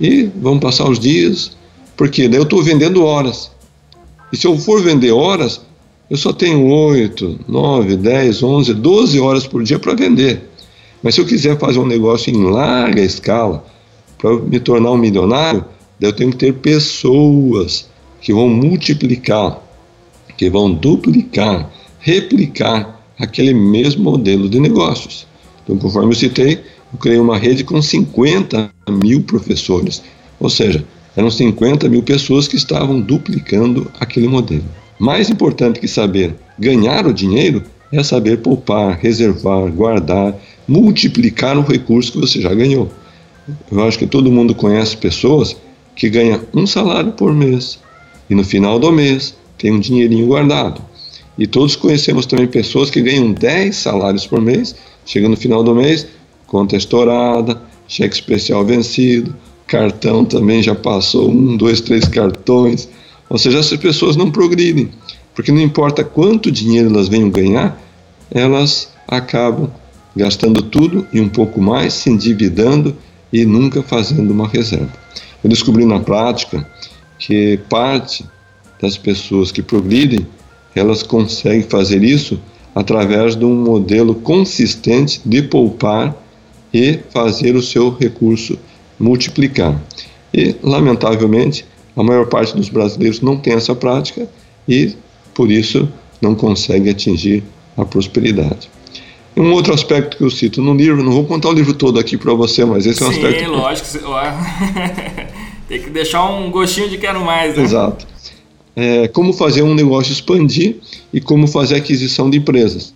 E 0.00 0.28
vamos 0.36 0.60
passar 0.60 0.88
os 0.90 0.98
dias, 0.98 1.56
porque 1.96 2.28
daí 2.28 2.40
eu 2.40 2.42
estou 2.42 2.62
vendendo 2.62 3.04
horas. 3.04 3.50
E 4.32 4.36
se 4.36 4.46
eu 4.46 4.58
for 4.58 4.82
vender 4.82 5.12
horas, 5.12 5.60
eu 6.10 6.16
só 6.16 6.32
tenho 6.32 6.66
8, 6.66 7.40
9, 7.46 7.96
10, 7.96 8.42
11, 8.42 8.74
12 8.74 9.20
horas 9.20 9.46
por 9.46 9.62
dia 9.62 9.78
para 9.78 9.94
vender. 9.94 10.50
Mas 11.02 11.14
se 11.14 11.20
eu 11.20 11.26
quiser 11.26 11.58
fazer 11.58 11.78
um 11.78 11.86
negócio 11.86 12.34
em 12.34 12.42
larga 12.42 13.00
escala, 13.00 13.64
para 14.18 14.34
me 14.36 14.58
tornar 14.58 14.90
um 14.90 14.96
milionário, 14.96 15.64
eu 16.00 16.12
tenho 16.12 16.30
que 16.30 16.38
ter 16.38 16.54
pessoas 16.54 17.88
que 18.20 18.32
vão 18.32 18.48
multiplicar, 18.48 19.62
que 20.36 20.50
vão 20.50 20.72
duplicar, 20.72 21.70
replicar 21.98 23.00
aquele 23.18 23.54
mesmo 23.54 24.04
modelo 24.04 24.48
de 24.48 24.60
negócios. 24.60 25.26
Então, 25.64 25.76
conforme 25.78 26.10
eu 26.10 26.16
citei, 26.16 26.60
eu 26.92 26.98
criei 26.98 27.18
uma 27.18 27.38
rede 27.38 27.64
com 27.64 27.80
50 27.80 28.70
mil 28.90 29.22
professores, 29.22 30.02
ou 30.38 30.48
seja, 30.48 30.84
eram 31.16 31.30
50 31.30 31.88
mil 31.88 32.02
pessoas 32.02 32.46
que 32.46 32.56
estavam 32.56 33.00
duplicando 33.00 33.90
aquele 33.98 34.28
modelo. 34.28 34.64
Mais 34.98 35.30
importante 35.30 35.80
que 35.80 35.88
saber 35.88 36.34
ganhar 36.58 37.06
o 37.06 37.12
dinheiro 37.12 37.62
é 37.92 38.02
saber 38.02 38.38
poupar, 38.38 38.98
reservar, 38.98 39.70
guardar, 39.72 40.34
multiplicar 40.66 41.56
o 41.56 41.62
recurso 41.62 42.12
que 42.12 42.20
você 42.20 42.40
já 42.40 42.52
ganhou. 42.54 42.90
Eu 43.70 43.82
acho 43.84 43.98
que 43.98 44.06
todo 44.06 44.30
mundo 44.30 44.54
conhece 44.54 44.96
pessoas 44.96 45.56
que 45.94 46.10
ganham 46.10 46.40
um 46.52 46.66
salário 46.66 47.12
por 47.12 47.32
mês 47.32 47.78
e 48.28 48.34
no 48.34 48.44
final 48.44 48.78
do 48.78 48.92
mês 48.92 49.34
tem 49.58 49.72
um 49.72 49.80
dinheirinho 49.80 50.26
guardado. 50.26 50.82
E 51.38 51.46
todos 51.46 51.76
conhecemos 51.76 52.24
também 52.26 52.46
pessoas 52.46 52.90
que 52.90 53.00
ganham 53.00 53.32
10 53.32 53.76
salários 53.76 54.26
por 54.26 54.40
mês, 54.40 54.74
chega 55.04 55.28
no 55.28 55.36
final 55.36 55.62
do 55.62 55.74
mês, 55.74 56.06
conta 56.46 56.76
estourada, 56.76 57.60
cheque 57.86 58.14
especial 58.14 58.64
vencido, 58.64 59.34
cartão 59.66 60.24
também 60.24 60.62
já 60.62 60.74
passou 60.74 61.30
um, 61.30 61.56
dois, 61.56 61.80
três 61.80 62.06
cartões. 62.06 62.88
Ou 63.28 63.38
seja, 63.38 63.58
essas 63.58 63.78
pessoas 63.78 64.16
não 64.16 64.30
progridem, 64.30 64.90
porque 65.34 65.52
não 65.52 65.60
importa 65.60 66.04
quanto 66.04 66.50
dinheiro 66.50 66.88
elas 66.88 67.08
venham 67.08 67.28
ganhar, 67.28 67.80
elas 68.30 68.90
acabam 69.06 69.70
gastando 70.14 70.62
tudo 70.62 71.06
e 71.12 71.20
um 71.20 71.28
pouco 71.28 71.60
mais, 71.60 71.92
se 71.92 72.08
endividando 72.08 72.96
e 73.32 73.44
nunca 73.44 73.82
fazendo 73.82 74.30
uma 74.30 74.48
reserva. 74.48 74.92
Eu 75.44 75.50
descobri 75.50 75.84
na 75.84 76.00
prática 76.00 76.66
que 77.18 77.58
parte 77.68 78.24
das 78.86 78.96
pessoas 78.96 79.50
que 79.50 79.60
progridem, 79.60 80.26
elas 80.74 81.02
conseguem 81.02 81.62
fazer 81.62 82.02
isso 82.02 82.40
através 82.74 83.34
de 83.34 83.44
um 83.44 83.54
modelo 83.54 84.14
consistente 84.14 85.20
de 85.24 85.42
poupar 85.42 86.14
e 86.72 87.00
fazer 87.10 87.56
o 87.56 87.62
seu 87.62 87.90
recurso 87.90 88.58
multiplicar. 88.98 89.80
E, 90.32 90.54
lamentavelmente, 90.62 91.64
a 91.96 92.02
maior 92.02 92.26
parte 92.26 92.54
dos 92.54 92.68
brasileiros 92.68 93.20
não 93.20 93.36
tem 93.36 93.54
essa 93.54 93.74
prática 93.74 94.28
e, 94.68 94.94
por 95.34 95.50
isso, 95.50 95.88
não 96.20 96.34
consegue 96.34 96.90
atingir 96.90 97.42
a 97.76 97.84
prosperidade. 97.84 98.70
Um 99.36 99.52
outro 99.52 99.74
aspecto 99.74 100.16
que 100.16 100.22
eu 100.22 100.30
cito 100.30 100.62
no 100.62 100.74
livro, 100.74 101.02
não 101.02 101.12
vou 101.12 101.24
contar 101.24 101.48
o 101.48 101.52
livro 101.52 101.74
todo 101.74 101.98
aqui 101.98 102.16
para 102.16 102.32
você, 102.34 102.64
mas 102.64 102.86
esse 102.86 103.02
é 103.02 103.06
um 103.06 103.12
Sim, 103.12 103.24
aspecto. 103.24 103.44
Sim, 103.44 103.46
lógico. 103.46 103.88
Tem 105.68 105.82
que 105.82 105.90
deixar 105.90 106.24
um 106.30 106.50
gostinho 106.50 106.88
de 106.88 106.96
quero 106.96 107.24
mais, 107.24 107.56
né? 107.56 107.62
Exato. 107.62 108.06
É, 108.76 109.08
como 109.08 109.32
fazer 109.32 109.62
um 109.62 109.74
negócio 109.74 110.12
expandir 110.12 110.76
e 111.12 111.20
como 111.20 111.46
fazer 111.46 111.76
aquisição 111.76 112.28
de 112.28 112.38
empresas. 112.38 112.94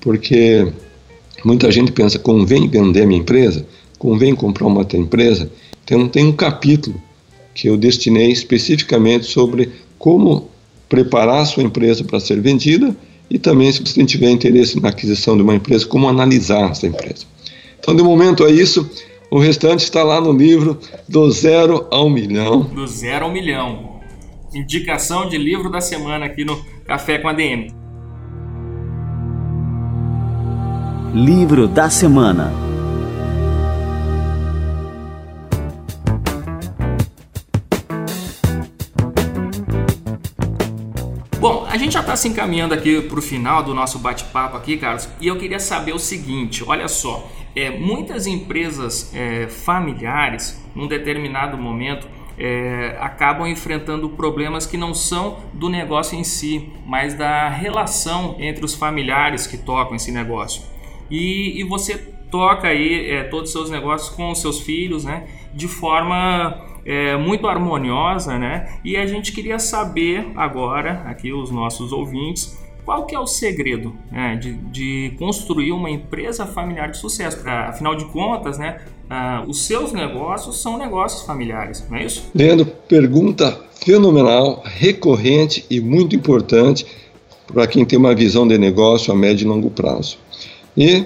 Porque 0.00 0.66
muita 1.44 1.70
gente 1.70 1.92
pensa, 1.92 2.18
convém 2.18 2.66
vender 2.66 3.06
minha 3.06 3.20
empresa? 3.20 3.66
Convém 3.98 4.34
comprar 4.34 4.66
uma 4.66 4.78
outra 4.78 4.98
empresa? 4.98 5.52
Então 5.84 6.08
tem 6.08 6.24
um 6.24 6.32
capítulo 6.32 7.00
que 7.54 7.68
eu 7.68 7.76
destinei 7.76 8.32
especificamente 8.32 9.26
sobre 9.26 9.70
como 9.98 10.48
preparar 10.88 11.42
a 11.42 11.44
sua 11.44 11.62
empresa 11.62 12.02
para 12.02 12.18
ser 12.18 12.40
vendida 12.40 12.96
e 13.32 13.38
também, 13.38 13.72
se 13.72 13.80
você 13.82 14.04
tiver 14.04 14.30
interesse 14.30 14.78
na 14.78 14.90
aquisição 14.90 15.36
de 15.36 15.42
uma 15.42 15.54
empresa, 15.54 15.86
como 15.86 16.06
analisar 16.06 16.70
essa 16.70 16.86
empresa. 16.86 17.24
Então, 17.80 17.96
de 17.96 18.02
momento 18.02 18.44
é 18.44 18.50
isso. 18.50 18.88
O 19.30 19.38
restante 19.38 19.84
está 19.84 20.02
lá 20.02 20.20
no 20.20 20.32
livro 20.32 20.78
Do 21.08 21.30
Zero 21.30 21.86
ao 21.90 22.10
Milhão. 22.10 22.60
Do 22.60 22.86
Zero 22.86 23.24
ao 23.24 23.32
Milhão. 23.32 23.91
Indicação 24.54 25.26
de 25.28 25.38
livro 25.38 25.70
da 25.70 25.80
semana 25.80 26.26
aqui 26.26 26.44
no 26.44 26.62
Café 26.84 27.16
com 27.16 27.26
a 27.26 27.32
DM. 27.32 27.72
Livro 31.14 31.66
da 31.66 31.88
semana. 31.88 32.52
Bom, 41.40 41.66
a 41.68 41.78
gente 41.78 41.92
já 41.92 42.00
está 42.00 42.14
se 42.14 42.28
encaminhando 42.28 42.74
aqui 42.74 43.00
para 43.00 43.18
o 43.18 43.22
final 43.22 43.62
do 43.62 43.74
nosso 43.74 43.98
bate-papo 43.98 44.56
aqui, 44.56 44.76
Carlos, 44.76 45.08
e 45.18 45.28
eu 45.28 45.38
queria 45.38 45.58
saber 45.58 45.94
o 45.94 45.98
seguinte: 45.98 46.62
olha 46.62 46.88
só, 46.88 47.26
é, 47.56 47.70
muitas 47.70 48.26
empresas 48.26 49.10
é, 49.14 49.48
familiares, 49.48 50.62
num 50.74 50.86
determinado 50.86 51.56
momento, 51.56 52.06
é, 52.38 52.96
acabam 53.00 53.46
enfrentando 53.46 54.08
problemas 54.10 54.66
que 54.66 54.76
não 54.76 54.94
são 54.94 55.38
do 55.52 55.68
negócio 55.68 56.18
em 56.18 56.24
si, 56.24 56.70
mas 56.86 57.14
da 57.14 57.48
relação 57.48 58.36
entre 58.38 58.64
os 58.64 58.74
familiares 58.74 59.46
que 59.46 59.56
tocam 59.56 59.96
esse 59.96 60.10
negócio. 60.10 60.62
E, 61.10 61.60
e 61.60 61.64
você 61.64 61.96
toca 62.30 62.68
aí 62.68 63.10
é, 63.10 63.24
todos 63.24 63.48
os 63.48 63.52
seus 63.52 63.70
negócios 63.70 64.14
com 64.14 64.30
os 64.30 64.40
seus 64.40 64.60
filhos, 64.60 65.04
né, 65.04 65.26
de 65.52 65.68
forma 65.68 66.66
é, 66.84 67.16
muito 67.16 67.46
harmoniosa, 67.46 68.38
né? 68.38 68.78
E 68.84 68.96
a 68.96 69.06
gente 69.06 69.32
queria 69.32 69.58
saber 69.58 70.32
agora, 70.34 71.02
aqui 71.06 71.32
os 71.32 71.50
nossos 71.50 71.92
ouvintes, 71.92 72.61
qual 72.84 73.06
que 73.06 73.14
é 73.14 73.18
o 73.18 73.26
segredo 73.26 73.94
né, 74.10 74.36
de, 74.36 74.54
de, 74.54 75.14
construir 75.18 75.72
uma 75.72 75.90
empresa 75.90 76.46
familiar 76.46 76.90
de 76.90 76.98
sucesso? 76.98 77.38
Afinal 77.46 77.94
de 77.94 78.04
contas, 78.06 78.58
né, 78.58 78.80
uh, 79.10 79.48
os 79.48 79.64
seus 79.64 79.92
negócios 79.92 80.60
são 80.60 80.76
negócios 80.76 81.22
familiares, 81.22 81.86
não 81.88 81.98
é 81.98 82.04
isso? 82.04 82.24
Leandro, 82.34 82.66
pergunta 82.88 83.58
fenomenal, 83.84 84.62
recorrente 84.64 85.64
e 85.70 85.80
muito 85.80 86.16
importante 86.16 86.86
para 87.46 87.66
quem 87.66 87.84
tem 87.84 87.98
uma 87.98 88.14
visão 88.14 88.46
de 88.46 88.56
negócio 88.58 89.12
a 89.12 89.16
médio 89.16 89.44
e 89.44 89.48
longo 89.48 89.70
prazo. 89.70 90.18
E 90.76 91.04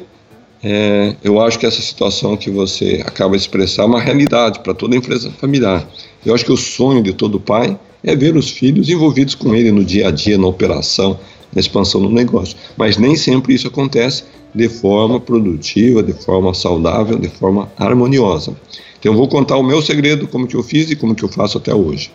é, 0.63 1.15
eu 1.23 1.41
acho 1.41 1.59
que 1.59 1.67
essa 1.67 1.81
situação 1.81 2.37
que 2.37 2.51
você 2.51 3.03
acaba 3.05 3.37
de 3.37 3.43
expressar 3.43 3.83
é 3.83 3.87
uma 3.87 4.01
realidade 4.01 4.61
para 4.61 4.75
toda 4.75 4.97
empresa 4.97 5.31
familiar. 5.31 5.87
Eu 6.25 6.35
acho 6.35 6.45
que 6.45 6.53
o 6.53 6.57
sonho 6.57 7.03
de 7.03 7.13
todo 7.13 7.39
pai 7.39 7.79
é 8.03 8.15
ver 8.15 8.37
os 8.37 8.51
filhos 8.51 8.89
envolvidos 8.89 9.35
com 9.35 9.55
ele 9.55 9.71
no 9.71 9.85
dia 9.85 10.09
a 10.09 10.11
dia, 10.11 10.39
na 10.39 10.47
operação, 10.47 11.19
na 11.57 11.61
expansão 11.61 12.03
do 12.03 12.11
negócio. 12.11 12.57
Mas 12.77 12.99
nem 12.99 13.17
sempre 13.17 13.55
isso 13.55 13.67
acontece 13.67 14.25
de 14.55 14.69
forma 14.69 15.19
produtiva, 15.19 16.03
de 16.03 16.13
forma 16.13 16.53
saudável, 16.53 17.19
de 17.19 17.29
forma 17.29 17.73
harmoniosa. 17.79 18.55
Então 19.01 19.13
eu 19.13 19.17
vou 19.17 19.27
contar 19.27 19.57
o 19.57 19.63
meu 19.63 19.81
segredo, 19.81 20.29
como 20.29 20.47
que 20.47 20.55
eu 20.55 20.63
fiz 20.63 20.91
e 20.91 20.97
como 20.97 21.15
que 21.15 21.25
eu 21.25 21.29
faço 21.31 21.57
até 21.57 21.75
hoje. 21.75 22.11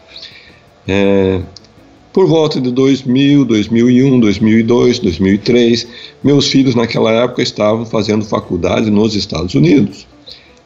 É, 0.87 1.41
por 2.13 2.27
volta 2.27 2.61
de 2.61 2.71
2000, 2.71 3.45
2001, 3.45 4.19
2002, 4.19 4.99
2003, 4.99 5.87
meus 6.23 6.47
filhos 6.47 6.75
naquela 6.75 7.11
época 7.11 7.41
estavam 7.41 7.85
fazendo 7.85 8.23
faculdade 8.23 8.91
nos 8.91 9.15
Estados 9.15 9.55
Unidos. 9.55 10.05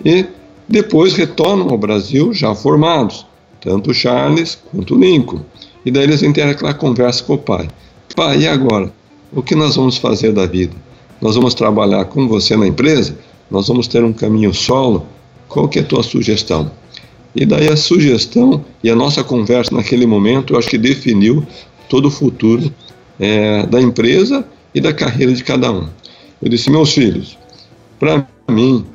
E 0.03 0.25
depois 0.67 1.13
retornam 1.13 1.69
ao 1.69 1.77
Brasil 1.77 2.33
já 2.33 2.53
formados, 2.53 3.25
tanto 3.61 3.93
Charles 3.93 4.57
quanto 4.71 4.95
Lincoln. 4.95 5.41
E 5.85 5.91
daí 5.91 6.03
eles 6.03 6.23
entram 6.23 6.49
aquela 6.49 6.73
conversa 6.73 7.23
com 7.23 7.35
o 7.35 7.37
pai. 7.37 7.69
Pai, 8.15 8.43
e 8.43 8.47
agora? 8.47 8.93
O 9.33 9.43
que 9.43 9.55
nós 9.55 9.75
vamos 9.75 9.97
fazer 9.97 10.31
da 10.31 10.45
vida? 10.45 10.73
Nós 11.21 11.35
vamos 11.35 11.53
trabalhar 11.53 12.05
com 12.05 12.29
você 12.29 12.55
na 12.55 12.65
empresa? 12.65 13.17
Nós 13.51 13.67
vamos 13.67 13.89
ter 13.89 14.05
um 14.05 14.13
caminho 14.13 14.53
solo? 14.53 15.05
Qual 15.49 15.67
que 15.67 15.79
é 15.79 15.81
a 15.81 15.85
tua 15.85 16.01
sugestão? 16.01 16.71
E 17.35 17.45
daí 17.45 17.67
a 17.67 17.75
sugestão 17.75 18.63
e 18.81 18.89
a 18.89 18.95
nossa 18.95 19.21
conversa 19.21 19.75
naquele 19.75 20.05
momento, 20.05 20.53
eu 20.53 20.57
acho 20.57 20.69
que 20.69 20.77
definiu 20.77 21.45
todo 21.89 22.05
o 22.05 22.11
futuro 22.11 22.71
é, 23.19 23.65
da 23.65 23.81
empresa 23.81 24.47
e 24.73 24.79
da 24.79 24.93
carreira 24.93 25.33
de 25.33 25.43
cada 25.43 25.69
um. 25.69 25.89
Eu 26.41 26.47
disse, 26.47 26.69
meus 26.69 26.93
filhos, 26.93 27.37
para 27.99 28.25
mim, 28.49 28.85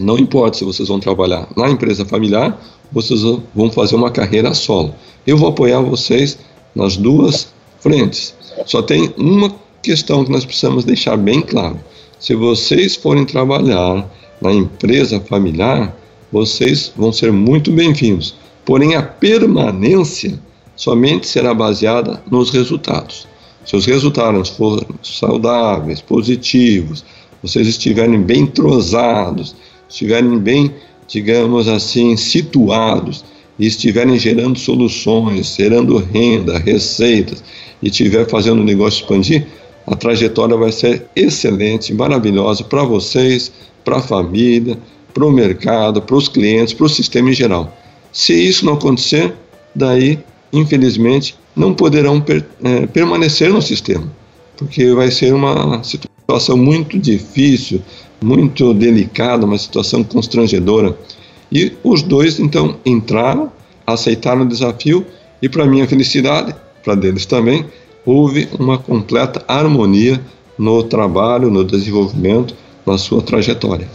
não 0.00 0.18
importa 0.18 0.58
se 0.58 0.64
vocês 0.64 0.88
vão 0.88 0.98
trabalhar 0.98 1.46
na 1.56 1.70
empresa 1.70 2.04
familiar, 2.04 2.60
vocês 2.90 3.20
vão 3.54 3.70
fazer 3.70 3.94
uma 3.94 4.10
carreira 4.10 4.52
solo. 4.52 4.92
Eu 5.24 5.36
vou 5.36 5.48
apoiar 5.48 5.80
vocês 5.80 6.40
nas 6.74 6.96
duas 6.96 7.52
frentes. 7.82 8.34
Só 8.64 8.80
tem 8.80 9.12
uma 9.16 9.52
questão 9.82 10.24
que 10.24 10.30
nós 10.30 10.44
precisamos 10.44 10.84
deixar 10.84 11.16
bem 11.16 11.42
claro. 11.42 11.78
Se 12.18 12.34
vocês 12.34 12.94
forem 12.94 13.24
trabalhar 13.24 14.08
na 14.40 14.52
empresa 14.52 15.20
familiar, 15.20 15.94
vocês 16.30 16.92
vão 16.96 17.12
ser 17.12 17.32
muito 17.32 17.72
bem-vindos. 17.72 18.34
Porém, 18.64 18.94
a 18.94 19.02
permanência 19.02 20.38
somente 20.76 21.26
será 21.26 21.52
baseada 21.52 22.22
nos 22.30 22.50
resultados. 22.50 23.26
Se 23.66 23.76
os 23.76 23.86
resultados 23.86 24.50
forem 24.50 24.88
saudáveis, 25.02 26.00
positivos, 26.00 27.04
vocês 27.42 27.66
estiverem 27.66 28.22
bem 28.22 28.42
entrosados, 28.42 29.54
estiverem 29.88 30.38
bem, 30.38 30.72
digamos 31.08 31.68
assim, 31.68 32.16
situados 32.16 33.24
e 33.58 33.66
estiverem 33.66 34.18
gerando 34.18 34.58
soluções, 34.58 35.54
gerando 35.56 35.98
renda, 35.98 36.58
receitas 36.58 37.42
e 37.82 37.88
estiver 37.88 38.28
fazendo 38.28 38.60
o 38.60 38.64
negócio 38.64 39.02
expandir, 39.02 39.46
a 39.86 39.96
trajetória 39.96 40.56
vai 40.56 40.72
ser 40.72 41.06
excelente, 41.14 41.92
maravilhosa 41.92 42.64
para 42.64 42.84
vocês, 42.84 43.52
para 43.84 43.96
a 43.96 44.02
família, 44.02 44.78
para 45.12 45.26
o 45.26 45.32
mercado, 45.32 46.00
para 46.00 46.16
os 46.16 46.28
clientes, 46.28 46.72
para 46.72 46.86
o 46.86 46.88
sistema 46.88 47.30
em 47.30 47.34
geral. 47.34 47.76
Se 48.12 48.32
isso 48.32 48.64
não 48.64 48.74
acontecer, 48.74 49.34
daí, 49.74 50.18
infelizmente, 50.52 51.34
não 51.54 51.74
poderão 51.74 52.20
per, 52.20 52.44
é, 52.62 52.86
permanecer 52.86 53.52
no 53.52 53.60
sistema, 53.60 54.10
porque 54.56 54.92
vai 54.92 55.10
ser 55.10 55.34
uma 55.34 55.82
situação 55.82 56.56
muito 56.56 56.98
difícil, 56.98 57.82
muito 58.22 58.72
delicada, 58.72 59.44
uma 59.44 59.58
situação 59.58 60.04
constrangedora. 60.04 60.96
E 61.54 61.76
os 61.84 62.02
dois 62.02 62.40
então 62.40 62.80
entraram, 62.82 63.52
aceitaram 63.86 64.40
o 64.40 64.48
desafio 64.48 65.04
e, 65.42 65.50
para 65.50 65.66
minha 65.66 65.86
felicidade, 65.86 66.54
para 66.82 66.94
deles 66.94 67.26
também, 67.26 67.66
houve 68.06 68.48
uma 68.58 68.78
completa 68.78 69.44
harmonia 69.46 70.18
no 70.58 70.82
trabalho, 70.82 71.50
no 71.50 71.62
desenvolvimento, 71.62 72.56
na 72.86 72.96
sua 72.96 73.20
trajetória. 73.20 73.86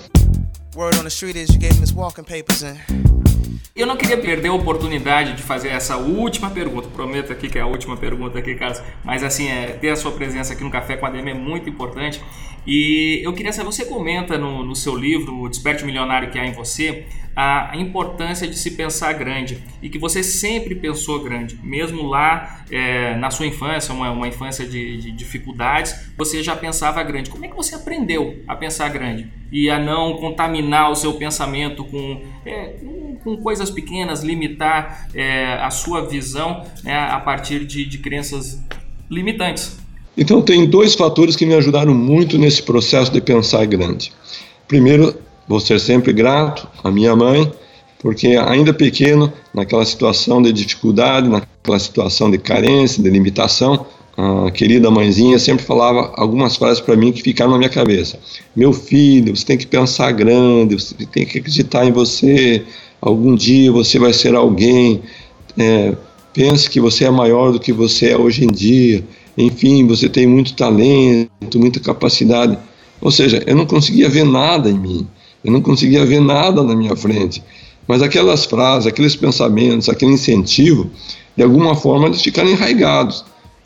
Eu 3.76 3.88
não 3.88 3.97
queria 3.97 4.18
perder 4.18 4.49
a 4.49 4.53
oportunidade 4.53 5.36
de 5.36 5.41
fazer 5.41 5.70
essa 5.70 5.97
última 5.97 6.51
pergunta. 6.51 6.88
Prometo 6.89 7.32
aqui 7.32 7.49
que 7.49 7.58
é 7.58 7.62
a 7.62 7.68
última 7.68 7.97
pergunta 7.97 8.38
aqui, 8.38 8.53
Carlos. 8.53 8.84
Mas 9.03 9.24
assim, 9.24 9.47
é, 9.47 9.68
ter 9.68 9.89
a 9.89 9.95
sua 9.95 10.12
presença 10.12 10.53
aqui 10.53 10.64
no 10.64 10.70
Café 10.70 10.95
com 10.95 11.08
a 11.08 11.10
DM 11.10 11.32
é 11.32 11.34
muito 11.34 11.68
importante. 11.68 12.22
E 12.68 13.22
eu 13.24 13.34
queria 13.34 13.53
saber, 13.53 13.66
você 13.66 13.86
comenta 13.86 14.38
no, 14.38 14.64
no 14.64 14.76
seu 14.76 14.95
livro, 14.95 15.41
O 15.41 15.49
Desperte 15.49 15.86
Milionário 15.86 16.30
que 16.30 16.38
há 16.38 16.45
em 16.45 16.51
você, 16.51 17.05
a, 17.40 17.78
importância 17.78 18.48
de 18.48 18.58
se 18.58 18.72
pensar 18.72 19.14
grande 19.14 19.64
e 19.80 19.90
que 19.90 20.00
você 20.00 20.24
sempre 20.24 20.74
pensou 20.74 21.24
grande, 21.24 21.60
mesmo 21.62 22.02
lá 22.08 22.66
é, 22.72 23.16
na 23.16 23.30
sua 23.30 23.46
infância, 23.46 23.94
uma, 23.94 24.10
uma 24.10 24.28
infância 24.28 24.66
de, 24.66 24.98
de, 24.98 25.12
dificuldades, 25.12 26.10
você 26.18 26.42
já 26.42 26.56
pensava 26.56 27.04
grande. 27.04 27.30
Como 27.30 27.46
é 27.46 27.48
que 27.48 27.56
você 27.56 27.76
aprendeu 27.76 28.42
a 28.48 28.56
pensar 28.56 28.90
grande 28.90 29.32
e 29.52 29.70
a 29.70 29.78
não 29.78 30.18
contaminar 30.18 30.90
o 30.90 30.96
seu 30.96 31.14
pensamento 31.14 31.86
com, 31.86 32.24
é, 32.44 32.74
com 33.24 33.38
coisas 33.38 33.70
pequenas, 33.70 34.24
limitar 34.24 35.08
é, 35.14 35.60
a 35.62 35.70
sua 35.70 36.08
visão 36.08 36.64
né, 36.84 36.98
a 36.98 37.20
partir 37.20 37.66
de, 37.66 37.86
de 37.86 38.00
crenças 38.00 38.60
limitantes? 39.12 39.78
Então, 40.18 40.42
tem 40.42 40.66
dois 40.68 40.96
fatores 40.96 41.36
que 41.36 41.46
me 41.46 41.54
ajudaram 41.54 41.94
muito 41.94 42.40
nesse 42.40 42.64
processo 42.64 43.12
de 43.12 43.22
pensar 43.22 43.64
grande. 43.68 44.12
Primeiro, 44.68 45.27
vou 45.48 45.60
ser 45.60 45.80
sempre 45.80 46.14
grato 46.14 46.68
à 46.84 46.91
minha 46.91 47.16
mãe, 47.16 47.52
porque 48.00 48.28
ainda 48.36 48.74
pequeno, 48.74 49.32
naquela 49.54 49.86
situação 49.86 50.41
de 50.41 50.52
dificuldade, 50.52 51.28
naquela 51.28 51.80
situação 51.80 52.30
de 52.30 52.38
carência, 52.38 53.02
de 53.02 53.10
limitação, 53.10 53.86
a 54.16 54.50
querida 54.50 54.89
mãezinha 54.89 55.38
sempre 55.38 55.64
falava 55.64 56.12
algumas 56.16 56.56
frases 56.56 56.82
para 56.82 56.95
mim 56.95 57.12
que 57.12 57.22
ficaram 57.22 57.52
na 57.52 57.58
minha 57.58 57.70
cabeça. 57.70 58.20
Meu 58.56 58.74
filho, 58.74 59.36
você 59.36 59.45
tem 59.45 59.58
que 59.58 59.68
pensar 59.68 60.12
grande, 60.12 60.76
você 60.76 60.95
tem 61.06 61.26
que 61.26 61.38
acreditar 61.38 61.86
em 61.86 61.91
você. 61.91 62.64
Algum 63.00 63.36
dia 63.36 63.72
você 63.72 64.00
vai 64.00 64.14
ser 64.14 64.34
alguém. 64.34 65.04
É, 65.56 65.93
pense 66.34 66.68
que 66.68 66.80
você 66.80 67.06
é 67.06 67.12
maior 67.12 67.52
do 67.52 67.60
que 67.60 67.72
você 67.72 68.10
é 68.10 68.18
hoje 68.18 68.43
em 68.43 68.52
dia 68.52 69.04
enfim, 69.38 69.86
você 69.86 70.10
tem 70.10 70.26
muito 70.26 70.56
talento, 70.56 71.60
muita 71.60 71.80
capacidade. 71.80 72.58
Ou 73.00 73.12
seja, 73.12 73.43
eu 73.45 73.56
não 73.56 73.68
conseguia 73.68 74.10
ver 74.10 74.26
nada 74.26 74.70
em 74.70 74.80
mim, 74.80 75.08
eu 75.44 75.52
não 75.52 75.62
conseguia 75.62 76.06
ver 76.06 76.20
nada 76.20 76.64
na 76.64 76.76
minha 76.76 76.96
frente. 76.96 77.44
Mas 77.88 78.02
aquelas 78.02 78.46
frases, 78.46 78.88
aqueles 78.88 79.16
pensamentos, 79.16 79.88
aquele 79.88 80.12
incentivo, 80.12 80.90
de 81.36 81.44
alguma 81.44 81.76
forma 81.76 82.08
eles 82.08 82.22
ficaram 82.22 82.50
enraigados. 82.50 83.24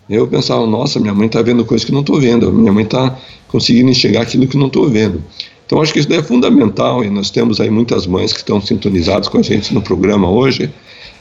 Eu 0.10 0.28
pensava, 0.28 0.68
nossa, 0.68 1.00
minha 1.00 1.14
mãe 1.14 1.28
está 1.28 1.42
vendo 1.42 1.64
coisas 1.66 1.86
que 1.86 1.92
não 1.92 2.02
estou 2.02 2.20
vendo, 2.20 2.52
minha 2.52 2.72
mãe 2.72 2.84
está 2.84 3.18
conseguindo 3.48 3.90
enxergar 3.90 4.22
aquilo 4.22 4.48
que 4.48 4.58
não 4.58 4.68
estou 4.68 4.90
vendo. 4.90 5.24
Então 5.66 5.82
acho 5.82 5.94
que 5.94 6.00
isso 6.00 6.14
é 6.14 6.22
fundamental 6.22 7.04
e 7.04 7.10
nós 7.10 7.30
temos 7.30 7.62
aí 7.62 7.70
muitas 7.70 8.06
mães 8.06 8.34
que 8.34 8.40
estão 8.40 8.62
sintonizadas 8.62 9.30
com 9.30 9.38
a 9.38 9.42
gente 9.42 9.74
no 9.74 9.82
programa 9.82 10.30
hoje. 10.30 10.70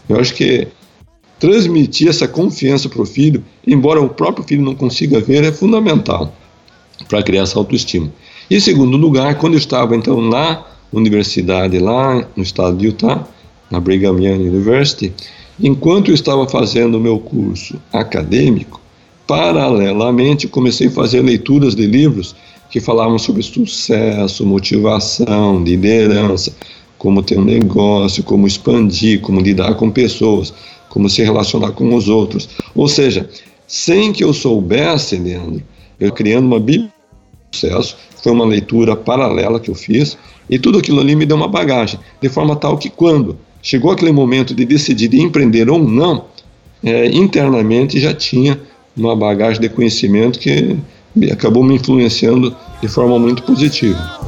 Eu 0.08 0.18
acho 0.18 0.34
que 0.34 0.66
transmitir 1.38 2.08
essa 2.08 2.26
confiança 2.26 2.88
para 2.88 3.00
o 3.00 3.06
filho, 3.06 3.44
embora 3.66 4.00
o 4.00 4.08
próprio 4.08 4.44
filho 4.44 4.62
não 4.62 4.74
consiga 4.74 5.20
ver, 5.20 5.44
é 5.44 5.52
fundamental 5.52 6.34
para 7.08 7.22
criar 7.22 7.44
essa 7.44 7.58
autoestima. 7.58 8.12
E 8.50 8.60
segundo 8.60 8.96
lugar, 8.96 9.36
quando 9.36 9.52
eu 9.52 9.58
estava 9.58 9.94
então 9.94 10.20
na 10.20 10.64
universidade, 10.92 11.78
lá 11.78 12.26
no 12.34 12.42
estado 12.42 12.76
de 12.76 12.86
Utah, 12.86 13.24
na 13.70 13.78
Brigham 13.78 14.18
Young 14.18 14.48
University, 14.48 15.12
enquanto 15.62 16.08
eu 16.08 16.14
estava 16.16 16.44
fazendo 16.48 16.96
o 16.96 17.00
meu 17.00 17.20
curso 17.20 17.80
acadêmico, 17.92 18.80
paralelamente 19.24 20.48
comecei 20.48 20.88
a 20.88 20.90
fazer 20.90 21.22
leituras 21.22 21.76
de 21.76 21.86
livros 21.86 22.34
que 22.68 22.80
falavam 22.80 23.20
sobre 23.20 23.40
sucesso, 23.42 24.44
motivação, 24.44 25.62
liderança, 25.62 26.52
como 26.98 27.22
ter 27.22 27.38
um 27.38 27.44
negócio, 27.44 28.24
como 28.24 28.48
expandir, 28.48 29.20
como 29.20 29.40
lidar 29.40 29.76
com 29.76 29.92
pessoas, 29.92 30.52
como 30.88 31.08
se 31.08 31.22
relacionar 31.22 31.70
com 31.70 31.94
os 31.94 32.08
outros. 32.08 32.48
Ou 32.74 32.88
seja, 32.88 33.30
sem 33.68 34.12
que 34.12 34.24
eu 34.24 34.34
soubesse, 34.34 35.16
Leandro, 35.16 35.62
eu 36.00 36.10
criando 36.10 36.46
uma 36.46 36.58
Bíblia 36.58 36.90
de 37.50 37.58
sucesso, 37.58 37.96
foi 38.22 38.32
uma 38.32 38.44
leitura 38.44 38.94
paralela 38.94 39.58
que 39.58 39.70
eu 39.70 39.74
fiz, 39.74 40.16
e 40.48 40.58
tudo 40.58 40.78
aquilo 40.78 41.00
ali 41.00 41.14
me 41.14 41.26
deu 41.26 41.36
uma 41.36 41.48
bagagem, 41.48 41.98
de 42.20 42.28
forma 42.28 42.56
tal 42.56 42.76
que 42.78 42.90
quando 42.90 43.38
chegou 43.62 43.90
aquele 43.90 44.12
momento 44.12 44.54
de 44.54 44.64
decidir 44.64 45.14
empreender 45.20 45.68
ou 45.70 45.78
não, 45.78 46.26
é, 46.82 47.06
internamente 47.06 48.00
já 48.00 48.14
tinha 48.14 48.60
uma 48.96 49.14
bagagem 49.14 49.60
de 49.60 49.68
conhecimento 49.68 50.38
que 50.38 50.76
acabou 51.30 51.62
me 51.62 51.74
influenciando 51.74 52.56
de 52.80 52.88
forma 52.88 53.18
muito 53.18 53.42
positiva. 53.42 54.18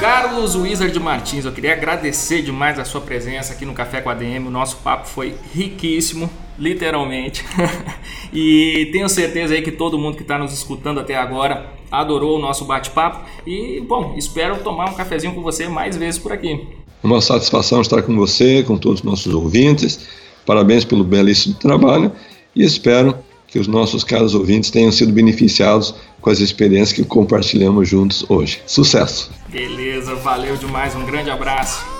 Carlos 0.00 0.54
Wizard 0.54 0.98
Martins, 1.00 1.46
eu 1.46 1.52
queria 1.52 1.72
agradecer 1.72 2.42
demais 2.42 2.78
a 2.78 2.84
sua 2.84 3.00
presença 3.00 3.54
aqui 3.54 3.64
no 3.64 3.72
Café 3.72 4.02
com 4.02 4.10
a 4.10 4.14
DM. 4.14 4.46
O 4.46 4.50
nosso 4.50 4.76
papo 4.78 5.08
foi 5.08 5.34
riquíssimo, 5.54 6.28
literalmente. 6.58 7.44
e 8.32 8.88
tenho 8.92 9.08
certeza 9.08 9.54
aí 9.54 9.62
que 9.62 9.72
todo 9.72 9.98
mundo 9.98 10.16
que 10.16 10.22
está 10.22 10.38
nos 10.38 10.52
escutando 10.52 11.00
até 11.00 11.16
agora 11.16 11.70
adorou 11.90 12.36
o 12.36 12.40
nosso 12.40 12.64
bate-papo. 12.64 13.24
E, 13.46 13.80
bom, 13.80 14.14
espero 14.16 14.58
tomar 14.58 14.90
um 14.90 14.94
cafezinho 14.94 15.34
com 15.34 15.42
você 15.42 15.68
mais 15.68 15.96
vezes 15.96 16.18
por 16.18 16.32
aqui. 16.32 16.66
Uma 17.02 17.20
satisfação 17.20 17.80
estar 17.80 18.02
com 18.02 18.16
você, 18.16 18.62
com 18.62 18.76
todos 18.76 19.00
os 19.00 19.04
nossos 19.04 19.32
ouvintes. 19.34 20.08
Parabéns 20.46 20.84
pelo 20.84 21.04
belíssimo 21.04 21.54
trabalho 21.54 22.12
e 22.54 22.62
espero 22.62 23.16
que 23.46 23.58
os 23.58 23.66
nossos 23.66 24.02
caros 24.02 24.34
ouvintes 24.34 24.70
tenham 24.70 24.90
sido 24.90 25.12
beneficiados 25.12 25.94
com 26.20 26.30
as 26.30 26.40
experiências 26.40 26.92
que 26.92 27.04
compartilhamos 27.04 27.88
juntos 27.88 28.24
hoje. 28.28 28.60
Sucesso! 28.66 29.30
Beleza, 29.48 30.14
valeu 30.16 30.56
demais, 30.56 30.94
um 30.96 31.04
grande 31.04 31.30
abraço. 31.30 31.93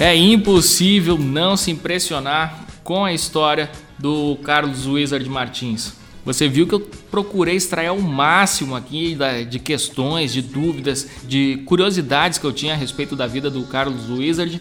É 0.00 0.16
impossível 0.16 1.18
não 1.18 1.58
se 1.58 1.70
impressionar 1.70 2.64
com 2.82 3.04
a 3.04 3.12
história 3.12 3.70
do 3.98 4.34
Carlos 4.36 4.86
Wizard 4.86 5.28
Martins. 5.28 5.92
Você 6.24 6.48
viu 6.48 6.66
que 6.66 6.74
eu 6.74 6.80
procurei 7.10 7.54
extrair 7.56 7.88
ao 7.88 8.00
máximo 8.00 8.74
aqui 8.74 9.14
de 9.50 9.58
questões, 9.58 10.32
de 10.32 10.40
dúvidas, 10.40 11.06
de 11.24 11.58
curiosidades 11.66 12.38
que 12.38 12.46
eu 12.46 12.52
tinha 12.52 12.72
a 12.72 12.76
respeito 12.78 13.14
da 13.14 13.26
vida 13.26 13.50
do 13.50 13.62
Carlos 13.64 14.08
Wizard, 14.08 14.58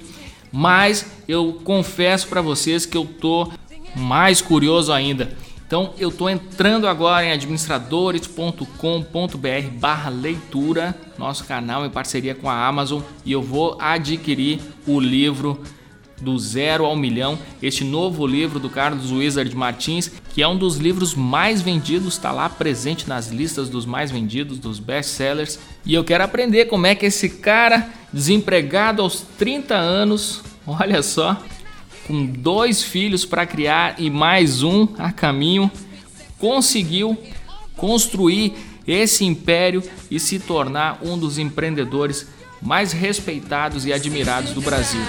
mas 0.51 1.09
eu 1.25 1.57
confesso 1.63 2.27
para 2.27 2.41
vocês 2.41 2.85
que 2.85 2.97
eu 2.97 3.05
tô 3.05 3.49
mais 3.95 4.41
curioso 4.41 4.91
ainda. 4.91 5.37
Então 5.69 5.93
eu 5.99 6.11
tô 6.11 6.27
entrando 6.27 6.87
agora 6.87 7.27
em 7.27 7.31
administradores.com.br/barra 7.31 10.09
leitura, 10.09 10.95
nosso 11.15 11.43
canal 11.43 11.85
em 11.85 11.91
parceria 11.91 12.33
com 12.33 12.49
a 12.49 12.65
Amazon, 12.65 13.03
e 13.23 13.31
eu 13.31 13.43
vou 13.43 13.77
adquirir 13.79 14.59
o 14.87 14.99
livro 14.99 15.61
do 16.19 16.39
Zero 16.39 16.85
ao 16.85 16.95
Milhão, 16.95 17.37
este 17.61 17.83
novo 17.83 18.25
livro 18.25 18.59
do 18.59 18.67
Carlos 18.67 19.11
Wizard 19.11 19.55
Martins, 19.55 20.11
que 20.33 20.41
é 20.41 20.47
um 20.47 20.57
dos 20.57 20.77
livros 20.77 21.13
mais 21.13 21.61
vendidos, 21.61 22.15
está 22.15 22.31
lá 22.31 22.49
presente 22.49 23.07
nas 23.07 23.27
listas 23.27 23.69
dos 23.69 23.85
mais 23.85 24.09
vendidos, 24.09 24.57
dos 24.57 24.79
best-sellers. 24.79 25.59
E 25.85 25.93
eu 25.93 26.03
quero 26.03 26.23
aprender 26.23 26.65
como 26.65 26.87
é 26.87 26.95
que 26.95 27.05
esse 27.05 27.29
cara, 27.29 27.87
desempregado 28.11 29.03
aos 29.03 29.21
30 29.37 29.75
anos, 29.75 30.41
olha 30.65 31.03
só, 31.03 31.39
com 32.09 32.25
dois 32.25 32.81
filhos 32.81 33.23
para 33.23 33.45
criar 33.45 33.99
e 33.99 34.09
mais 34.09 34.63
um 34.63 34.87
a 34.97 35.11
caminho, 35.11 35.69
conseguiu 36.39 37.15
construir 37.77 38.55
esse 38.87 39.23
império 39.23 39.83
e 40.09 40.19
se 40.19 40.39
tornar 40.39 40.97
um 41.03 41.19
dos 41.19 41.37
empreendedores 41.37 42.25
mais 42.59 42.93
respeitados 42.93 43.85
e 43.85 43.93
admirados 43.93 44.53
do 44.53 44.61
Brasil. 44.61 44.99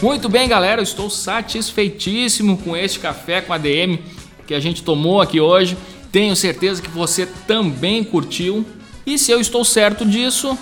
Muito 0.00 0.30
bem, 0.30 0.48
galera, 0.48 0.80
eu 0.80 0.84
estou 0.84 1.10
satisfeitíssimo 1.10 2.56
com 2.56 2.74
este 2.74 2.98
café 2.98 3.42
com 3.42 3.52
a 3.52 3.58
DM 3.58 4.02
que 4.46 4.54
a 4.54 4.60
gente 4.60 4.82
tomou 4.82 5.20
aqui 5.20 5.38
hoje. 5.38 5.76
Tenho 6.10 6.34
certeza 6.34 6.80
que 6.80 6.88
você 6.88 7.26
também 7.46 8.02
curtiu. 8.02 8.64
E 9.04 9.18
se 9.18 9.30
eu 9.30 9.38
estou 9.38 9.66
certo 9.66 10.06
disso, 10.06 10.56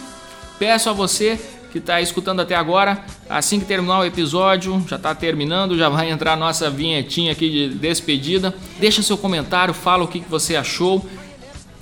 peço 0.59 0.91
a 0.91 0.93
você 0.93 1.39
que 1.77 1.81
está 1.81 2.01
escutando 2.01 2.41
até 2.41 2.55
agora, 2.55 3.05
assim 3.29 3.61
que 3.61 3.67
terminar 3.67 4.01
o 4.01 4.05
episódio, 4.07 4.83
já 4.89 4.97
está 4.97 5.15
terminando, 5.15 5.77
já 5.77 5.91
vai 5.91 6.11
entrar 6.11 6.33
a 6.33 6.37
nossa 6.37 6.71
vinhetinha 6.71 7.33
aqui 7.33 7.51
de 7.51 7.75
despedida. 7.75 8.55
Deixa 8.81 9.03
seu 9.03 9.19
comentário, 9.19 9.75
fala 9.75 10.03
o 10.03 10.09
que, 10.09 10.21
que 10.21 10.31
você 10.31 10.57
achou. 10.57 11.05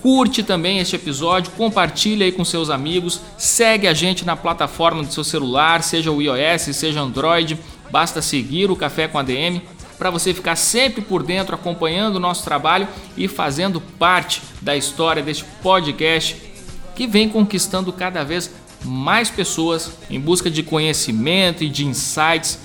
Curte 0.02 0.42
também 0.42 0.80
este 0.80 0.96
episódio, 0.96 1.52
compartilha 1.52 2.26
aí 2.26 2.32
com 2.32 2.44
seus 2.44 2.70
amigos, 2.70 3.20
segue 3.38 3.86
a 3.86 3.94
gente 3.94 4.24
na 4.24 4.34
plataforma 4.34 5.04
do 5.04 5.12
seu 5.12 5.22
celular, 5.22 5.80
seja 5.84 6.10
o 6.10 6.20
iOS, 6.20 6.76
seja 6.76 7.00
Android, 7.00 7.56
basta 7.88 8.20
seguir 8.20 8.72
o 8.72 8.76
Café 8.76 9.06
com 9.06 9.16
ADM 9.16 9.62
para 9.96 10.10
você 10.10 10.34
ficar 10.34 10.56
sempre 10.56 11.02
por 11.02 11.22
dentro 11.22 11.54
acompanhando 11.54 12.16
o 12.16 12.20
nosso 12.20 12.42
trabalho 12.42 12.88
e 13.16 13.28
fazendo 13.28 13.80
parte 13.80 14.42
da 14.60 14.76
história 14.76 15.22
deste 15.22 15.44
podcast 15.62 16.36
que 16.94 17.06
vem 17.06 17.28
conquistando 17.28 17.92
cada 17.92 18.24
vez 18.24 18.50
mais 18.84 19.30
pessoas 19.30 19.90
em 20.10 20.20
busca 20.20 20.50
de 20.50 20.62
conhecimento 20.62 21.64
e 21.64 21.68
de 21.68 21.86
insights 21.86 22.58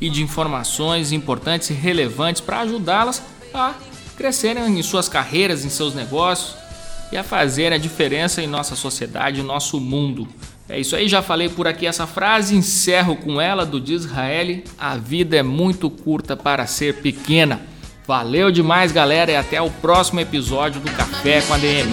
e 0.00 0.10
de 0.10 0.22
informações 0.22 1.12
importantes 1.12 1.70
e 1.70 1.72
relevantes 1.72 2.40
para 2.40 2.60
ajudá-las 2.60 3.22
a 3.54 3.74
crescerem 4.16 4.78
em 4.78 4.82
suas 4.82 5.08
carreiras, 5.08 5.64
em 5.64 5.68
seus 5.68 5.94
negócios 5.94 6.56
e 7.12 7.16
a 7.16 7.22
fazer 7.22 7.72
a 7.72 7.78
diferença 7.78 8.42
em 8.42 8.46
nossa 8.46 8.74
sociedade, 8.74 9.40
em 9.40 9.44
nosso 9.44 9.78
mundo. 9.78 10.26
É 10.68 10.80
isso 10.80 10.96
aí, 10.96 11.08
já 11.08 11.20
falei 11.20 11.48
por 11.48 11.68
aqui 11.68 11.86
essa 11.86 12.06
frase, 12.06 12.56
encerro 12.56 13.16
com 13.16 13.40
ela 13.40 13.66
do 13.66 13.80
Disraeli: 13.80 14.64
A 14.78 14.96
vida 14.96 15.36
é 15.36 15.42
muito 15.42 15.90
curta 15.90 16.36
para 16.36 16.66
ser 16.66 17.02
pequena. 17.02 17.60
Valeu 18.06 18.50
demais, 18.50 18.90
galera, 18.90 19.30
e 19.30 19.36
até 19.36 19.60
o 19.60 19.70
próximo 19.70 20.20
episódio 20.20 20.80
do 20.80 20.90
Café 20.90 21.42
com 21.42 21.54
a 21.54 21.58
DM. 21.58 21.92